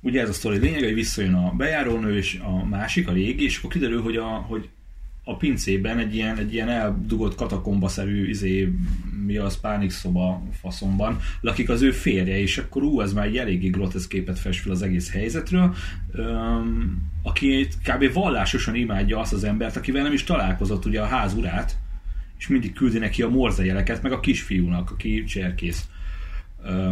ugye 0.00 0.20
ez 0.20 0.28
a 0.28 0.32
sztori 0.32 0.58
lényege, 0.58 0.84
hogy 0.84 0.94
visszajön 0.94 1.34
a 1.34 1.52
bejárónő 1.56 2.16
és 2.16 2.38
a 2.42 2.64
másik, 2.64 3.08
a 3.08 3.12
régi, 3.12 3.44
és 3.44 3.58
akkor 3.58 3.70
kiderül, 3.70 4.02
hogy 4.02 4.16
a, 4.16 4.26
hogy 4.26 4.68
a 5.24 5.36
pincében 5.36 5.98
egy 5.98 6.14
ilyen, 6.14 6.38
egy 6.38 6.54
ilyen 6.54 6.68
eldugott 6.68 7.34
katakombaszerű 7.34 8.28
izé, 8.28 8.72
mi 9.26 9.36
az 9.36 9.60
pánikszoba 9.60 10.42
faszomban 10.60 11.18
lakik 11.40 11.68
az 11.68 11.82
ő 11.82 11.90
férje, 11.90 12.38
és 12.38 12.58
akkor 12.58 12.82
ú, 12.82 13.00
ez 13.00 13.12
már 13.12 13.26
egy 13.26 13.36
eléggé 13.36 13.68
groteszk 13.68 14.08
képet 14.08 14.38
fest 14.38 14.60
fel 14.60 14.72
az 14.72 14.82
egész 14.82 15.10
helyzetről, 15.10 15.74
öm, 16.12 17.02
aki 17.22 17.68
kb. 17.84 18.12
vallásosan 18.12 18.74
imádja 18.74 19.18
azt 19.18 19.32
az 19.32 19.44
embert, 19.44 19.76
akivel 19.76 20.02
nem 20.02 20.12
is 20.12 20.24
találkozott 20.24 20.84
ugye 20.84 21.00
a 21.00 21.06
ház 21.06 21.34
urát, 21.34 21.78
és 22.38 22.48
mindig 22.48 22.72
küldi 22.72 22.98
neki 22.98 23.22
a 23.22 23.28
morzejeleket, 23.28 24.02
meg 24.02 24.12
a 24.12 24.20
kisfiúnak, 24.20 24.90
aki 24.90 25.24
cserkész. 25.24 25.84
Ö, 26.64 26.90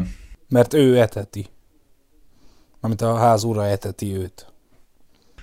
Mert 0.49 0.75
ő 0.75 1.01
eteti. 1.01 1.47
Amit 2.81 3.01
a 3.01 3.17
ház 3.17 3.45
ura 3.45 3.67
eteti 3.67 4.15
őt. 4.15 4.53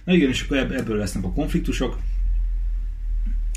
Na 0.05 0.13
igen, 0.13 0.29
és 0.29 0.41
akkor 0.41 0.57
ebb- 0.57 0.71
ebből 0.71 0.97
lesznek 0.97 1.23
a 1.23 1.31
konfliktusok, 1.31 1.97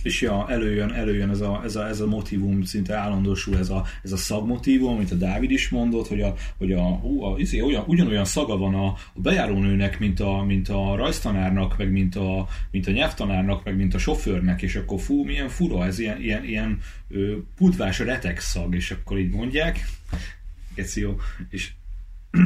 és 0.02 0.20
ja, 0.20 0.48
előjön, 0.48 0.92
előjön 0.92 1.30
ez, 1.30 1.40
a, 1.40 1.60
ez, 1.64 1.76
a, 1.76 1.88
ez 1.88 2.00
a 2.00 2.06
motivum, 2.06 2.62
szinte 2.62 2.94
állandósul 2.94 3.58
ez 3.58 3.70
a, 3.70 3.84
ez 4.02 4.12
a 4.12 4.16
szagmotívum, 4.16 4.94
amit 4.94 5.10
a 5.10 5.14
Dávid 5.14 5.50
is 5.50 5.68
mondott, 5.68 6.08
hogy 6.08 6.20
a, 6.20 6.34
hogy 6.56 6.72
a, 6.72 6.82
hú, 6.82 7.22
a 7.22 7.38
izé, 7.38 7.60
olyan, 7.60 7.84
ugyanolyan 7.86 8.24
szaga 8.24 8.56
van 8.56 8.74
a, 8.74 8.86
a 8.86 9.20
bejárónőnek, 9.20 9.98
mint 9.98 10.20
a, 10.20 10.42
mint 10.42 10.68
a 10.68 10.94
rajztanárnak, 10.96 11.78
meg 11.78 11.90
mint 11.90 12.16
a, 12.16 12.48
mint 12.70 12.86
a 12.86 12.90
nyelvtanárnak, 12.90 13.64
meg 13.64 13.76
mint 13.76 13.94
a 13.94 13.98
sofőrnek, 13.98 14.62
és 14.62 14.76
akkor 14.76 15.00
fú, 15.00 15.24
milyen 15.24 15.48
fura, 15.48 15.86
ez 15.86 15.98
ilyen, 15.98 16.20
ilyen, 16.22 16.44
ilyen 16.44 16.78
ö, 17.08 17.36
pudvás 17.56 17.98
retek 17.98 18.40
szag, 18.40 18.74
és 18.74 18.90
akkor 18.90 19.18
így 19.18 19.30
mondják, 19.30 19.84
Geci 20.74 21.00
jó, 21.00 21.16
és 21.50 21.70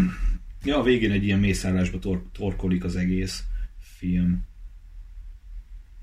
ja, 0.65 0.79
a 0.79 0.83
végén 0.83 1.11
egy 1.11 1.25
ilyen 1.25 1.39
mészállásba 1.39 1.99
tor- 1.99 2.33
torkolik 2.33 2.85
az 2.85 2.97
egész 2.97 3.45
film. 3.81 4.45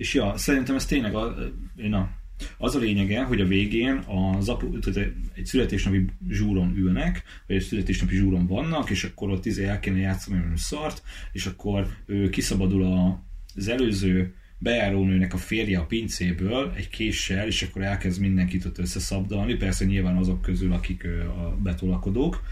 És 0.02 0.14
ja, 0.14 0.38
szerintem 0.38 0.76
ez 0.76 0.86
tényleg 0.86 1.16
a, 1.16 1.36
na, 1.76 2.10
az 2.58 2.76
a 2.76 2.80
lényege, 2.80 3.24
hogy 3.24 3.42
a 3.42 3.46
végén 3.46 4.04
az 4.08 4.50
apu, 4.50 4.80
tehát 4.80 5.12
egy 5.34 5.46
születésnapi 5.46 6.06
zsúron 6.30 6.78
ülnek, 6.78 7.24
vagy 7.48 7.56
egy 7.56 7.64
születésnapi 7.64 8.16
zsúron 8.16 8.48
vannak, 8.48 8.90
és 8.90 9.04
akkor 9.04 9.30
ott 9.30 9.46
izé 9.46 9.66
el 9.66 9.80
kéne 9.80 9.98
játszani 9.98 10.38
valami 10.38 10.58
szart, 10.58 11.04
és 11.32 11.46
akkor 11.46 11.88
ő 12.06 12.30
kiszabadul 12.30 12.84
a, 12.84 13.24
az 13.56 13.68
előző 13.68 14.36
bejárónőnek 14.58 15.34
a 15.34 15.38
férje 15.38 15.80
a 15.80 15.86
pincéből 15.86 16.74
egy 16.76 16.90
késsel, 16.90 17.48
és 17.48 17.62
akkor 17.62 17.82
elkezd 17.82 18.22
mindenkit 18.22 18.66
ott 18.66 18.78
összeszabdalni, 18.78 19.56
persze 19.56 19.86
nyilván 19.86 20.18
azok 20.18 20.42
közül, 20.42 20.74
akik 20.74 21.06
a 21.38 21.58
betolakodók. 21.64 22.44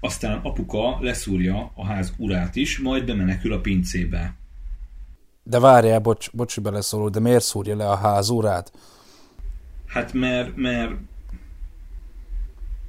Aztán 0.00 0.38
apuka 0.38 0.98
leszúrja 1.00 1.72
a 1.74 1.86
ház 1.86 2.14
urát 2.16 2.56
is, 2.56 2.78
majd 2.78 3.04
bemenekül 3.04 3.52
a 3.52 3.60
pincébe. 3.60 4.42
De 5.44 5.58
várjál, 5.58 5.98
bocs, 5.98 6.30
bocs, 6.30 6.60
beleszóló, 6.60 7.08
de 7.08 7.20
miért 7.20 7.44
szúrja 7.44 7.76
le 7.76 7.90
a 7.90 7.96
ház 7.96 8.28
urát? 8.28 8.72
Hát 9.86 10.12
mert, 10.12 10.56
mert 10.56 10.92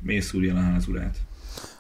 miért 0.02 0.26
szúrja 0.26 0.54
le 0.54 0.60
a 0.60 0.64
házurát? 0.64 1.18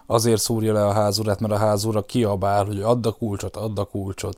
azért 0.05 0.41
szúrja 0.41 0.73
le 0.73 0.85
a 0.85 0.91
házurát, 0.91 1.39
mert 1.39 1.53
a 1.53 1.57
házura 1.57 2.01
kiabál, 2.01 2.65
hogy 2.65 2.81
add 2.81 3.07
a 3.07 3.11
kulcsot, 3.11 3.55
add 3.55 3.79
a 3.79 3.83
kulcsot. 3.83 4.37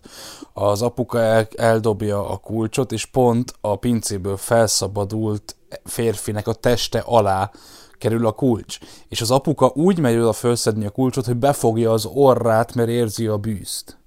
Az 0.54 0.82
apuka 0.82 1.20
el, 1.20 1.48
eldobja 1.56 2.30
a 2.30 2.38
kulcsot, 2.38 2.92
és 2.92 3.06
pont 3.06 3.54
a 3.62 3.76
pincéből 3.76 4.38
felszabadult 4.38 5.56
férfinek 5.84 6.48
a 6.48 6.54
teste 6.54 7.00
alá 7.00 7.52
kerül 7.98 8.26
a 8.26 8.32
kulcs. 8.32 8.78
És 9.08 9.22
az 9.22 9.32
apuka 9.32 9.72
úgy 9.76 10.00
megy 10.00 10.18
oda 10.18 10.34
felszedni 10.34 10.86
a 10.86 10.90
kulcsot, 10.90 11.26
hogy 11.26 11.38
befogja 11.38 11.92
az 11.92 12.06
orrát, 12.06 12.76
mert 12.76 12.90
érzi 12.90 13.28
a 13.28 13.38
bűzt. 13.38 13.98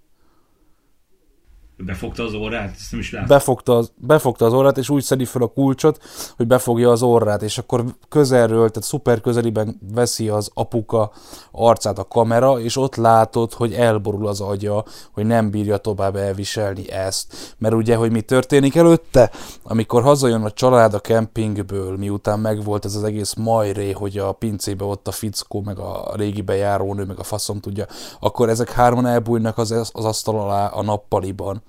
Befogta 1.87 2.23
az 2.23 2.35
orrát? 2.35 2.75
Ezt 2.75 2.91
nem 2.91 3.01
is 3.01 3.13
látom. 3.13 3.29
Befogta 3.29 3.77
az, 3.77 3.93
befogta 3.97 4.45
az 4.45 4.53
orrát, 4.53 4.79
és 4.79 4.89
úgy 4.89 5.03
szedi 5.03 5.25
fel 5.25 5.43
a 5.43 5.47
kulcsot, 5.47 6.03
hogy 6.37 6.47
befogja 6.47 6.91
az 6.91 7.03
orrát, 7.03 7.43
és 7.43 7.59
akkor 7.59 7.85
közelről, 8.09 8.69
tehát 8.69 8.89
szuper 8.89 9.21
közeliben 9.21 9.81
veszi 9.95 10.29
az 10.29 10.51
apuka 10.55 11.13
arcát 11.53 11.99
a 11.99 12.05
kamera, 12.05 12.61
és 12.61 12.77
ott 12.77 12.97
látod, 12.97 13.53
hogy 13.53 13.73
elborul 13.73 14.27
az 14.27 14.41
agya, 14.41 14.85
hogy 15.13 15.27
nem 15.27 15.51
bírja 15.51 15.77
tovább 15.77 16.17
elviselni 16.17 16.91
ezt. 16.91 17.55
Mert 17.59 17.75
ugye, 17.75 17.97
hogy 17.97 18.11
mi 18.11 18.21
történik 18.21 18.77
előtte? 18.77 19.31
Amikor 19.63 20.03
hazajön 20.03 20.45
a 20.45 20.51
család 20.51 20.95
a 20.95 21.01
kempingből, 21.01 21.97
miután 21.97 22.41
megvolt 22.41 22.85
ez 22.85 22.95
az 22.95 23.05
egész 23.05 23.35
majré, 23.35 23.91
hogy 23.91 24.19
a 24.19 24.33
pincébe 24.33 24.85
ott 24.85 25.09
a 25.09 25.13
fickó, 25.13 25.61
meg 25.61 25.79
a 25.79 26.13
régi 26.15 26.43
bejárónő, 26.43 27.05
meg 27.05 27.19
a 27.19 27.23
faszom 27.23 27.61
tudja, 27.61 27.87
akkor 28.21 28.49
ezek 28.49 28.71
hárman 28.71 29.07
elbújnak 29.07 29.59
az, 29.59 29.71
az 29.93 30.05
asztal 30.05 30.41
alá 30.41 30.67
a 30.67 30.83
nappaliban 30.83 31.63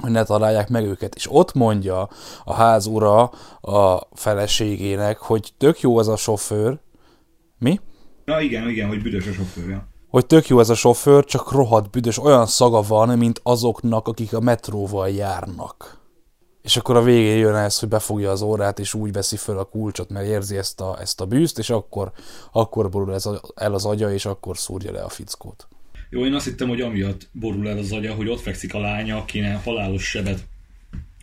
hogy 0.00 0.10
ne 0.10 0.24
találják 0.24 0.68
meg 0.68 0.84
őket. 0.84 1.14
És 1.14 1.26
ott 1.30 1.54
mondja 1.54 2.08
a 2.44 2.54
ház 2.54 2.86
ura 2.86 3.22
a 3.60 4.08
feleségének, 4.12 5.18
hogy 5.18 5.52
tök 5.58 5.80
jó 5.80 6.00
ez 6.00 6.06
a 6.06 6.16
sofőr. 6.16 6.78
Mi? 7.58 7.80
Na 8.24 8.40
igen, 8.40 8.68
igen, 8.68 8.88
hogy 8.88 9.02
büdös 9.02 9.26
a 9.26 9.32
sofőrja. 9.32 9.88
Hogy 10.08 10.26
tök 10.26 10.48
jó 10.48 10.60
ez 10.60 10.70
a 10.70 10.74
sofőr, 10.74 11.24
csak 11.24 11.52
rohadt 11.52 11.90
büdös, 11.90 12.18
olyan 12.18 12.46
szaga 12.46 12.82
van, 12.82 13.18
mint 13.18 13.40
azoknak, 13.42 14.08
akik 14.08 14.32
a 14.32 14.40
metróval 14.40 15.08
járnak. 15.08 15.98
És 16.62 16.76
akkor 16.76 16.96
a 16.96 17.02
végén 17.02 17.36
jön 17.36 17.54
ez, 17.54 17.78
hogy 17.78 17.88
befogja 17.88 18.30
az 18.30 18.42
órát, 18.42 18.78
és 18.78 18.94
úgy 18.94 19.12
veszi 19.12 19.36
föl 19.36 19.58
a 19.58 19.64
kulcsot, 19.64 20.10
mert 20.10 20.26
érzi 20.26 20.56
ezt 20.56 20.80
a, 20.80 21.00
ezt 21.00 21.20
a 21.20 21.26
bűzt, 21.26 21.58
és 21.58 21.70
akkor, 21.70 22.12
akkor 22.52 22.88
borul 22.88 23.14
ez 23.14 23.28
el 23.54 23.74
az 23.74 23.84
agya, 23.84 24.12
és 24.12 24.26
akkor 24.26 24.58
szúrja 24.58 24.92
le 24.92 25.02
a 25.02 25.08
fickót. 25.08 25.68
Jó, 26.10 26.24
én 26.26 26.32
azt 26.34 26.44
hittem, 26.44 26.68
hogy 26.68 26.80
amiatt 26.80 27.28
borul 27.32 27.68
el 27.68 27.78
az 27.78 27.92
agya, 27.92 28.12
hogy 28.14 28.28
ott 28.28 28.40
fekszik 28.40 28.74
a 28.74 28.80
lánya, 28.80 29.16
akinek 29.16 29.64
halálos 29.64 30.04
sebet 30.04 30.46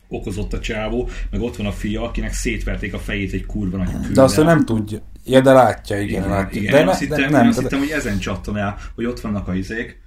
okozott 0.07 0.53
a 0.53 0.59
csávó, 0.59 1.09
meg 1.31 1.41
ott 1.41 1.55
van 1.55 1.65
a 1.65 1.71
fia, 1.71 2.03
akinek 2.03 2.33
szétverték 2.33 2.93
a 2.93 2.99
fejét 2.99 3.33
egy 3.33 3.45
kurva 3.45 3.77
nagy 3.77 3.91
kővel. 3.91 4.11
De 4.11 4.21
azt 4.21 4.43
nem 4.43 4.65
tudja. 4.65 4.99
Ja, 5.25 5.41
de 5.41 5.51
látja, 5.51 5.99
igen, 6.01 6.09
Igen, 6.19 6.29
látja. 6.29 6.61
igen. 6.61 6.71
De 6.73 6.79
én 6.79 6.85
ne- 6.85 6.91
azt 6.91 7.07
de 7.07 7.15
hittem, 7.15 7.31
nem, 7.31 7.41
én 7.41 7.47
azt 7.47 7.57
de- 7.57 7.63
hittem, 7.63 7.79
hogy 7.79 7.89
ezen 7.89 8.19
csattan 8.19 8.57
el, 8.57 8.77
hogy 8.95 9.05
ott 9.05 9.19
vannak 9.19 9.47
a 9.47 9.55
izék, 9.55 10.01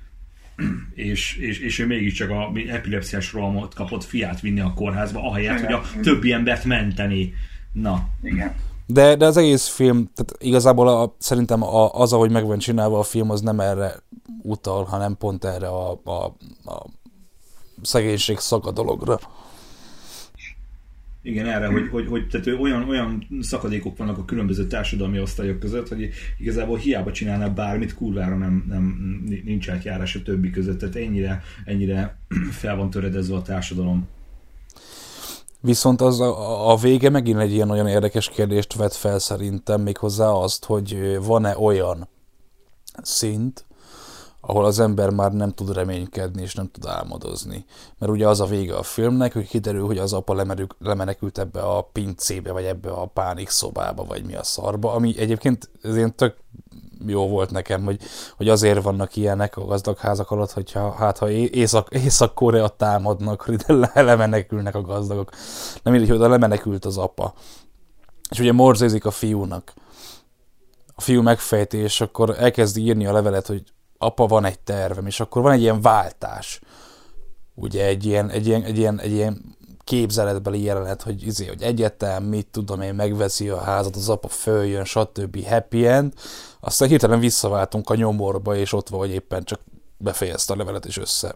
és, 0.94 1.36
és, 1.36 1.58
és 1.58 1.78
ő 1.78 1.86
mégiscsak 1.86 2.30
a 2.30 2.52
epilepsziás 2.68 3.32
rohamot 3.32 3.74
kapott 3.74 4.04
fiát 4.04 4.40
vinni 4.40 4.60
a 4.60 4.72
kórházba, 4.74 5.30
ahelyett, 5.30 5.60
hogy 5.60 5.72
a 5.72 5.82
többi 6.02 6.32
embert 6.32 6.64
menteni. 6.64 7.34
Na, 7.72 8.08
Igen. 8.22 8.54
De, 8.92 9.16
de 9.16 9.26
az 9.26 9.36
egész 9.36 9.66
film, 9.66 10.10
tehát 10.14 10.34
igazából 10.38 10.88
a, 10.88 11.14
szerintem 11.18 11.62
a, 11.62 11.94
az, 11.94 12.12
ahogy 12.12 12.30
meg 12.30 12.46
van 12.46 12.58
csinálva 12.58 12.98
a 12.98 13.02
film, 13.02 13.30
az 13.30 13.40
nem 13.40 13.60
erre 13.60 13.94
utal, 14.42 14.84
hanem 14.84 15.16
pont 15.16 15.44
erre 15.44 15.68
a, 15.68 16.00
a, 16.04 16.24
a 16.64 16.86
szegénység 17.82 18.38
szaga 18.38 18.70
dologra. 18.70 19.18
Igen, 21.22 21.46
erre, 21.46 21.66
hogy, 21.66 21.88
hogy, 21.88 22.06
hogy 22.06 22.28
tehát 22.28 22.46
olyan, 22.46 22.88
olyan 22.88 23.26
szakadékok 23.40 23.96
vannak 23.96 24.18
a 24.18 24.24
különböző 24.24 24.66
társadalmi 24.66 25.20
osztályok 25.20 25.58
között, 25.58 25.88
hogy 25.88 26.08
igazából 26.38 26.78
hiába 26.78 27.12
csinálná 27.12 27.48
bármit, 27.48 27.94
kurvára 27.94 28.36
nem, 28.36 28.64
nem, 28.68 28.84
nincs 29.44 29.68
átjárás 29.68 30.14
a 30.14 30.22
többi 30.22 30.50
között, 30.50 30.78
tehát 30.78 30.96
ennyire, 30.96 31.42
ennyire 31.64 32.18
fel 32.50 32.76
van 32.76 32.90
töredezve 32.90 33.36
a 33.36 33.42
társadalom. 33.42 34.08
Viszont 35.60 36.00
az 36.00 36.20
a, 36.20 36.70
a 36.70 36.76
vége 36.76 37.10
megint 37.10 37.38
egy 37.38 37.52
ilyen 37.52 37.70
olyan 37.70 37.86
érdekes 37.86 38.28
kérdést 38.28 38.74
vet 38.74 38.94
fel 38.94 39.18
szerintem, 39.18 39.80
méghozzá 39.80 40.28
azt, 40.28 40.64
hogy 40.64 41.18
van-e 41.22 41.58
olyan 41.58 42.08
szint, 43.02 43.64
ahol 44.40 44.64
az 44.64 44.78
ember 44.78 45.10
már 45.10 45.32
nem 45.32 45.52
tud 45.52 45.72
reménykedni 45.72 46.42
és 46.42 46.54
nem 46.54 46.70
tud 46.70 46.86
álmodozni. 46.86 47.64
Mert 47.98 48.12
ugye 48.12 48.28
az 48.28 48.40
a 48.40 48.46
vége 48.46 48.76
a 48.76 48.82
filmnek, 48.82 49.32
hogy 49.32 49.48
kiderül, 49.48 49.86
hogy 49.86 49.98
az 49.98 50.12
apa 50.12 50.34
lemerük, 50.34 50.74
lemenekült 50.78 51.38
ebbe 51.38 51.60
a 51.60 51.82
pincébe, 51.82 52.52
vagy 52.52 52.64
ebbe 52.64 52.90
a 52.90 53.06
pánik 53.06 53.48
szobába, 53.48 54.04
vagy 54.04 54.24
mi 54.24 54.34
a 54.34 54.42
szarba, 54.42 54.92
ami 54.92 55.18
egyébként 55.18 55.70
ez 55.82 55.96
ilyen 55.96 56.16
tök 56.16 56.36
jó 57.06 57.28
volt 57.28 57.50
nekem, 57.50 57.84
hogy, 57.84 58.00
hogy 58.36 58.48
azért 58.48 58.82
vannak 58.82 59.16
ilyenek 59.16 59.56
a 59.56 59.64
gazdag 59.64 59.98
házak 59.98 60.30
alatt, 60.30 60.52
hogyha 60.52 60.90
hát 60.92 61.18
ha 61.18 61.30
Észak, 61.30 61.88
Észak-Korea 61.94 62.68
támadnak, 62.68 63.42
hogy 63.42 63.54
ide 63.54 63.72
le- 63.72 64.02
lemenekülnek 64.02 64.74
a 64.74 64.82
gazdagok. 64.82 65.30
Nem 65.82 65.92
mindegy, 65.92 66.10
hogy 66.10 66.18
oda 66.18 66.28
lemenekült 66.28 66.84
az 66.84 66.98
apa. 66.98 67.34
És 68.30 68.38
ugye 68.38 68.52
morzézik 68.52 69.04
a 69.04 69.10
fiúnak. 69.10 69.72
A 70.94 71.00
fiú 71.00 71.22
megfejti, 71.22 71.76
és 71.76 72.00
akkor 72.00 72.36
elkezd 72.38 72.76
írni 72.76 73.06
a 73.06 73.12
levelet, 73.12 73.46
hogy 73.46 73.62
apa, 73.98 74.26
van 74.26 74.44
egy 74.44 74.58
tervem, 74.58 75.06
és 75.06 75.20
akkor 75.20 75.42
van 75.42 75.52
egy 75.52 75.60
ilyen 75.60 75.80
váltás. 75.80 76.60
Ugye 77.54 77.86
egy 77.86 78.04
ilyen, 78.04 78.30
egy 78.30 78.46
ilyen, 78.46 78.62
egy 78.62 78.78
ilyen, 78.78 79.00
egy 79.00 79.12
ilyen 79.12 79.56
képzeletbeli 79.90 80.62
jelenet, 80.62 81.02
hogy, 81.02 81.26
izé, 81.26 81.46
hogy 81.46 81.62
egyetem, 81.62 82.24
mit 82.24 82.46
tudom 82.46 82.80
én, 82.80 82.94
megveszi 82.94 83.48
a 83.48 83.60
házat, 83.60 83.96
az 83.96 84.08
apa 84.08 84.28
följön, 84.28 84.84
stb. 84.84 85.44
happy 85.46 85.86
end. 85.86 86.12
Aztán 86.60 86.88
hirtelen 86.88 87.20
visszaváltunk 87.20 87.90
a 87.90 87.94
nyomorba, 87.94 88.56
és 88.56 88.72
ott 88.72 88.88
van, 88.88 89.00
hogy 89.00 89.10
éppen 89.10 89.44
csak 89.44 89.60
befejezte 89.98 90.52
a 90.52 90.56
levelet, 90.56 90.84
és 90.86 90.96
össze, 90.96 91.34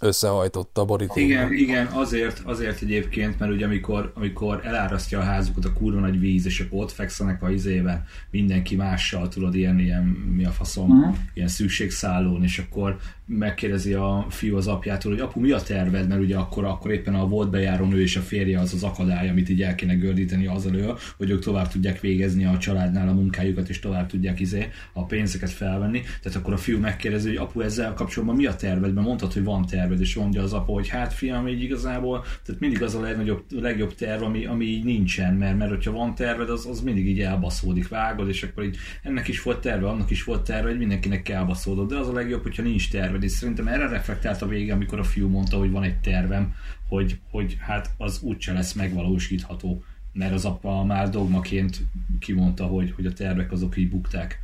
összehajtotta 0.00 0.80
a 0.80 0.84
borítékot. 0.84 1.22
Igen, 1.22 1.52
igen, 1.52 1.86
azért, 1.86 2.40
azért 2.44 2.82
egyébként, 2.82 3.38
mert 3.38 3.52
ugye 3.52 3.64
amikor, 3.64 4.12
amikor 4.14 4.60
elárasztja 4.64 5.18
a 5.18 5.22
házukat 5.22 5.64
a 5.64 5.72
kurva 5.72 6.00
nagy 6.00 6.18
víz, 6.20 6.46
és 6.46 6.60
akkor 6.60 6.82
ott 6.82 6.92
fekszenek 6.92 7.42
a 7.42 7.50
izébe, 7.50 8.04
mindenki 8.30 8.76
mással, 8.76 9.28
tudod, 9.28 9.54
ilyen, 9.54 9.78
ilyen 9.78 10.02
mi 10.36 10.44
a 10.44 10.50
faszom, 10.50 10.88
Mhm. 10.98 11.10
ilyen 11.34 11.48
szükségszállón, 11.48 12.42
és 12.42 12.58
akkor 12.58 12.96
megkérdezi 13.28 13.92
a 13.92 14.26
fiú 14.28 14.56
az 14.56 14.66
apjától, 14.66 15.12
hogy 15.12 15.20
apu, 15.20 15.40
mi 15.40 15.50
a 15.50 15.62
terved, 15.62 16.08
mert 16.08 16.20
ugye 16.20 16.36
akkor, 16.36 16.64
akkor 16.64 16.90
éppen 16.90 17.14
a 17.14 17.26
volt 17.26 17.50
bejáró 17.50 17.84
nő 17.84 18.00
és 18.00 18.16
a 18.16 18.20
férje 18.20 18.60
az 18.60 18.74
az 18.74 18.82
akadály, 18.82 19.28
amit 19.28 19.48
így 19.48 19.62
el 19.62 19.74
kéne 19.74 19.94
gördíteni 19.94 20.46
az 20.46 20.66
elő, 20.66 20.92
hogy 21.16 21.30
ők 21.30 21.42
tovább 21.42 21.68
tudják 21.68 22.00
végezni 22.00 22.44
a 22.44 22.58
családnál 22.58 23.08
a 23.08 23.12
munkájukat, 23.12 23.68
és 23.68 23.78
tovább 23.78 24.06
tudják 24.06 24.40
izé 24.40 24.68
a 24.92 25.04
pénzeket 25.04 25.50
felvenni. 25.50 26.00
Tehát 26.22 26.38
akkor 26.38 26.52
a 26.52 26.56
fiú 26.56 26.78
megkérdezi, 26.78 27.28
hogy 27.28 27.36
apu, 27.36 27.60
ezzel 27.60 27.94
kapcsolatban 27.94 28.36
mi 28.36 28.46
a 28.46 28.54
terved, 28.54 28.94
mert 28.94 29.06
mondtad, 29.06 29.32
hogy 29.32 29.44
van 29.44 29.66
terved, 29.66 30.00
és 30.00 30.14
mondja 30.14 30.42
az 30.42 30.52
apa, 30.52 30.72
hogy 30.72 30.88
hát 30.88 31.12
fiam, 31.12 31.48
így 31.48 31.62
igazából, 31.62 32.24
tehát 32.44 32.60
mindig 32.60 32.82
az 32.82 32.94
a 32.94 33.00
legnagyobb, 33.00 33.44
legjobb 33.50 33.94
terv, 33.94 34.22
ami, 34.22 34.46
ami 34.46 34.64
így 34.64 34.84
nincsen, 34.84 35.34
mert, 35.34 35.58
mert 35.58 35.70
hogyha 35.70 35.92
van 35.92 36.14
terved, 36.14 36.50
az, 36.50 36.66
az 36.66 36.80
mindig 36.80 37.08
így 37.08 37.20
elbaszódik, 37.20 37.88
vágod, 37.88 38.28
és 38.28 38.42
akkor 38.42 38.64
így 38.64 38.76
ennek 39.02 39.28
is 39.28 39.42
volt 39.42 39.60
terve, 39.60 39.88
annak 39.88 40.10
is 40.10 40.24
volt 40.24 40.44
terve, 40.44 40.68
hogy 40.68 40.78
mindenkinek 40.78 41.22
kell 41.22 41.44
baszódod, 41.44 41.88
de 41.88 41.96
az 41.96 42.08
a 42.08 42.12
legjobb, 42.12 42.42
hogyha 42.42 42.62
nincs 42.62 42.90
terved, 43.18 43.22
és 43.22 43.32
szerintem 43.32 43.68
erre 43.68 43.88
reflektált 43.88 44.42
a 44.42 44.46
vége, 44.46 44.72
amikor 44.72 44.98
a 44.98 45.04
fiú 45.04 45.28
mondta, 45.28 45.58
hogy 45.58 45.70
van 45.70 45.82
egy 45.82 46.00
tervem, 46.00 46.54
hogy, 46.88 47.20
hogy 47.30 47.56
hát 47.60 47.90
az 47.98 48.20
úgyse 48.22 48.52
lesz 48.52 48.72
megvalósítható, 48.72 49.84
mert 50.12 50.32
az 50.32 50.44
apa 50.44 50.84
már 50.84 51.08
dogmaként 51.08 51.80
kimondta, 52.20 52.66
hogy, 52.66 52.92
hogy 52.92 53.06
a 53.06 53.12
tervek 53.12 53.52
azok 53.52 53.76
így 53.76 53.90
bukták. 53.90 54.40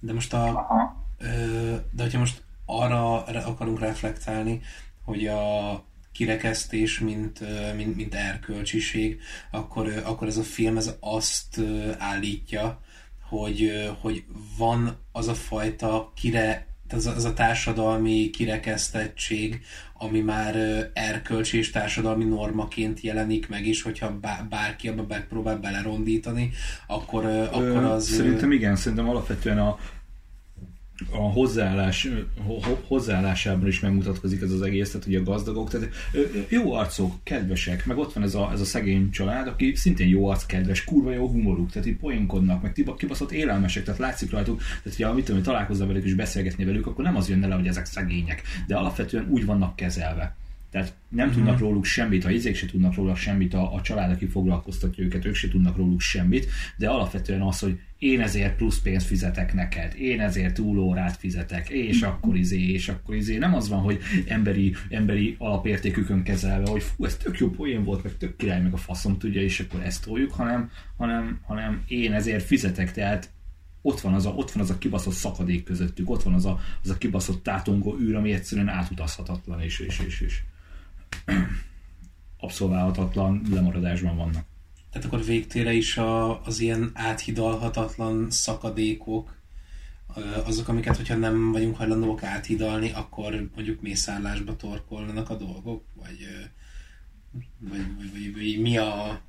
De 0.00 0.12
most 0.12 0.32
a, 0.32 0.66
de 1.90 2.02
hogyha 2.02 2.18
most 2.18 2.42
arra 2.64 3.24
akarunk 3.24 3.78
reflektálni, 3.78 4.60
hogy 5.04 5.26
a 5.26 5.84
kirekesztés, 6.12 6.98
mint, 6.98 7.40
mint, 7.76 7.96
mint 7.96 8.14
erkölcsiség, 8.14 9.20
akkor, 9.50 10.02
akkor 10.04 10.28
ez 10.28 10.36
a 10.36 10.42
film 10.42 10.76
ez 10.76 10.96
azt 11.00 11.60
állítja, 11.98 12.80
hogy, 13.28 13.90
hogy 14.00 14.24
van 14.58 14.96
az 15.12 15.28
a 15.28 15.34
fajta 15.34 16.12
kire, 16.14 16.69
az 16.92 17.06
a, 17.06 17.14
az 17.14 17.24
a 17.24 17.32
társadalmi 17.32 18.30
kirekesztettség, 18.30 19.60
ami 19.98 20.20
már 20.20 20.56
erkölcsi 20.92 21.58
és 21.58 21.70
társadalmi 21.70 22.24
normaként 22.24 23.00
jelenik 23.00 23.48
meg 23.48 23.66
is, 23.66 23.82
hogyha 23.82 24.18
bá, 24.18 24.46
bárki 24.50 24.88
abba 24.88 25.04
megpróbál 25.08 25.56
belerondítani, 25.56 26.50
akkor, 26.86 27.24
akkor 27.52 27.76
az... 27.76 28.08
Szerintem 28.08 28.52
igen, 28.52 28.76
szerintem 28.76 29.08
alapvetően 29.08 29.58
a, 29.58 29.78
a 31.10 31.16
hozzáállás, 31.16 32.08
ho- 32.46 32.64
ho- 32.64 32.84
hozzáállásában 32.86 33.66
is 33.66 33.80
megmutatkozik 33.80 34.42
ez 34.42 34.50
az 34.50 34.62
egész, 34.62 34.90
tehát 34.90 35.06
ugye 35.06 35.18
a 35.18 35.22
gazdagok, 35.22 35.70
tehát 35.70 35.88
jó 36.48 36.72
arcok, 36.72 37.14
kedvesek, 37.22 37.86
meg 37.86 37.98
ott 37.98 38.12
van 38.12 38.22
ez 38.22 38.34
a, 38.34 38.50
ez 38.52 38.60
a 38.60 38.64
szegény 38.64 39.10
család, 39.10 39.46
aki 39.46 39.74
szintén 39.74 40.08
jó 40.08 40.26
arc, 40.26 40.46
kedves, 40.46 40.84
kurva 40.84 41.12
jó 41.12 41.28
humoruk, 41.28 41.70
tehát 41.70 41.88
így 41.88 41.96
poénkodnak, 41.96 42.62
meg 42.62 42.72
kibaszott 42.96 43.32
élelmesek, 43.32 43.84
tehát 43.84 44.00
látszik 44.00 44.30
rajtuk, 44.30 44.58
tehát 44.58 44.98
ugye, 44.98 45.12
mit 45.12 45.24
tudom, 45.24 45.40
hogy 45.40 45.50
találkozzál 45.50 45.86
velük 45.86 46.04
és 46.04 46.14
beszélgetni 46.14 46.64
velük, 46.64 46.86
akkor 46.86 47.04
nem 47.04 47.16
az 47.16 47.28
jönne 47.28 47.46
le, 47.46 47.54
hogy 47.54 47.66
ezek 47.66 47.84
szegények, 47.84 48.42
de 48.66 48.76
alapvetően 48.76 49.26
úgy 49.30 49.44
vannak 49.44 49.76
kezelve 49.76 50.36
Tehát 50.70 50.94
nem 51.08 51.28
uh-huh. 51.28 51.42
tudnak 51.42 51.60
róluk 51.60 51.84
semmit, 51.84 52.24
a 52.24 52.30
izék 52.30 52.56
se 52.56 52.66
tudnak 52.66 52.94
róluk 52.94 53.16
semmit, 53.16 53.54
a, 53.54 53.74
a 53.74 53.80
család, 53.80 54.10
aki 54.10 54.26
foglalkoztatja 54.26 55.04
őket, 55.04 55.24
ők 55.24 55.34
se 55.34 55.48
tudnak 55.48 55.76
róluk 55.76 56.00
semmit, 56.00 56.46
de 56.76 56.88
alapvetően 56.88 57.40
az, 57.40 57.58
hogy 57.58 57.80
én 57.98 58.20
ezért 58.20 58.56
plusz 58.56 58.78
pénzt 58.78 59.06
fizetek 59.06 59.54
neked, 59.54 59.94
én 59.98 60.20
ezért 60.20 60.54
túlórát 60.54 61.16
fizetek, 61.16 61.68
és 61.68 62.02
akkor 62.02 62.36
izé, 62.36 62.60
és 62.60 62.88
akkor 62.88 63.14
izé. 63.14 63.36
Nem 63.36 63.54
az 63.54 63.68
van, 63.68 63.80
hogy 63.80 64.00
emberi, 64.26 64.74
emberi 64.88 65.34
alapértékükön 65.38 66.22
kezelve, 66.22 66.70
hogy 66.70 66.82
fú, 66.82 67.04
ez 67.04 67.16
tök 67.16 67.38
jó 67.38 67.50
poén 67.50 67.84
volt, 67.84 68.02
meg 68.02 68.16
tök 68.16 68.36
király, 68.36 68.60
meg 68.60 68.72
a 68.72 68.76
faszom 68.76 69.18
tudja, 69.18 69.42
és 69.42 69.60
akkor 69.60 69.80
ezt 69.82 70.04
toljuk, 70.04 70.32
hanem, 70.32 70.70
hanem, 70.96 71.40
hanem 71.42 71.82
én 71.86 72.12
ezért 72.12 72.44
fizetek, 72.44 72.92
tehát 72.92 73.30
ott 73.82 74.00
van 74.00 74.14
az 74.14 74.26
a, 74.26 74.30
ott 74.30 74.50
van 74.50 74.62
az 74.62 74.70
a 74.70 74.78
kibaszott 74.78 75.14
szakadék 75.14 75.64
közöttük, 75.64 76.10
ott 76.10 76.22
van 76.22 76.34
az 76.34 76.46
a, 76.46 76.60
az 76.82 76.90
a 76.90 76.98
kibaszott 76.98 77.42
tátongó 77.42 77.98
űr, 78.00 78.14
ami 78.14 78.32
egyszerűen 78.32 78.68
átutazhatatlan, 78.68 79.60
és, 79.60 79.78
és, 79.78 80.00
és, 80.06 80.20
és 80.20 80.40
abszolválhatatlan 82.38 83.42
lemaradásban 83.50 84.16
vannak. 84.16 84.44
Tehát 84.90 85.06
akkor 85.06 85.24
végtére 85.24 85.72
is 85.72 85.96
a, 85.96 86.44
az 86.44 86.60
ilyen 86.60 86.90
áthidalhatatlan 86.94 88.30
szakadékok, 88.30 89.38
azok, 90.44 90.68
amiket, 90.68 90.96
hogyha 90.96 91.14
nem 91.14 91.52
vagyunk 91.52 91.76
hajlandók 91.76 92.22
áthidalni, 92.22 92.90
akkor 92.90 93.50
mondjuk 93.54 93.80
mészállásba 93.80 94.56
torkolnak 94.56 95.30
a 95.30 95.36
dolgok, 95.36 95.84
vagy, 95.94 96.26
vagy, 97.58 97.86
vagy, 97.96 98.12
vagy, 98.12 98.32
vagy 98.34 98.60
mi 98.60 98.76
a 98.76 99.20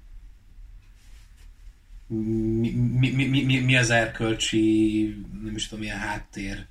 mi, 2.59 2.69
mi, 2.71 3.11
mi, 3.11 3.43
mi, 3.43 3.59
mi 3.59 3.75
az 3.75 3.89
erkölcsi, 3.89 5.03
nem 5.43 5.55
is 5.55 5.67
tudom, 5.67 5.83
milyen 5.83 5.99
háttér, 5.99 6.65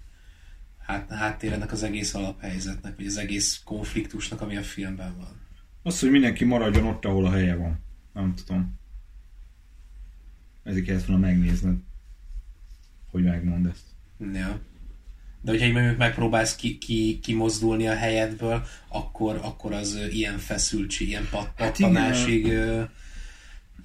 hát, 0.90 1.10
háttér 1.10 1.52
ennek 1.52 1.72
az 1.72 1.82
egész 1.82 2.14
alaphelyzetnek, 2.14 2.96
vagy 2.96 3.06
az 3.06 3.16
egész 3.16 3.62
konfliktusnak, 3.64 4.40
ami 4.40 4.56
a 4.56 4.62
filmben 4.62 5.16
van. 5.16 5.40
Az, 5.82 6.00
hogy 6.00 6.10
mindenki 6.10 6.44
maradjon 6.44 6.84
ott, 6.84 7.04
ahol 7.04 7.26
a 7.26 7.30
helye 7.30 7.54
van. 7.54 7.78
Nem 8.12 8.34
tudom. 8.34 8.78
Ezért 10.62 10.84
kellett 10.84 11.04
volna 11.04 11.26
megnézned, 11.26 11.76
hogy 13.10 13.22
megmond 13.22 13.66
ezt. 13.66 13.84
Ja. 14.32 14.60
De 15.42 15.50
hogyha 15.50 15.72
mondjuk 15.72 15.96
megpróbálsz 15.96 16.56
ki, 16.56 16.78
ki, 16.78 17.18
kimozdulni 17.22 17.88
a 17.88 17.94
helyedből, 17.94 18.66
akkor, 18.88 19.40
akkor 19.42 19.72
az 19.72 19.98
ilyen 20.10 20.38
feszültség, 20.38 21.08
ilyen 21.08 21.28
pat, 21.30 21.52
pattanásig 21.56 22.52
hát 22.52 22.90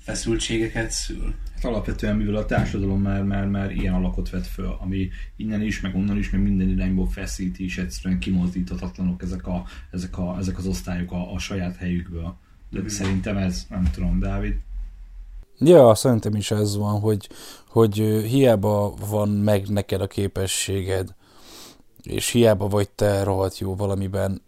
feszültségeket 0.05 0.91
szül. 0.91 1.35
Hát 1.53 1.63
alapvetően, 1.63 2.15
mivel 2.15 2.35
a 2.35 2.45
társadalom 2.45 3.01
már, 3.01 3.23
már, 3.23 3.47
már 3.47 3.71
ilyen 3.71 3.93
alakot 3.93 4.29
vett 4.29 4.47
föl, 4.47 4.77
ami 4.79 5.09
innen 5.35 5.61
is, 5.61 5.81
meg 5.81 5.95
onnan 5.95 6.17
is, 6.17 6.29
meg 6.29 6.41
minden 6.41 6.69
irányból 6.69 7.07
feszíti, 7.07 7.63
és 7.63 7.77
egyszerűen 7.77 8.19
kimozdíthatatlanok 8.19 9.21
ezek, 9.21 9.47
a, 9.47 9.65
ezek, 9.91 10.17
a, 10.17 10.37
ezek 10.37 10.57
az 10.57 10.65
osztályok 10.65 11.11
a, 11.11 11.33
a 11.33 11.39
saját 11.39 11.75
helyükből. 11.75 12.35
De 12.69 12.81
mm. 12.81 12.87
szerintem 12.87 13.37
ez, 13.37 13.65
nem 13.69 13.89
tudom, 13.93 14.19
Dávid. 14.19 14.55
Ja, 15.59 15.95
szerintem 15.95 16.35
is 16.35 16.51
ez 16.51 16.77
van, 16.77 16.99
hogy, 16.99 17.29
hogy 17.67 17.95
hiába 18.27 18.93
van 19.09 19.29
meg 19.29 19.67
neked 19.67 20.01
a 20.01 20.07
képességed, 20.07 21.15
és 22.03 22.29
hiába 22.29 22.67
vagy 22.67 22.89
te 22.89 23.23
rohadt 23.23 23.59
jó 23.59 23.75
valamiben, 23.75 24.41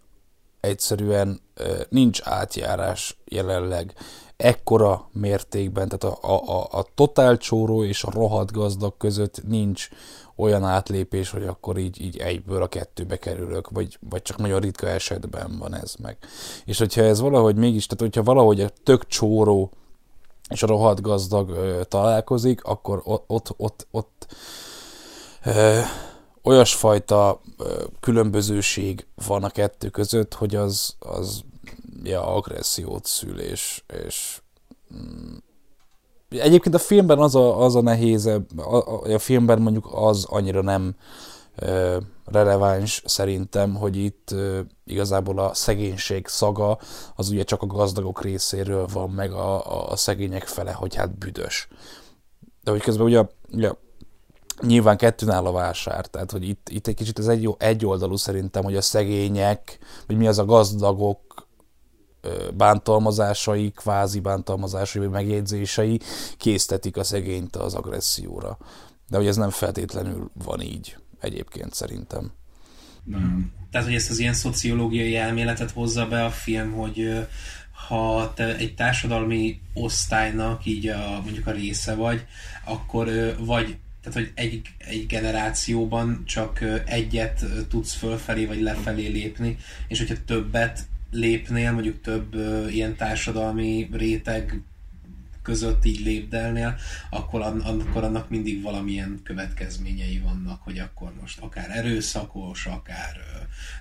egyszerűen 0.60 1.40
nincs 1.88 2.20
átjárás 2.24 3.18
jelenleg 3.24 3.94
ekkora 4.36 5.08
mértékben, 5.12 5.88
tehát 5.88 6.16
a, 6.16 6.28
a, 6.34 6.60
a, 6.60 6.78
a 6.78 6.86
totál 6.94 7.36
csóró 7.36 7.84
és 7.84 8.04
a 8.04 8.10
rohadt 8.10 8.52
gazdag 8.52 8.96
között 8.96 9.46
nincs 9.46 9.88
olyan 10.36 10.64
átlépés, 10.64 11.30
hogy 11.30 11.46
akkor 11.46 11.76
így, 11.76 12.00
így 12.00 12.16
egyből 12.16 12.62
a 12.62 12.68
kettőbe 12.68 13.16
kerülök, 13.16 13.70
vagy, 13.70 13.98
vagy 14.10 14.22
csak 14.22 14.36
nagyon 14.36 14.60
ritka 14.60 14.88
esetben 14.88 15.58
van 15.58 15.74
ez 15.74 15.94
meg. 15.94 16.16
És 16.64 16.78
hogyha 16.78 17.02
ez 17.02 17.20
valahogy 17.20 17.56
mégis, 17.56 17.86
tehát 17.86 18.14
hogyha 18.14 18.32
valahogy 18.32 18.60
a 18.60 18.70
tök 18.82 19.06
csóró 19.06 19.70
és 20.48 20.62
a 20.62 20.66
rohadt 20.66 21.00
gazdag 21.00 21.48
ö, 21.50 21.80
találkozik, 21.88 22.64
akkor 22.64 23.00
ott, 23.04 23.24
ott, 23.26 23.54
ott, 23.56 23.86
ott 23.90 24.26
ö, 25.44 25.80
olyasfajta 26.48 27.40
különbözőség 28.00 29.06
van 29.26 29.44
a 29.44 29.50
kettő 29.50 29.88
között, 29.88 30.34
hogy 30.34 30.54
az, 30.54 30.94
az 30.98 31.42
ja, 32.02 32.26
agressziót 32.34 33.06
szül, 33.06 33.40
és, 33.40 33.82
és 34.04 34.40
mm, 34.94 35.36
egyébként 36.28 36.74
a 36.74 36.78
filmben 36.78 37.18
az 37.18 37.34
a, 37.34 37.64
az 37.64 37.76
a 37.76 37.80
nehézebb, 37.80 38.58
a, 38.58 39.02
a 39.14 39.18
filmben 39.18 39.62
mondjuk 39.62 39.88
az 39.92 40.24
annyira 40.24 40.62
nem 40.62 40.94
ö, 41.56 41.96
releváns 42.24 43.02
szerintem, 43.06 43.74
hogy 43.74 43.96
itt 43.96 44.30
ö, 44.30 44.60
igazából 44.84 45.38
a 45.38 45.54
szegénység 45.54 46.26
szaga 46.26 46.78
az 47.14 47.30
ugye 47.30 47.42
csak 47.42 47.62
a 47.62 47.66
gazdagok 47.66 48.22
részéről 48.22 48.86
van, 48.92 49.10
meg 49.10 49.32
a, 49.32 49.90
a 49.90 49.96
szegények 49.96 50.46
fele, 50.46 50.72
hogy 50.72 50.94
hát 50.94 51.18
büdös. 51.18 51.68
De 52.62 52.70
hogy 52.70 52.80
közben 52.80 53.06
ugye, 53.06 53.24
ugye 53.52 53.72
nyilván 54.60 54.96
kettőn 54.96 55.30
áll 55.30 55.46
a 55.46 55.52
vásár, 55.52 56.06
tehát 56.06 56.30
hogy 56.30 56.48
itt, 56.48 56.68
itt 56.68 56.86
egy 56.86 56.94
kicsit 56.94 57.18
ez 57.18 57.26
egy, 57.26 57.48
egy 57.58 57.86
oldalú 57.86 58.16
szerintem, 58.16 58.64
hogy 58.64 58.76
a 58.76 58.82
szegények, 58.82 59.78
vagy 60.06 60.16
mi 60.16 60.26
az 60.26 60.38
a 60.38 60.44
gazdagok 60.44 61.48
bántalmazásai, 62.54 63.70
kvázi 63.70 64.20
bántalmazásai, 64.20 65.02
vagy 65.02 65.10
megjegyzései 65.10 66.00
késztetik 66.36 66.96
a 66.96 67.04
szegényt 67.04 67.56
az 67.56 67.74
agresszióra. 67.74 68.58
De 69.08 69.16
hogy 69.16 69.26
ez 69.26 69.36
nem 69.36 69.50
feltétlenül 69.50 70.30
van 70.44 70.60
így 70.60 70.96
egyébként 71.20 71.74
szerintem. 71.74 72.32
Nem. 73.04 73.52
Tehát, 73.70 73.86
hogy 73.86 73.96
ezt 73.96 74.10
az 74.10 74.18
ilyen 74.18 74.32
szociológiai 74.32 75.16
elméletet 75.16 75.70
hozza 75.70 76.06
be 76.06 76.24
a 76.24 76.30
film, 76.30 76.72
hogy 76.72 77.26
ha 77.88 78.32
te 78.34 78.56
egy 78.56 78.74
társadalmi 78.74 79.60
osztálynak 79.74 80.64
így 80.64 80.86
a, 80.88 81.20
mondjuk 81.22 81.46
a 81.46 81.50
része 81.50 81.94
vagy, 81.94 82.26
akkor 82.64 83.34
vagy 83.38 83.76
tehát, 84.02 84.18
hogy 84.18 84.32
egy, 84.34 84.62
egy 84.78 85.06
generációban 85.06 86.22
csak 86.26 86.64
egyet 86.84 87.44
tudsz 87.68 87.92
fölfelé 87.92 88.44
vagy 88.44 88.60
lefelé 88.60 89.06
lépni, 89.06 89.56
és 89.88 89.98
hogyha 89.98 90.24
többet 90.24 90.86
lépnél, 91.10 91.72
mondjuk 91.72 92.00
több 92.00 92.34
ilyen 92.70 92.96
társadalmi 92.96 93.88
réteg 93.92 94.62
között 95.42 95.84
így 95.84 96.00
lépdelnél, 96.00 96.76
akkor, 97.10 97.40
akkor 97.40 98.04
annak 98.04 98.28
mindig 98.28 98.62
valamilyen 98.62 99.20
következményei 99.24 100.18
vannak, 100.18 100.62
hogy 100.62 100.78
akkor 100.78 101.12
most 101.20 101.40
akár 101.40 101.70
erőszakos, 101.70 102.66
akár 102.66 103.16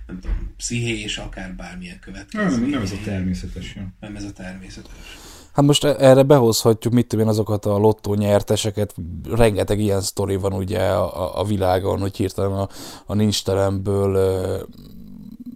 nem 0.07 0.19
tudom, 0.19 0.53
pszichés, 0.57 1.17
akár 1.17 1.55
bármilyen 1.55 1.99
következmény. 1.99 2.59
Nem, 2.59 2.69
nem 2.69 2.81
ez 2.81 2.91
a 2.91 2.99
természetes. 3.03 3.75
Ja. 3.75 3.93
Nem 3.99 4.15
ez 4.15 4.23
a 4.23 4.31
természetes. 4.31 5.17
Hát 5.57 5.65
most 5.65 5.83
e- 5.83 5.95
erre 5.99 6.23
behozhatjuk, 6.23 6.93
mit 6.93 7.07
tudom 7.07 7.25
én, 7.25 7.31
azokat 7.31 7.65
a 7.65 7.77
lottó 7.77 8.13
nyerteseket, 8.13 8.95
rengeteg 9.29 9.79
ilyen 9.79 10.01
sztori 10.01 10.35
van 10.35 10.53
ugye 10.53 10.79
a, 10.79 11.39
a 11.39 11.43
világon, 11.43 11.99
hogy 11.99 12.17
hirtelen 12.17 12.51
a, 12.51 12.67
a 13.05 13.13
nincs 13.13 13.43
teremből 13.43 14.65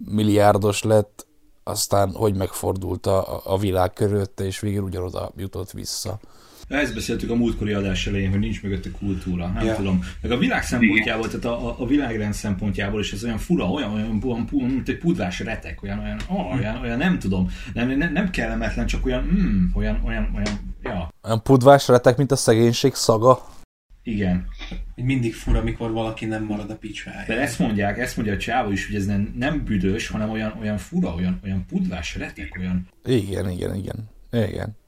milliárdos 0.04 0.82
lett, 0.82 1.26
aztán 1.64 2.12
hogy 2.14 2.34
megfordult 2.36 3.06
a, 3.06 3.40
a 3.44 3.58
világ 3.58 3.92
körülötte, 3.92 4.44
és 4.44 4.60
végül 4.60 4.82
ugyanoda 4.82 5.32
jutott 5.36 5.70
vissza. 5.70 6.18
Ezt 6.72 6.94
beszéltük 6.94 7.30
a 7.30 7.34
múltkori 7.34 7.72
adás 7.72 8.06
elején, 8.06 8.30
hogy 8.30 8.38
nincs 8.38 8.62
mögött 8.62 8.86
a 8.86 8.90
kultúra, 8.98 9.46
nem 9.46 9.64
yeah. 9.64 9.76
tudom. 9.76 10.04
Meg 10.20 10.30
a 10.30 10.38
világ 10.38 10.62
szempontjából, 10.62 11.26
tehát 11.28 11.44
a, 11.44 11.68
a, 11.68 11.76
a 11.78 11.86
világrend 11.86 12.34
szempontjából 12.34 13.00
is 13.00 13.12
ez 13.12 13.24
olyan 13.24 13.38
fura, 13.38 13.70
olyan, 13.70 13.92
olyan, 13.92 14.20
olyan, 14.24 14.48
olyan 14.52 14.70
mint 14.70 14.88
egy 14.88 14.98
pudrás 14.98 15.40
retek, 15.40 15.82
olyan, 15.82 15.98
olyan, 15.98 16.20
oh, 16.28 16.54
olyan, 16.54 16.76
olyan, 16.76 16.98
nem 16.98 17.18
tudom, 17.18 17.50
nem, 17.72 17.88
nem, 17.88 18.12
nem 18.12 18.30
kellemetlen, 18.30 18.86
csak 18.86 19.06
olyan, 19.06 19.22
mm, 19.22 19.64
olyan, 19.74 20.00
olyan, 20.04 20.30
olyan, 20.34 20.74
ja. 20.82 21.12
Olyan 21.22 21.42
pudvás 21.42 21.88
retek, 21.88 22.16
mint 22.16 22.32
a 22.32 22.36
szegénység 22.36 22.94
szaga. 22.94 23.46
Igen. 24.02 24.46
Mindig 24.94 25.34
fura, 25.34 25.58
amikor 25.58 25.92
valaki 25.92 26.24
nem 26.24 26.44
marad 26.44 26.70
a 26.70 26.76
picsája. 26.76 27.24
De 27.26 27.40
ezt 27.40 27.58
mondják, 27.58 27.98
ezt 27.98 28.16
mondja 28.16 28.34
a 28.34 28.38
csávó 28.38 28.70
is, 28.70 28.86
hogy 28.86 28.96
ez 28.96 29.06
nem, 29.06 29.34
nem 29.38 29.64
büdös, 29.64 30.08
hanem 30.08 30.30
olyan, 30.30 30.56
olyan 30.60 30.78
fura, 30.78 31.14
olyan, 31.14 31.40
olyan 31.44 31.64
pudvás 31.66 32.16
retek, 32.16 32.56
olyan... 32.58 32.88
Igen, 33.04 33.50
igen, 33.50 33.74
igen. 33.74 34.08
Igen. 34.30 34.80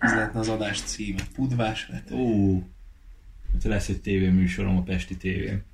Ez 0.00 0.12
lehetne 0.12 0.40
az 0.40 0.48
adás 0.48 0.80
címe. 0.80 1.22
Pudvás 1.34 1.88
retek. 1.88 2.18
Ó, 2.18 2.54
hát 3.52 3.64
lesz 3.64 3.88
egy 3.88 4.00
tévéműsorom 4.00 4.76
a 4.76 4.82
Pesti 4.82 5.16
tévén. 5.16 5.64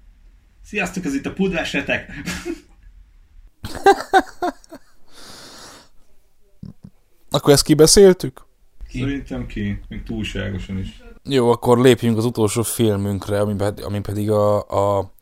Sziasztok, 0.65 1.05
ez 1.05 1.15
itt 1.15 1.27
a 1.27 1.33
pudvás 1.33 1.73
retek! 1.73 2.13
Akkor 7.31 7.53
ezt 7.53 7.65
kibeszéltük? 7.65 8.47
Ki? 8.89 8.99
Szerintem 8.99 9.47
ki, 9.47 9.81
még 9.89 10.03
túlságosan 10.03 10.79
is. 10.79 11.03
Jó, 11.25 11.51
akkor 11.51 11.79
lépjünk 11.79 12.17
az 12.17 12.25
utolsó 12.25 12.63
filmünkre, 12.63 13.41
ami, 13.41 13.55
pedig, 13.55 13.85
ami 13.85 14.01
pedig 14.01 14.31
a... 14.31 14.69
a 14.99 15.13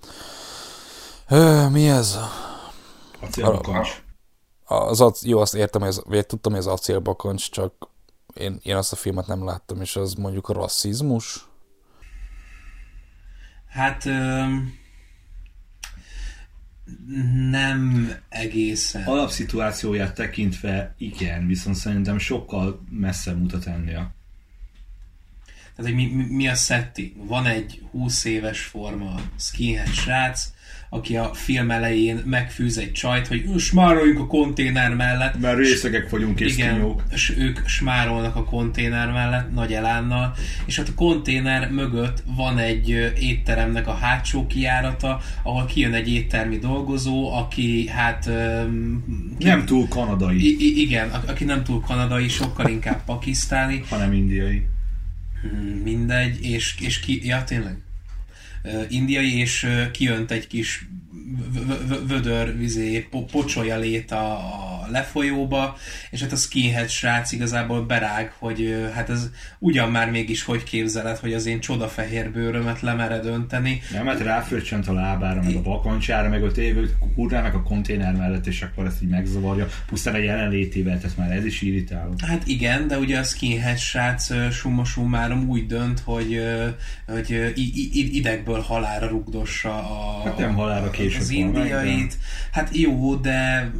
ö, 1.28 1.68
mi 1.68 1.88
ez? 1.88 2.18
Acélbakancs. 3.20 4.02
Az, 4.64 5.00
az, 5.00 5.24
jó, 5.24 5.38
azt 5.40 5.54
értem, 5.54 5.82
ez, 5.82 6.00
vagy 6.04 6.26
tudtam, 6.26 6.52
hogy 6.52 6.60
ez 6.60 6.66
acélbakancs, 6.66 7.50
csak 7.50 7.88
én, 8.34 8.58
én 8.62 8.76
azt 8.76 8.92
a 8.92 8.96
filmet 8.96 9.26
nem 9.26 9.44
láttam, 9.44 9.80
és 9.80 9.96
az 9.96 10.14
mondjuk 10.14 10.48
a 10.48 10.52
rasszizmus? 10.52 11.48
Hát... 13.66 14.04
Ö 14.04 14.44
Nem 17.50 18.12
egészen. 18.28 19.04
Alapszituációját 19.04 20.14
tekintve 20.14 20.94
igen, 20.98 21.46
viszont 21.46 21.76
szerintem 21.76 22.18
sokkal 22.18 22.84
messzebb 22.90 23.38
mutat 23.38 23.66
ennél. 23.66 24.14
Tehát, 25.76 25.90
hogy 25.90 25.94
mi, 25.94 26.06
mi, 26.06 26.24
mi 26.24 26.48
a 26.48 26.54
setting? 26.54 27.26
Van 27.26 27.46
egy 27.46 27.82
20 27.90 28.24
éves 28.24 28.64
forma 28.64 29.20
skinhead 29.38 29.88
srác, 29.88 30.53
aki 30.94 31.16
a 31.16 31.30
film 31.34 31.70
elején 31.70 32.22
megfűz 32.24 32.78
egy 32.78 32.92
csajt, 32.92 33.26
hogy 33.26 33.44
"Ú, 33.46 33.58
smároljunk 33.58 34.18
a 34.18 34.26
konténer 34.26 34.94
mellett. 34.94 35.40
Mert 35.40 35.56
részegek 35.56 36.10
vagyunk 36.10 36.40
és 36.40 36.52
Igen, 36.52 36.94
és 37.12 37.34
ők 37.38 37.66
smárolnak 37.66 38.36
a 38.36 38.44
konténer 38.44 39.12
mellett 39.12 39.52
nagy 39.54 39.72
elánnal, 39.72 40.34
és 40.66 40.76
hát 40.76 40.88
a 40.88 40.94
konténer 40.94 41.70
mögött 41.70 42.22
van 42.36 42.58
egy 42.58 42.88
étteremnek 43.20 43.86
a 43.86 43.94
hátsó 43.94 44.46
kijárata, 44.46 45.20
ahol 45.42 45.64
kijön 45.64 45.94
egy 45.94 46.08
éttermi 46.12 46.58
dolgozó, 46.58 47.32
aki 47.32 47.88
hát... 47.88 48.30
ki- 49.38 49.46
Nem 49.46 49.64
túl 49.64 49.88
kanadai, 49.88 50.36
I- 50.58 50.80
igen, 50.80 51.08
aki 51.10 51.44
nem 51.44 51.64
túl 51.64 51.80
kanadai, 51.80 52.28
sokkal 52.28 52.68
inkább 52.68 53.04
pakisztáni, 53.04 53.82
hanem 53.88 54.12
indiai. 54.12 54.62
Hmm, 55.42 55.80
mindegy, 55.84 56.44
és, 56.44 56.74
és 56.80 57.00
ki, 57.00 57.26
ja 57.26 57.44
tényleg, 57.44 57.76
indiai, 58.88 59.38
és 59.38 59.62
ö, 59.62 59.90
kiönt 59.90 60.30
egy 60.30 60.46
kis 60.46 60.88
vödör 62.06 62.56
vizé, 62.56 63.06
po- 63.10 63.30
pocsolya 63.30 63.78
lét 63.78 64.10
a, 64.10 64.38
a 64.88 64.90
lefolyóba, 64.90 65.76
és 66.10 66.20
hát 66.20 66.32
a 66.32 66.36
skinhead 66.36 66.88
srác 66.88 67.32
igazából 67.32 67.82
berág, 67.82 68.32
hogy 68.38 68.88
hát 68.94 69.10
ez 69.10 69.30
ugyan 69.58 69.90
már 69.90 70.10
mégis 70.10 70.42
hogy 70.42 70.62
képzeled, 70.62 71.16
hogy 71.16 71.32
az 71.32 71.46
én 71.46 71.60
csodafehér 71.60 72.30
bőrömet 72.30 72.80
lemered 72.80 73.26
önteni. 73.26 73.80
Nem, 73.92 74.06
hát 74.06 74.20
ráfröccsent 74.20 74.88
a 74.88 74.92
lábára, 74.92 75.42
meg 75.42 75.54
a 75.54 75.62
bakancsára, 75.62 76.28
meg 76.28 76.42
ott 76.42 76.56
évő 76.56 76.96
kurrának 77.14 77.54
a 77.54 77.62
konténer 77.62 78.14
mellett, 78.14 78.46
és 78.46 78.62
akkor 78.62 78.86
ezt 78.86 79.02
így 79.02 79.08
megzavarja. 79.08 79.66
Pusztán 79.86 80.14
a 80.14 80.18
jelenlétével, 80.18 81.00
tehát 81.00 81.16
már 81.16 81.30
ez 81.30 81.44
is 81.44 81.62
irritáló. 81.62 82.14
Hát 82.26 82.46
igen, 82.46 82.86
de 82.86 82.98
ugye 82.98 83.18
a 83.18 83.22
skinhead 83.22 83.78
srác 83.78 84.52
summa 84.52 84.84
summarum 84.84 85.48
úgy 85.48 85.66
dönt, 85.66 86.00
hogy, 86.00 86.40
hogy 87.06 87.52
idegből 88.12 88.60
halára 88.60 89.08
rugdossa 89.08 89.72
a, 89.74 90.22
Hát 90.24 90.38
nem 90.38 90.54
halálra 90.54 90.90
később 90.90 91.20
az 91.20 91.28
meg, 91.28 91.38
indiait. 91.38 92.18
Hát 92.52 92.68
jó, 92.72 93.14
de 93.14 93.70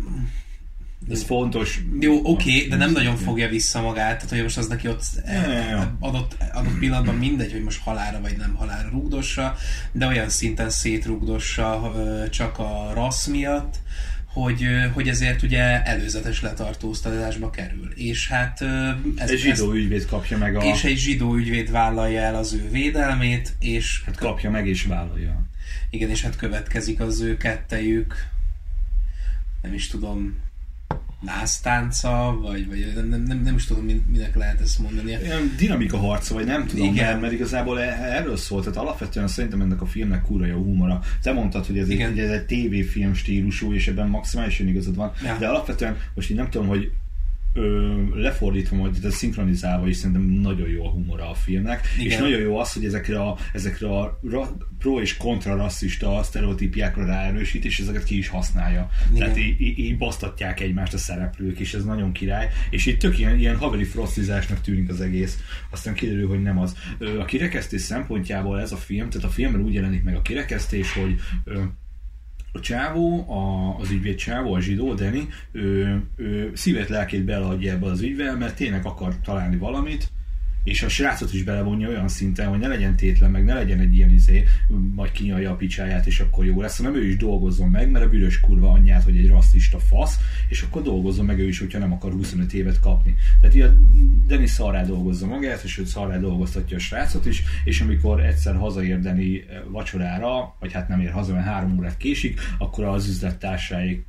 Ez 1.10 1.22
fontos. 1.22 1.80
jó, 2.00 2.20
oké, 2.22 2.28
okay, 2.56 2.68
de 2.68 2.76
nem 2.76 2.92
nagyon 2.92 3.16
fogja 3.16 3.48
vissza 3.48 3.80
magát, 3.80 4.14
tehát 4.14 4.30
hogy 4.30 4.42
most 4.42 4.58
az 4.58 4.66
neki 4.66 4.88
ott 4.88 5.02
adott, 5.98 6.36
adott 6.52 6.78
pillanatban 6.78 7.14
mindegy, 7.14 7.52
hogy 7.52 7.62
most 7.62 7.80
halára 7.82 8.20
vagy 8.20 8.36
nem 8.36 8.54
halára 8.54 8.88
rugdossa, 8.88 9.56
de 9.92 10.06
olyan 10.06 10.28
szinten 10.28 10.70
szétrugdossa 10.70 11.94
csak 12.30 12.58
a 12.58 12.90
rassz 12.94 13.26
miatt, 13.26 13.74
hogy, 14.34 14.66
hogy 14.92 15.08
ezért 15.08 15.42
ugye 15.42 15.82
előzetes 15.82 16.42
letartóztatásba 16.42 17.50
kerül. 17.50 17.92
És 17.94 18.28
hát 18.28 18.60
ez, 19.16 19.30
Egy 19.30 19.38
zsidó 19.38 19.72
ügyvéd 19.72 20.06
kapja 20.06 20.38
meg 20.38 20.56
a... 20.56 20.62
és 20.62 20.84
egy 20.84 20.96
zsidó 20.96 21.34
ügyvéd 21.34 21.70
vállalja 21.70 22.20
el 22.20 22.34
az 22.34 22.52
ő 22.52 22.68
védelmét, 22.70 23.54
és 23.58 24.02
Hát 24.06 24.16
kapja 24.16 24.50
meg 24.50 24.66
és 24.66 24.84
vállalja. 24.84 25.42
igen, 25.90 26.10
és 26.10 26.22
hát 26.22 26.36
következik 26.36 27.00
az 27.00 27.20
ő 27.20 27.36
kettejük, 27.36 28.14
nem 29.62 29.74
is 29.74 29.88
tudom, 29.88 30.36
násztánca, 31.24 32.38
vagy, 32.42 32.66
vagy 32.68 32.92
nem, 33.08 33.22
nem, 33.22 33.40
nem, 33.42 33.54
is 33.54 33.64
tudom, 33.64 33.84
min- 33.84 34.10
minek 34.10 34.34
lehet 34.34 34.60
ezt 34.60 34.78
mondani. 34.78 35.10
Ilyen 35.10 35.54
dinamika 35.58 35.96
harca, 35.98 36.34
vagy 36.34 36.44
nem 36.46 36.66
tudom, 36.66 36.86
Igen. 36.86 37.06
mert, 37.06 37.20
mert 37.20 37.32
igazából 37.32 37.80
e- 37.80 37.98
erről 38.16 38.36
szólt, 38.36 38.64
tehát 38.64 38.78
alapvetően 38.78 39.28
szerintem 39.28 39.60
ennek 39.60 39.80
a 39.80 39.86
filmnek 39.86 40.22
kúra 40.22 40.46
jó 40.46 40.62
humora. 40.62 41.00
Te 41.22 41.32
mondtad, 41.32 41.66
hogy 41.66 41.78
ez, 41.78 41.86
egy, 41.86 41.92
Igen. 41.92 42.08
hogy 42.10 42.18
ez 42.18 42.30
egy 42.30 42.44
tévéfilm 42.44 43.14
stílusú, 43.14 43.72
és 43.72 43.88
ebben 43.88 44.08
maximálisan 44.08 44.68
igazad 44.68 44.96
van, 44.96 45.12
Ja. 45.24 45.36
de 45.38 45.48
alapvetően 45.48 45.96
most 46.14 46.30
így 46.30 46.36
nem 46.36 46.50
tudom, 46.50 46.66
hogy 46.66 46.90
ö, 47.54 47.94
lefordítva 48.14 48.76
majd, 48.76 48.98
tehát 49.00 49.16
szinkronizálva 49.16 49.88
is 49.88 49.96
szerintem 49.96 50.22
nagyon 50.22 50.68
jó 50.68 50.86
a 50.86 50.90
humora 50.90 51.30
a 51.30 51.34
filmnek, 51.34 51.86
Igen. 51.98 52.10
és 52.10 52.16
nagyon 52.16 52.40
jó 52.40 52.58
az, 52.58 52.72
hogy 52.72 52.84
ezekre 52.84 53.20
a, 53.20 53.36
ezekre 53.52 53.88
a 53.88 54.18
ra, 54.30 54.56
pro 54.78 55.00
és 55.00 55.16
kontra 55.16 55.56
rasszista 55.56 56.22
sztereotípiákra 56.22 57.06
ráerősít, 57.06 57.64
és 57.64 57.78
ezeket 57.78 58.04
ki 58.04 58.16
is 58.16 58.28
használja. 58.28 58.90
Igen. 59.08 59.18
Tehát 59.18 59.38
így, 59.38 59.60
így, 59.60 59.78
így 59.78 59.98
basztatják 59.98 60.60
egymást 60.60 60.94
a 60.94 60.98
szereplők, 60.98 61.58
és 61.58 61.74
ez 61.74 61.84
nagyon 61.84 62.12
király, 62.12 62.48
és 62.70 62.86
itt 62.86 62.98
tök 62.98 63.18
ilyen, 63.18 63.38
ilyen 63.38 63.56
haveri 63.56 63.84
frostizásnak 63.84 64.60
tűnik 64.60 64.88
az 64.88 65.00
egész, 65.00 65.38
aztán 65.70 65.94
kiderül, 65.94 66.28
hogy 66.28 66.42
nem 66.42 66.58
az. 66.58 66.76
A 67.18 67.24
kirekesztés 67.24 67.80
szempontjából 67.80 68.60
ez 68.60 68.72
a 68.72 68.76
film, 68.76 69.10
tehát 69.10 69.28
a 69.28 69.32
filmben 69.32 69.60
úgy 69.60 69.74
jelenik 69.74 70.02
meg 70.02 70.16
a 70.16 70.22
kirekesztés, 70.22 70.92
hogy 70.92 71.14
ö, 71.44 71.62
a 72.56 72.60
csávó, 72.60 73.30
a, 73.30 73.76
az 73.78 73.90
ügyvéd 73.90 74.16
csávó, 74.16 74.52
a 74.52 74.60
zsidó, 74.60 74.94
Deni, 74.94 75.28
ő, 75.52 76.02
ő 76.16 76.50
szívét, 76.54 76.88
lelkét 76.88 77.24
beleadja 77.24 77.72
ebbe 77.72 77.86
az 77.86 78.00
ügyvel, 78.00 78.36
mert 78.36 78.56
tényleg 78.56 78.86
akar 78.86 79.14
találni 79.24 79.56
valamit, 79.56 80.08
és 80.64 80.82
a 80.82 80.88
srácot 80.88 81.32
is 81.32 81.42
belevonja 81.42 81.88
olyan 81.88 82.08
szinten, 82.08 82.48
hogy 82.48 82.58
ne 82.58 82.68
legyen 82.68 82.96
tétlen, 82.96 83.30
meg 83.30 83.44
ne 83.44 83.54
legyen 83.54 83.78
egy 83.78 83.96
ilyen 83.96 84.10
izé, 84.10 84.44
majd 84.94 85.12
kinyalja 85.12 85.50
a 85.50 85.54
picsáját, 85.54 86.06
és 86.06 86.20
akkor 86.20 86.44
jó 86.44 86.60
lesz, 86.60 86.76
hanem 86.76 86.94
ő 86.94 87.06
is 87.06 87.16
dolgozzon 87.16 87.68
meg, 87.68 87.90
mert 87.90 88.04
a 88.04 88.08
büdös 88.08 88.40
kurva 88.40 88.70
anyját, 88.70 89.02
hogy 89.02 89.16
egy 89.16 89.28
rasszista 89.28 89.78
fasz, 89.78 90.18
és 90.48 90.62
akkor 90.62 90.82
dolgozzon 90.82 91.24
meg 91.24 91.38
ő 91.38 91.48
is, 91.48 91.58
hogyha 91.58 91.78
nem 91.78 91.92
akar 91.92 92.12
25 92.12 92.52
évet 92.52 92.80
kapni. 92.80 93.14
Tehát 93.40 93.54
ilyen 93.54 93.88
Denis 94.26 94.50
szarrá 94.50 94.84
dolgozza 94.84 95.26
magát, 95.26 95.62
és 95.62 95.78
őt 95.78 95.86
szarrá 95.86 96.18
dolgoztatja 96.18 96.76
a 96.76 96.80
srácot 96.80 97.26
is, 97.26 97.42
és 97.64 97.80
amikor 97.80 98.20
egyszer 98.20 98.56
hazaér 98.56 99.00
Deni 99.00 99.44
vacsorára, 99.68 100.56
vagy 100.60 100.72
hát 100.72 100.88
nem 100.88 101.00
ér 101.00 101.10
haza, 101.10 101.32
mert 101.32 101.46
három 101.46 101.78
órát 101.78 101.96
késik, 101.96 102.40
akkor 102.58 102.84
az 102.84 103.08
üzlettársáig 103.08 104.04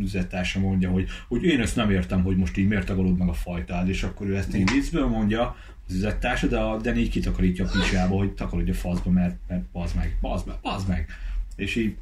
üzlettársa 0.00 0.60
mondja, 0.60 0.90
hogy, 0.90 1.08
hogy 1.28 1.44
én 1.44 1.60
ezt 1.60 1.76
nem 1.76 1.90
értem, 1.90 2.22
hogy 2.22 2.36
most 2.36 2.56
így 2.56 2.68
miért 2.68 2.86
tagadod 2.86 3.18
meg 3.18 3.28
a 3.28 3.32
fajtád, 3.32 3.88
és 3.88 4.02
akkor 4.02 4.26
ő 4.26 4.36
ezt 4.36 4.56
így 4.56 4.70
viccből 4.72 5.06
mondja, 5.06 5.56
az 5.88 5.94
üzlettársa, 5.94 6.46
de, 6.46 6.58
a, 6.58 6.80
de 6.80 6.96
így 6.96 7.10
kitakarítja 7.10 7.64
a 7.64 7.70
picsába, 7.70 8.16
hogy 8.16 8.32
takarodja 8.32 8.74
faszba, 8.74 9.10
mert, 9.10 9.36
mert 9.48 9.62
bazd 9.62 9.96
meg, 9.96 10.16
bazd 10.20 10.46
meg, 10.46 10.56
bazd 10.62 10.88
meg. 10.88 11.06
És 11.56 11.76
így 11.76 11.96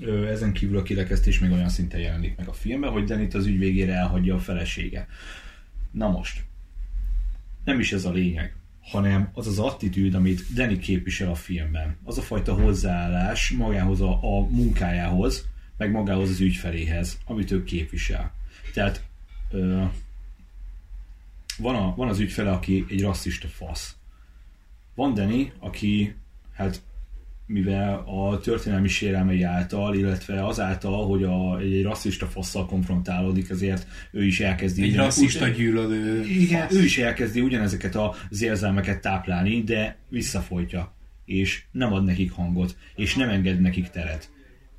ö, 0.00 0.26
ezen 0.26 0.52
kívül 0.52 0.78
a 0.78 0.82
kirekesztés 0.82 1.38
még 1.38 1.50
olyan 1.50 1.68
szinten 1.68 2.00
jelenik 2.00 2.36
meg 2.36 2.48
a 2.48 2.52
filmben, 2.52 2.90
hogy 2.90 3.04
Denit 3.04 3.34
az 3.34 3.46
ügy 3.46 3.58
végére 3.58 3.94
elhagyja 3.94 4.34
a 4.34 4.38
felesége. 4.38 5.06
Na 5.90 6.08
most, 6.10 6.44
nem 7.64 7.80
is 7.80 7.92
ez 7.92 8.04
a 8.04 8.12
lényeg, 8.12 8.56
hanem 8.80 9.28
az 9.32 9.46
az 9.46 9.58
attitűd, 9.58 10.14
amit 10.14 10.52
Danny 10.54 10.78
képvisel 10.78 11.30
a 11.30 11.34
filmben. 11.34 11.96
Az 12.04 12.18
a 12.18 12.22
fajta 12.22 12.54
hozzáállás 12.54 13.50
magához 13.50 14.00
a, 14.00 14.18
a 14.22 14.48
munkájához, 14.50 15.48
meg 15.78 15.90
magához 15.90 16.30
az 16.30 16.40
ügyfeléhez, 16.40 17.18
amit 17.24 17.50
ő 17.50 17.64
képvisel. 17.64 18.32
Tehát 18.72 19.02
ö, 19.50 19.82
van, 21.58 21.74
a, 21.74 21.94
van 21.96 22.08
az 22.08 22.18
ügyfele, 22.18 22.50
aki 22.50 22.84
egy 22.88 23.02
rasszista 23.02 23.48
fasz. 23.48 23.96
Van 24.94 25.14
Danny, 25.14 25.52
aki 25.58 26.14
hát 26.52 26.82
mivel 27.46 27.94
a 28.06 28.38
történelmi 28.40 28.88
sérelmei 28.88 29.42
által, 29.42 29.94
illetve 29.94 30.46
azáltal, 30.46 31.06
hogy 31.06 31.22
a, 31.22 31.58
egy, 31.58 31.82
rasszista 31.82 32.26
fasszal 32.26 32.66
konfrontálódik, 32.66 33.50
ezért 33.50 33.86
ő 34.10 34.24
is 34.24 34.40
elkezdi... 34.40 34.82
Egy 34.82 34.96
rasszista 34.96 35.44
ugyan- 35.44 35.56
gyűlölő 35.56 36.24
igen, 36.24 36.66
fasz. 36.68 36.76
ő 36.76 36.84
is 36.84 36.98
elkezdi 36.98 37.40
ugyanezeket 37.40 37.94
az 37.94 38.42
érzelmeket 38.42 39.00
táplálni, 39.00 39.62
de 39.62 39.96
visszafolytja, 40.08 40.94
és 41.24 41.62
nem 41.70 41.92
ad 41.92 42.04
nekik 42.04 42.32
hangot, 42.32 42.76
és 42.94 43.14
nem 43.14 43.28
enged 43.28 43.60
nekik 43.60 43.88
teret. 43.88 44.30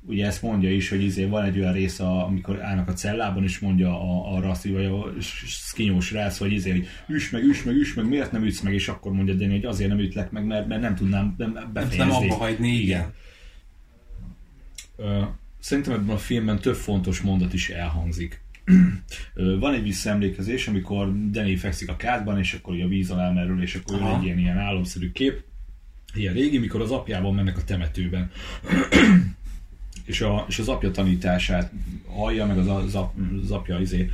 Ugye 0.02 0.26
ezt 0.26 0.42
mondja 0.42 0.70
is, 0.72 0.88
hogy 0.88 1.02
izé 1.02 1.24
van 1.24 1.44
egy 1.44 1.58
olyan 1.58 1.72
rész, 1.72 1.98
a, 2.00 2.26
amikor 2.26 2.62
állnak 2.62 2.88
a 2.88 2.92
cellában, 2.92 3.42
és 3.42 3.58
mondja 3.58 3.88
a, 4.00 4.36
a 4.36 4.40
rasszi, 4.40 4.70
vagy 4.70 4.84
a 4.84 5.12
skinyós 5.46 6.12
rász, 6.12 6.38
hogy 6.38 6.52
izé, 6.52 6.70
hogy 6.70 6.86
üss 7.08 7.30
meg, 7.30 7.42
üss 7.42 7.62
meg, 7.62 7.74
üss 7.74 7.94
meg, 7.94 8.08
miért 8.08 8.32
nem 8.32 8.44
ütsz 8.44 8.60
meg, 8.60 8.74
és 8.74 8.88
akkor 8.88 9.12
mondja 9.12 9.34
Danny, 9.34 9.50
hogy 9.50 9.64
azért 9.64 9.88
nem 9.88 9.98
ütlek 9.98 10.30
meg, 10.30 10.44
mert, 10.44 10.66
mert 10.66 10.80
nem 10.80 10.94
tudnám 10.94 11.34
nem 11.38 11.52
Nem 11.52 11.72
befejezni. 11.72 12.12
tudom 12.12 12.30
abba 12.30 12.34
hagyni, 12.34 12.68
igen. 12.68 13.12
Szerintem 15.60 15.92
ebben 15.92 16.14
a 16.14 16.18
filmben 16.18 16.58
több 16.58 16.74
fontos 16.74 17.20
mondat 17.20 17.52
is 17.52 17.68
elhangzik. 17.70 18.40
Van 19.34 19.74
egy 19.74 19.82
visszaemlékezés, 19.82 20.68
amikor 20.68 21.30
Danny 21.30 21.56
fekszik 21.56 21.88
a 21.88 21.96
kádban, 21.96 22.38
és 22.38 22.52
akkor 22.54 22.80
a 22.80 22.88
víz 22.88 23.10
alá 23.10 23.30
merül, 23.30 23.62
és 23.62 23.74
akkor 23.74 23.96
jön 23.96 24.06
Aha. 24.06 24.18
egy 24.18 24.24
ilyen, 24.24 24.38
ilyen 24.38 24.58
álomszerű 24.58 25.12
kép. 25.12 25.42
Ilyen 26.14 26.34
régi, 26.34 26.58
mikor 26.58 26.80
az 26.80 26.90
apjában 26.90 27.34
mennek 27.34 27.56
a 27.56 27.64
temetőben. 27.64 28.30
És, 30.04 30.20
a, 30.20 30.44
és 30.48 30.58
az 30.58 30.68
apja 30.68 30.90
tanítását 30.90 31.72
hallja, 32.06 32.46
meg 32.46 32.58
az, 32.58 32.68
az, 32.68 32.98
az 33.42 33.50
apja 33.50 33.80
izé 33.80 34.10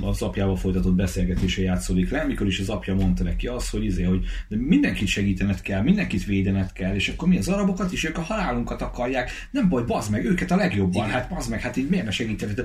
az 0.00 0.22
apjával 0.22 0.56
folytatott 0.56 0.94
beszélgetése 0.94 1.62
játszódik 1.62 2.10
le, 2.10 2.24
mikor 2.24 2.46
is 2.46 2.60
az 2.60 2.68
apja 2.68 2.94
mondta 2.94 3.22
neki 3.22 3.46
azt, 3.46 3.70
hogy, 3.70 3.84
izé, 3.84 4.02
hogy 4.02 4.24
de 4.48 4.56
mindenkit 4.56 5.08
segítened 5.08 5.60
kell, 5.60 5.82
mindenkit 5.82 6.24
védened 6.24 6.72
kell, 6.72 6.94
és 6.94 7.08
akkor 7.08 7.28
mi 7.28 7.38
az 7.38 7.48
arabokat 7.48 7.92
is, 7.92 8.04
ők 8.04 8.18
a 8.18 8.22
halálunkat 8.22 8.82
akarják, 8.82 9.30
nem 9.50 9.68
baj, 9.68 9.82
bazd 9.82 10.10
meg, 10.10 10.24
őket 10.24 10.50
a 10.50 10.56
legjobban, 10.56 11.08
hát 11.08 11.28
bazd 11.28 11.50
meg, 11.50 11.60
hát 11.60 11.76
így 11.76 11.88
miért 11.88 12.04
ne 12.04 12.10
segítened? 12.10 12.64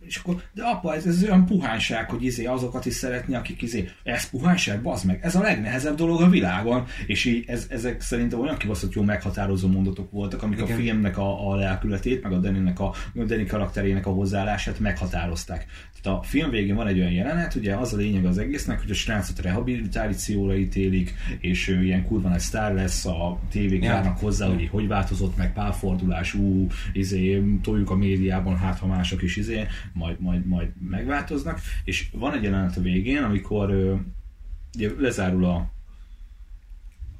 És 0.00 0.16
akkor, 0.16 0.42
de 0.54 0.62
apa, 0.62 0.94
ez, 0.94 1.06
ez 1.06 1.22
olyan 1.22 1.46
puhányság, 1.46 2.10
hogy 2.10 2.24
izé 2.24 2.44
azokat 2.44 2.86
is 2.86 2.94
szeretni, 2.94 3.34
akik 3.34 3.62
izé, 3.62 3.88
ez 4.02 4.30
puhányság, 4.30 4.82
bazd 4.82 5.06
meg, 5.06 5.18
ez 5.22 5.34
a 5.34 5.40
legnehezebb 5.40 5.96
dolog 5.96 6.20
a 6.20 6.28
világon, 6.28 6.84
és 7.06 7.24
így 7.24 7.44
ez, 7.46 7.66
ezek 7.70 8.00
szerintem 8.00 8.40
olyan 8.40 8.56
kibaszott 8.56 8.92
jó 8.92 9.02
meghatározó 9.02 9.68
mondatok 9.68 10.10
voltak, 10.10 10.42
amik 10.42 10.58
Igen. 10.58 10.72
a 10.72 10.80
filmnek 10.80 11.18
a, 11.18 11.50
a 11.50 11.56
lelkületét, 11.84 12.22
meg 12.22 12.32
a 12.32 12.38
Danny-nek 12.38 12.80
a, 12.80 12.94
Danny 13.14 13.46
karakterének 13.46 14.06
a 14.06 14.10
hozzáállását 14.10 14.78
meghatározták. 14.78 15.66
Tehát 16.02 16.18
a 16.18 16.22
film 16.22 16.50
végén 16.50 16.74
van 16.74 16.86
egy 16.86 16.98
olyan 16.98 17.12
jelenet, 17.12 17.54
ugye 17.54 17.74
az 17.74 17.92
a 17.92 17.96
lényeg 17.96 18.24
az 18.24 18.38
egésznek, 18.38 18.80
hogy 18.80 18.90
a 18.90 18.94
srácot 18.94 19.40
rehabilitációra 19.40 20.56
ítélik, 20.56 21.14
és 21.40 21.68
ő 21.68 21.84
ilyen 21.84 22.06
kurva 22.06 22.28
nagy 22.28 22.38
sztár 22.38 22.74
lesz, 22.74 23.06
a 23.06 23.38
tévék 23.50 23.82
járnak 23.82 24.18
hozzá, 24.18 24.46
hogy 24.46 24.68
hogy 24.68 24.88
változott 24.88 25.36
meg, 25.36 25.52
pálfordulás, 25.52 26.34
ú, 26.34 26.66
izé, 26.92 27.42
toljuk 27.62 27.90
a 27.90 27.96
médiában, 27.96 28.56
hát 28.56 28.78
ha 28.78 28.86
mások 28.86 29.22
is 29.22 29.36
izé, 29.36 29.66
majd, 29.92 30.20
majd, 30.20 30.46
majd 30.46 30.68
megváltoznak, 30.88 31.60
és 31.84 32.08
van 32.12 32.34
egy 32.34 32.42
jelenet 32.42 32.76
a 32.76 32.80
végén, 32.80 33.22
amikor 33.22 33.70
ugye, 34.76 34.90
lezárul 34.98 35.44
a, 35.44 35.73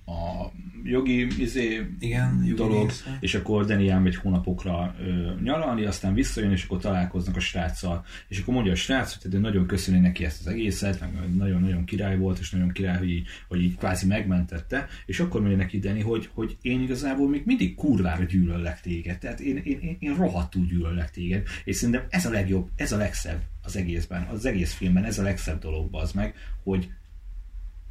a 0.06 0.52
jogi 0.84 1.26
izé, 1.42 1.86
Igen, 1.98 2.36
jogi 2.42 2.54
dolog, 2.54 2.88
része. 2.88 3.18
és 3.20 3.34
akkor 3.34 3.64
Danny 3.64 3.88
elmegy 3.88 4.16
hónapokra 4.16 4.94
ö, 5.00 5.32
nyaralni, 5.42 5.84
aztán 5.84 6.14
visszajön, 6.14 6.50
és 6.50 6.64
akkor 6.64 6.78
találkoznak 6.78 7.36
a 7.36 7.40
sráccal, 7.40 8.04
és 8.28 8.38
akkor 8.38 8.54
mondja 8.54 8.72
a 8.72 8.76
srác, 8.76 9.22
hogy 9.22 9.40
nagyon 9.40 9.66
köszöni 9.66 9.98
neki 9.98 10.24
ezt 10.24 10.40
az 10.40 10.46
egészet, 10.46 11.00
meg 11.00 11.36
nagyon-nagyon 11.36 11.84
király 11.84 12.16
volt, 12.16 12.38
és 12.38 12.50
nagyon 12.50 12.72
király, 12.72 12.98
hogy 12.98 13.10
így, 13.10 13.26
hogy 13.48 13.62
így 13.62 13.76
kvázi 13.76 14.06
megmentette, 14.06 14.86
és 15.06 15.20
akkor 15.20 15.40
mondja 15.40 15.58
neki 15.58 15.78
Danny, 15.78 16.02
hogy, 16.02 16.28
hogy 16.32 16.56
én 16.62 16.82
igazából 16.82 17.28
még 17.28 17.42
mindig 17.44 17.74
kurvára 17.74 18.24
gyűlöllek 18.24 18.80
téged, 18.80 19.18
tehát 19.18 19.40
én, 19.40 19.56
én, 19.56 19.78
én, 19.80 19.96
én 19.98 20.14
rohadtul 20.14 20.66
gyűlöllek 20.66 21.10
téged, 21.10 21.46
és 21.64 21.76
szerintem 21.76 22.04
ez 22.08 22.26
a 22.26 22.30
legjobb, 22.30 22.68
ez 22.76 22.92
a 22.92 22.96
legszebb 22.96 23.42
az 23.62 23.76
egészben, 23.76 24.22
az 24.22 24.44
egész 24.44 24.72
filmben, 24.72 25.04
ez 25.04 25.18
a 25.18 25.22
legszebb 25.22 25.60
dolog, 25.60 25.88
az 25.90 26.12
meg, 26.12 26.34
hogy 26.62 26.88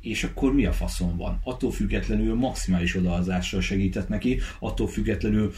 és 0.03 0.23
akkor 0.23 0.53
mi 0.53 0.65
a 0.65 0.71
faszon 0.71 1.17
van? 1.17 1.39
Attól 1.43 1.71
függetlenül 1.71 2.35
maximális 2.35 2.95
odaazással 2.95 3.61
segített 3.61 4.09
neki, 4.09 4.39
attól 4.59 4.87
függetlenül 4.87 5.53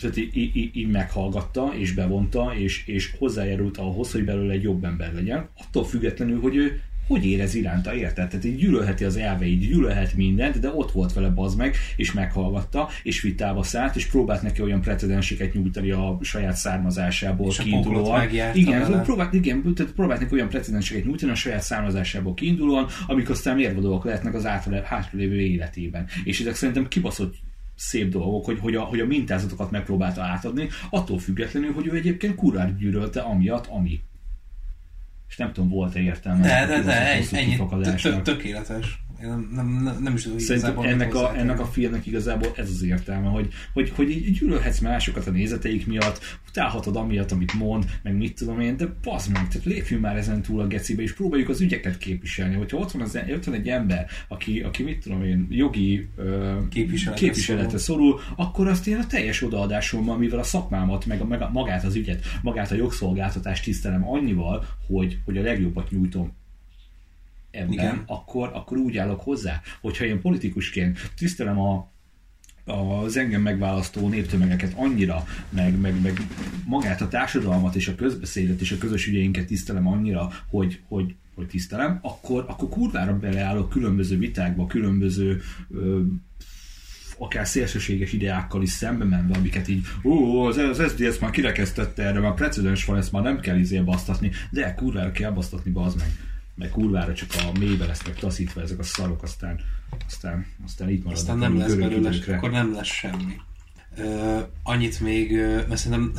tehát 0.00 0.16
így, 0.16 0.36
így, 0.36 0.76
így 0.76 0.90
meghallgatta, 0.90 1.72
és 1.76 1.92
bevonta, 1.92 2.52
és, 2.56 2.86
és 2.86 3.14
hozzájárult 3.18 3.76
ahhoz, 3.76 4.12
hogy 4.12 4.24
belőle 4.24 4.52
egy 4.52 4.62
jobb 4.62 4.84
ember 4.84 5.14
legyen, 5.14 5.48
attól 5.58 5.84
függetlenül, 5.84 6.40
hogy 6.40 6.56
ő 6.56 6.82
hogy 7.10 7.26
érez 7.26 7.54
iránta, 7.54 7.94
érted? 7.94 8.28
Tehát 8.28 8.44
így 8.44 8.56
gyűlölheti 8.56 9.04
az 9.04 9.16
elveit, 9.16 9.60
gyűlölhet 9.60 10.14
mindent, 10.14 10.58
de 10.60 10.70
ott 10.74 10.92
volt 10.92 11.12
vele 11.12 11.28
bazd 11.28 11.58
meg, 11.58 11.76
és 11.96 12.12
meghallgatta, 12.12 12.88
és 13.02 13.20
vitába 13.20 13.62
szállt, 13.62 13.96
és 13.96 14.06
próbált 14.06 14.42
neki 14.42 14.62
olyan 14.62 14.80
precedenseket 14.80 15.54
nyújtani 15.54 15.90
a 15.90 16.18
saját 16.20 16.56
származásából 16.56 17.48
és 17.48 17.56
kiindulóan. 17.56 18.28
Igen, 18.54 19.02
próbált, 19.02 19.32
igen, 19.32 19.74
tehát 19.74 19.92
próbált 19.92 20.20
neki 20.20 20.34
olyan 20.34 20.48
precedenseket 20.48 21.04
nyújtani 21.04 21.32
a 21.32 21.34
saját 21.34 21.62
származásából 21.62 22.34
kiindulóan, 22.34 22.86
amik 23.06 23.30
aztán 23.30 23.56
mérvadóak 23.56 24.04
lehetnek 24.04 24.34
az 24.34 24.46
hátralévő 24.84 25.40
életében. 25.40 26.06
És 26.24 26.40
ezek 26.40 26.54
szerintem 26.54 26.88
kibaszott 26.88 27.34
szép 27.76 28.10
dolgok, 28.10 28.44
hogy, 28.44 28.58
hogy, 28.58 28.74
a, 28.74 28.80
hogy 28.80 29.00
a 29.00 29.06
mintázatokat 29.06 29.70
megpróbálta 29.70 30.22
átadni, 30.22 30.68
attól 30.90 31.18
függetlenül, 31.18 31.72
hogy 31.72 31.86
ő 31.86 31.96
egyébként 31.96 32.34
kurvára 32.34 32.70
gyűrölte 32.78 33.20
amiatt, 33.20 33.66
ami 33.66 34.00
és 35.30 35.36
nem 35.36 35.52
tudom, 35.52 35.70
volt-e 35.70 36.00
értelme. 36.00 36.40
De, 36.42 36.66
de, 36.66 36.82
de, 36.82 36.92
ennyi, 37.32 37.56
tökéletes. 38.22 38.98
Nem, 39.20 39.48
nem, 39.54 39.98
nem 40.02 40.14
is 40.14 40.22
tudom, 40.22 40.38
Szerintem 40.38 40.78
ennek 40.78 41.14
a, 41.14 41.36
ennek 41.36 41.60
a 41.60 41.64
filmnek 41.64 42.06
igazából 42.06 42.52
ez 42.56 42.68
az 42.68 42.82
értelme, 42.82 43.28
hogy, 43.28 43.48
hogy, 43.72 43.90
hogy 43.90 44.10
így 44.10 44.38
gyűlölhetsz 44.38 44.78
másokat 44.78 45.26
a 45.26 45.30
nézeteik 45.30 45.86
miatt, 45.86 46.38
utálhatod 46.48 46.96
amiatt, 46.96 47.32
amit 47.32 47.52
mond, 47.52 47.84
meg 48.02 48.16
mit 48.16 48.34
tudom 48.34 48.60
én, 48.60 48.76
de 48.76 48.86
bazd 49.02 49.32
meg, 49.32 49.48
tehát 49.48 49.66
lépjünk 49.66 50.02
már 50.02 50.16
ezen 50.16 50.42
túl 50.42 50.60
a 50.60 50.66
gecibe, 50.66 51.02
és 51.02 51.14
próbáljuk 51.14 51.48
az 51.48 51.60
ügyeket 51.60 51.98
képviselni. 51.98 52.54
Hogyha 52.54 52.76
ott 52.76 52.90
van, 52.90 53.02
az, 53.02 53.18
ott 53.30 53.44
van 53.44 53.54
egy 53.54 53.68
ember, 53.68 54.06
aki, 54.28 54.60
aki 54.60 54.82
mit 54.82 55.02
tudom 55.02 55.24
én, 55.24 55.46
jogi 55.50 56.08
képviseletre, 56.70 57.26
képviseletre 57.26 57.78
szorul. 57.78 58.18
szorul, 58.18 58.34
akkor 58.36 58.68
azt 58.68 58.86
én 58.86 58.96
a 58.96 59.06
teljes 59.06 59.42
odaadásommal, 59.42 60.18
mivel 60.18 60.38
a 60.38 60.42
szakmámat, 60.42 61.06
meg, 61.06 61.20
a, 61.20 61.24
meg 61.24 61.42
a, 61.42 61.50
magát 61.52 61.84
az 61.84 61.94
ügyet, 61.94 62.24
magát 62.42 62.70
a 62.70 62.74
jogszolgáltatást 62.74 63.64
tisztelem 63.64 64.08
annyival, 64.08 64.66
hogy, 64.86 65.18
hogy 65.24 65.36
a 65.36 65.42
legjobbat 65.42 65.90
nyújtom 65.90 66.38
ebben, 67.50 67.72
Igen. 67.72 68.02
akkor, 68.06 68.50
akkor 68.52 68.78
úgy 68.78 68.96
állok 68.96 69.20
hozzá, 69.20 69.60
hogyha 69.80 70.04
én 70.04 70.20
politikusként 70.20 71.12
tisztelem 71.16 71.60
a, 71.60 71.90
az 72.64 73.16
engem 73.16 73.42
megválasztó 73.42 74.08
néptömegeket 74.08 74.72
annyira, 74.76 75.24
meg, 75.48 75.80
meg, 75.80 76.00
meg 76.02 76.20
magát 76.64 77.00
a 77.00 77.08
társadalmat 77.08 77.74
és 77.74 77.88
a 77.88 77.94
közbeszédet 77.94 78.60
és 78.60 78.72
a 78.72 78.78
közös 78.78 79.06
ügyeinket 79.06 79.46
tisztelem 79.46 79.88
annyira, 79.88 80.30
hogy, 80.50 80.80
hogy, 80.88 81.14
hogy 81.34 81.46
tisztelem, 81.46 81.98
akkor, 82.02 82.44
akkor 82.48 82.68
kurvára 82.68 83.18
beleállok 83.18 83.68
különböző 83.68 84.18
vitákba, 84.18 84.66
különböző 84.66 85.40
ö, 85.70 86.00
akár 87.18 87.46
szélsőséges 87.46 88.12
ideákkal 88.12 88.62
is 88.62 88.70
szembe 88.70 89.04
menve, 89.04 89.36
amiket 89.36 89.68
így, 89.68 89.86
ó, 90.04 90.44
az, 90.44 90.56
az 90.56 90.82
SZDSZ 90.88 91.18
már 91.18 91.30
kirekesztette 91.30 92.02
erre, 92.02 92.20
már 92.20 92.34
precedens 92.34 92.84
van, 92.84 92.96
ezt 92.96 93.12
már 93.12 93.22
nem 93.22 93.40
kell 93.40 93.58
izé 93.58 93.80
basztatni, 93.80 94.30
de 94.50 94.74
kurvára 94.74 95.12
kell 95.12 95.30
basztatni, 95.30 95.70
bazd 95.70 95.98
meg 95.98 96.08
meg 96.60 96.70
kurvára 96.70 97.14
csak 97.14 97.28
a 97.32 97.58
mélybe 97.58 97.86
lesznek 97.86 98.14
taszítva 98.14 98.60
ezek 98.60 98.78
a 98.78 98.82
szarok, 98.82 99.22
aztán, 99.22 99.60
aztán, 100.06 100.46
aztán 100.64 100.88
itt 100.88 101.04
maradnak. 101.04 101.18
Aztán 101.18 101.38
nem 101.38 101.58
lesz 101.58 101.74
belőle, 101.74 102.36
akkor 102.36 102.50
nem 102.50 102.74
lesz 102.74 102.86
semmi. 102.86 103.40
Uh, 103.98 104.40
annyit 104.62 105.00
még, 105.00 105.32
mert 105.68 105.76
szerintem 105.76 106.12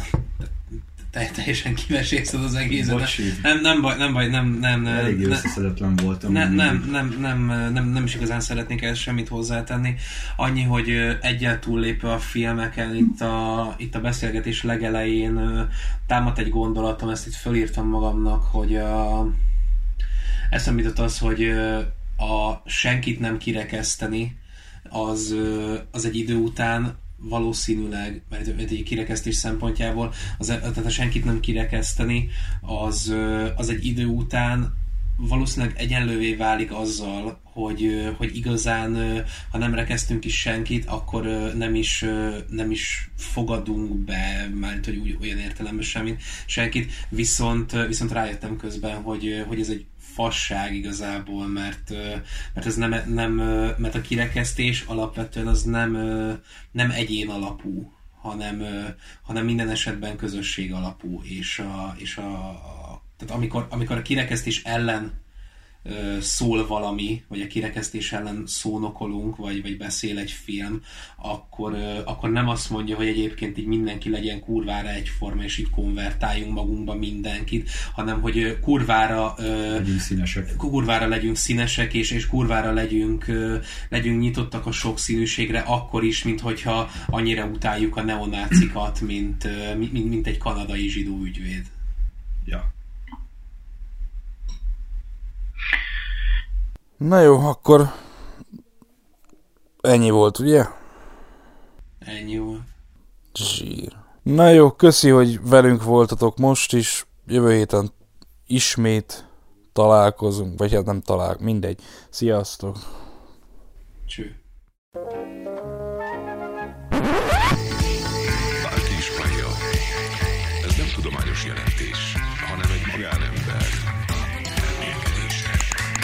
teljesen 1.11 1.75
kimesélszed 1.75 2.43
az 2.43 2.55
egészet. 2.55 3.17
Nem, 3.41 3.61
nem 3.61 3.81
baj, 3.81 3.97
nem 3.97 4.13
baj, 4.13 4.27
nem, 4.27 4.57
nem, 4.59 4.85
Elég 4.85 5.17
ne, 5.17 5.27
összeszedetlen 5.27 5.95
voltam. 5.95 6.31
Nem, 6.31 6.53
nem, 6.53 6.89
nem, 6.91 7.15
nem, 7.19 7.45
nem, 7.73 7.89
nem, 7.89 8.03
is 8.03 8.15
igazán 8.15 8.39
szeretnék 8.39 8.81
ezt 8.81 9.01
semmit 9.01 9.27
hozzátenni. 9.27 9.95
Annyi, 10.35 10.63
hogy 10.63 10.89
egyel 11.21 11.59
túllépve 11.59 12.11
a 12.11 12.19
filmeken, 12.19 12.95
itt 12.95 13.21
a, 13.21 13.75
itt 13.77 13.95
a 13.95 14.01
beszélgetés 14.01 14.63
legelején 14.63 15.67
támadt 16.07 16.39
egy 16.39 16.49
gondolatom, 16.49 17.09
ezt 17.09 17.27
itt 17.27 17.33
fölírtam 17.33 17.87
magamnak, 17.87 18.43
hogy 18.43 18.75
a, 18.75 19.27
eszembe 20.51 20.81
jutott 20.81 20.99
az, 20.99 21.17
hogy 21.17 21.49
a 22.17 22.61
senkit 22.65 23.19
nem 23.19 23.37
kirekeszteni, 23.37 24.37
az, 24.89 25.35
az 25.91 26.05
egy 26.05 26.15
idő 26.15 26.35
után 26.35 26.97
valószínűleg, 27.17 28.23
mert 28.29 28.47
egy 28.47 28.83
kirekesztés 28.83 29.35
szempontjából, 29.35 30.13
az, 30.37 30.47
tehát 30.47 30.85
a 30.85 30.89
senkit 30.89 31.25
nem 31.25 31.39
kirekeszteni, 31.39 32.29
az, 32.61 33.15
az 33.55 33.69
egy 33.69 33.85
idő 33.85 34.05
után 34.05 34.79
valószínűleg 35.17 35.77
egyenlővé 35.77 36.35
válik 36.35 36.71
azzal, 36.71 37.39
hogy, 37.43 38.11
hogy 38.17 38.35
igazán, 38.35 39.23
ha 39.51 39.57
nem 39.57 39.73
rekesztünk 39.73 40.25
is 40.25 40.39
senkit, 40.39 40.85
akkor 40.85 41.23
nem 41.55 41.75
is, 41.75 42.05
nem 42.49 42.71
is 42.71 43.09
fogadunk 43.15 43.97
be, 43.97 44.49
mert 44.59 44.85
hogy 44.85 44.97
úgy, 44.97 45.17
olyan 45.21 45.37
értelemben 45.37 45.85
semmit, 45.85 46.21
senkit, 46.45 46.91
viszont, 47.09 47.71
viszont 47.87 48.11
rájöttem 48.11 48.57
közben, 48.57 49.01
hogy, 49.01 49.43
hogy 49.47 49.59
ez 49.59 49.69
egy 49.69 49.85
fasság 50.13 50.75
igazából, 50.75 51.47
mert, 51.47 51.89
mert 52.53 52.65
ez 52.65 52.75
nem, 52.75 52.95
nem, 53.07 53.31
mert 53.77 53.95
a 53.95 54.01
kirekesztés 54.01 54.83
alapvetően 54.87 55.47
az 55.47 55.63
nem, 55.63 55.91
nem 56.71 56.91
egyén 56.91 57.29
alapú, 57.29 57.91
hanem, 58.21 58.63
hanem 59.21 59.45
minden 59.45 59.69
esetben 59.69 60.17
közösség 60.17 60.73
alapú, 60.73 61.21
és 61.23 61.59
a, 61.59 61.95
és 61.97 62.17
a, 62.17 62.61
tehát 63.17 63.35
amikor, 63.35 63.67
amikor 63.69 63.97
a 63.97 64.01
kirekesztés 64.01 64.63
ellen 64.63 65.20
szól 66.19 66.67
valami, 66.67 67.23
vagy 67.27 67.41
a 67.41 67.47
kirekesztés 67.47 68.11
ellen 68.11 68.43
szónokolunk, 68.47 69.35
vagy, 69.35 69.61
vagy 69.61 69.77
beszél 69.77 70.17
egy 70.17 70.31
film, 70.31 70.81
akkor, 71.15 71.75
akkor 72.05 72.31
nem 72.31 72.47
azt 72.47 72.69
mondja, 72.69 72.95
hogy 72.95 73.07
egyébként 73.07 73.57
így 73.57 73.65
mindenki 73.65 74.09
legyen 74.09 74.39
kurvára 74.39 74.89
egyforma, 74.89 75.43
és 75.43 75.57
így 75.57 75.69
konvertáljunk 75.69 76.53
magunkba 76.53 76.95
mindenkit, 76.95 77.69
hanem 77.93 78.21
hogy 78.21 78.59
kurvára 78.59 79.33
legyünk 79.37 79.99
színesek. 79.99 80.55
Kurvára 80.55 81.07
legyünk 81.07 81.35
színesek, 81.35 81.93
és, 81.93 82.11
és 82.11 82.27
kurvára 82.27 82.71
legyünk, 82.71 83.25
legyünk 83.89 84.21
nyitottak 84.21 84.65
a 84.65 84.71
sokszínűségre, 84.71 85.59
akkor 85.59 86.03
is, 86.03 86.23
mint 86.23 86.39
hogyha 86.39 86.89
annyira 87.07 87.45
utáljuk 87.45 87.97
a 87.97 88.03
neonácikat, 88.03 89.01
mint, 89.01 89.47
mint, 89.77 90.09
mint 90.09 90.27
egy 90.27 90.37
kanadai 90.37 90.89
zsidó 90.89 91.23
ügyvéd. 91.23 91.65
Ja. 92.45 92.73
Na 97.01 97.19
jó, 97.19 97.39
akkor 97.39 97.91
ennyi 99.81 100.09
volt, 100.09 100.39
ugye? 100.39 100.65
Ennyi 101.99 102.37
volt. 102.37 102.61
Zsír. 103.33 103.95
Na 104.23 104.49
jó, 104.49 104.71
köszi, 104.71 105.09
hogy 105.09 105.41
velünk 105.41 105.83
voltatok 105.83 106.37
most 106.37 106.73
is. 106.73 107.05
Jövő 107.25 107.53
héten 107.53 107.91
ismét 108.47 109.27
találkozunk, 109.73 110.59
vagy 110.59 110.73
hát 110.73 110.85
nem 110.85 111.01
talál, 111.01 111.37
mindegy. 111.39 111.81
Sziasztok! 112.09 112.77
Cső. 114.05 114.40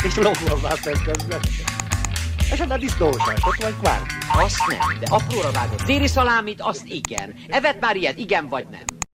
és 0.15 0.17
már 0.61 1.01
közben. 1.05 1.39
Esetleg 2.51 2.79
disznósás, 2.79 3.43
ott 3.45 3.61
vagy 3.61 3.73
kvárki. 3.79 4.13
Azt 4.33 4.67
nem, 4.67 4.99
de 4.99 5.05
apróra 5.09 5.51
vágott 5.51 5.81
déli 5.81 6.07
szalámit, 6.07 6.61
azt 6.61 6.85
igen. 6.85 7.35
Evet 7.47 7.79
már 7.79 7.95
ilyet, 7.95 8.17
igen 8.17 8.47
vagy 8.47 8.67
nem? 8.71 9.06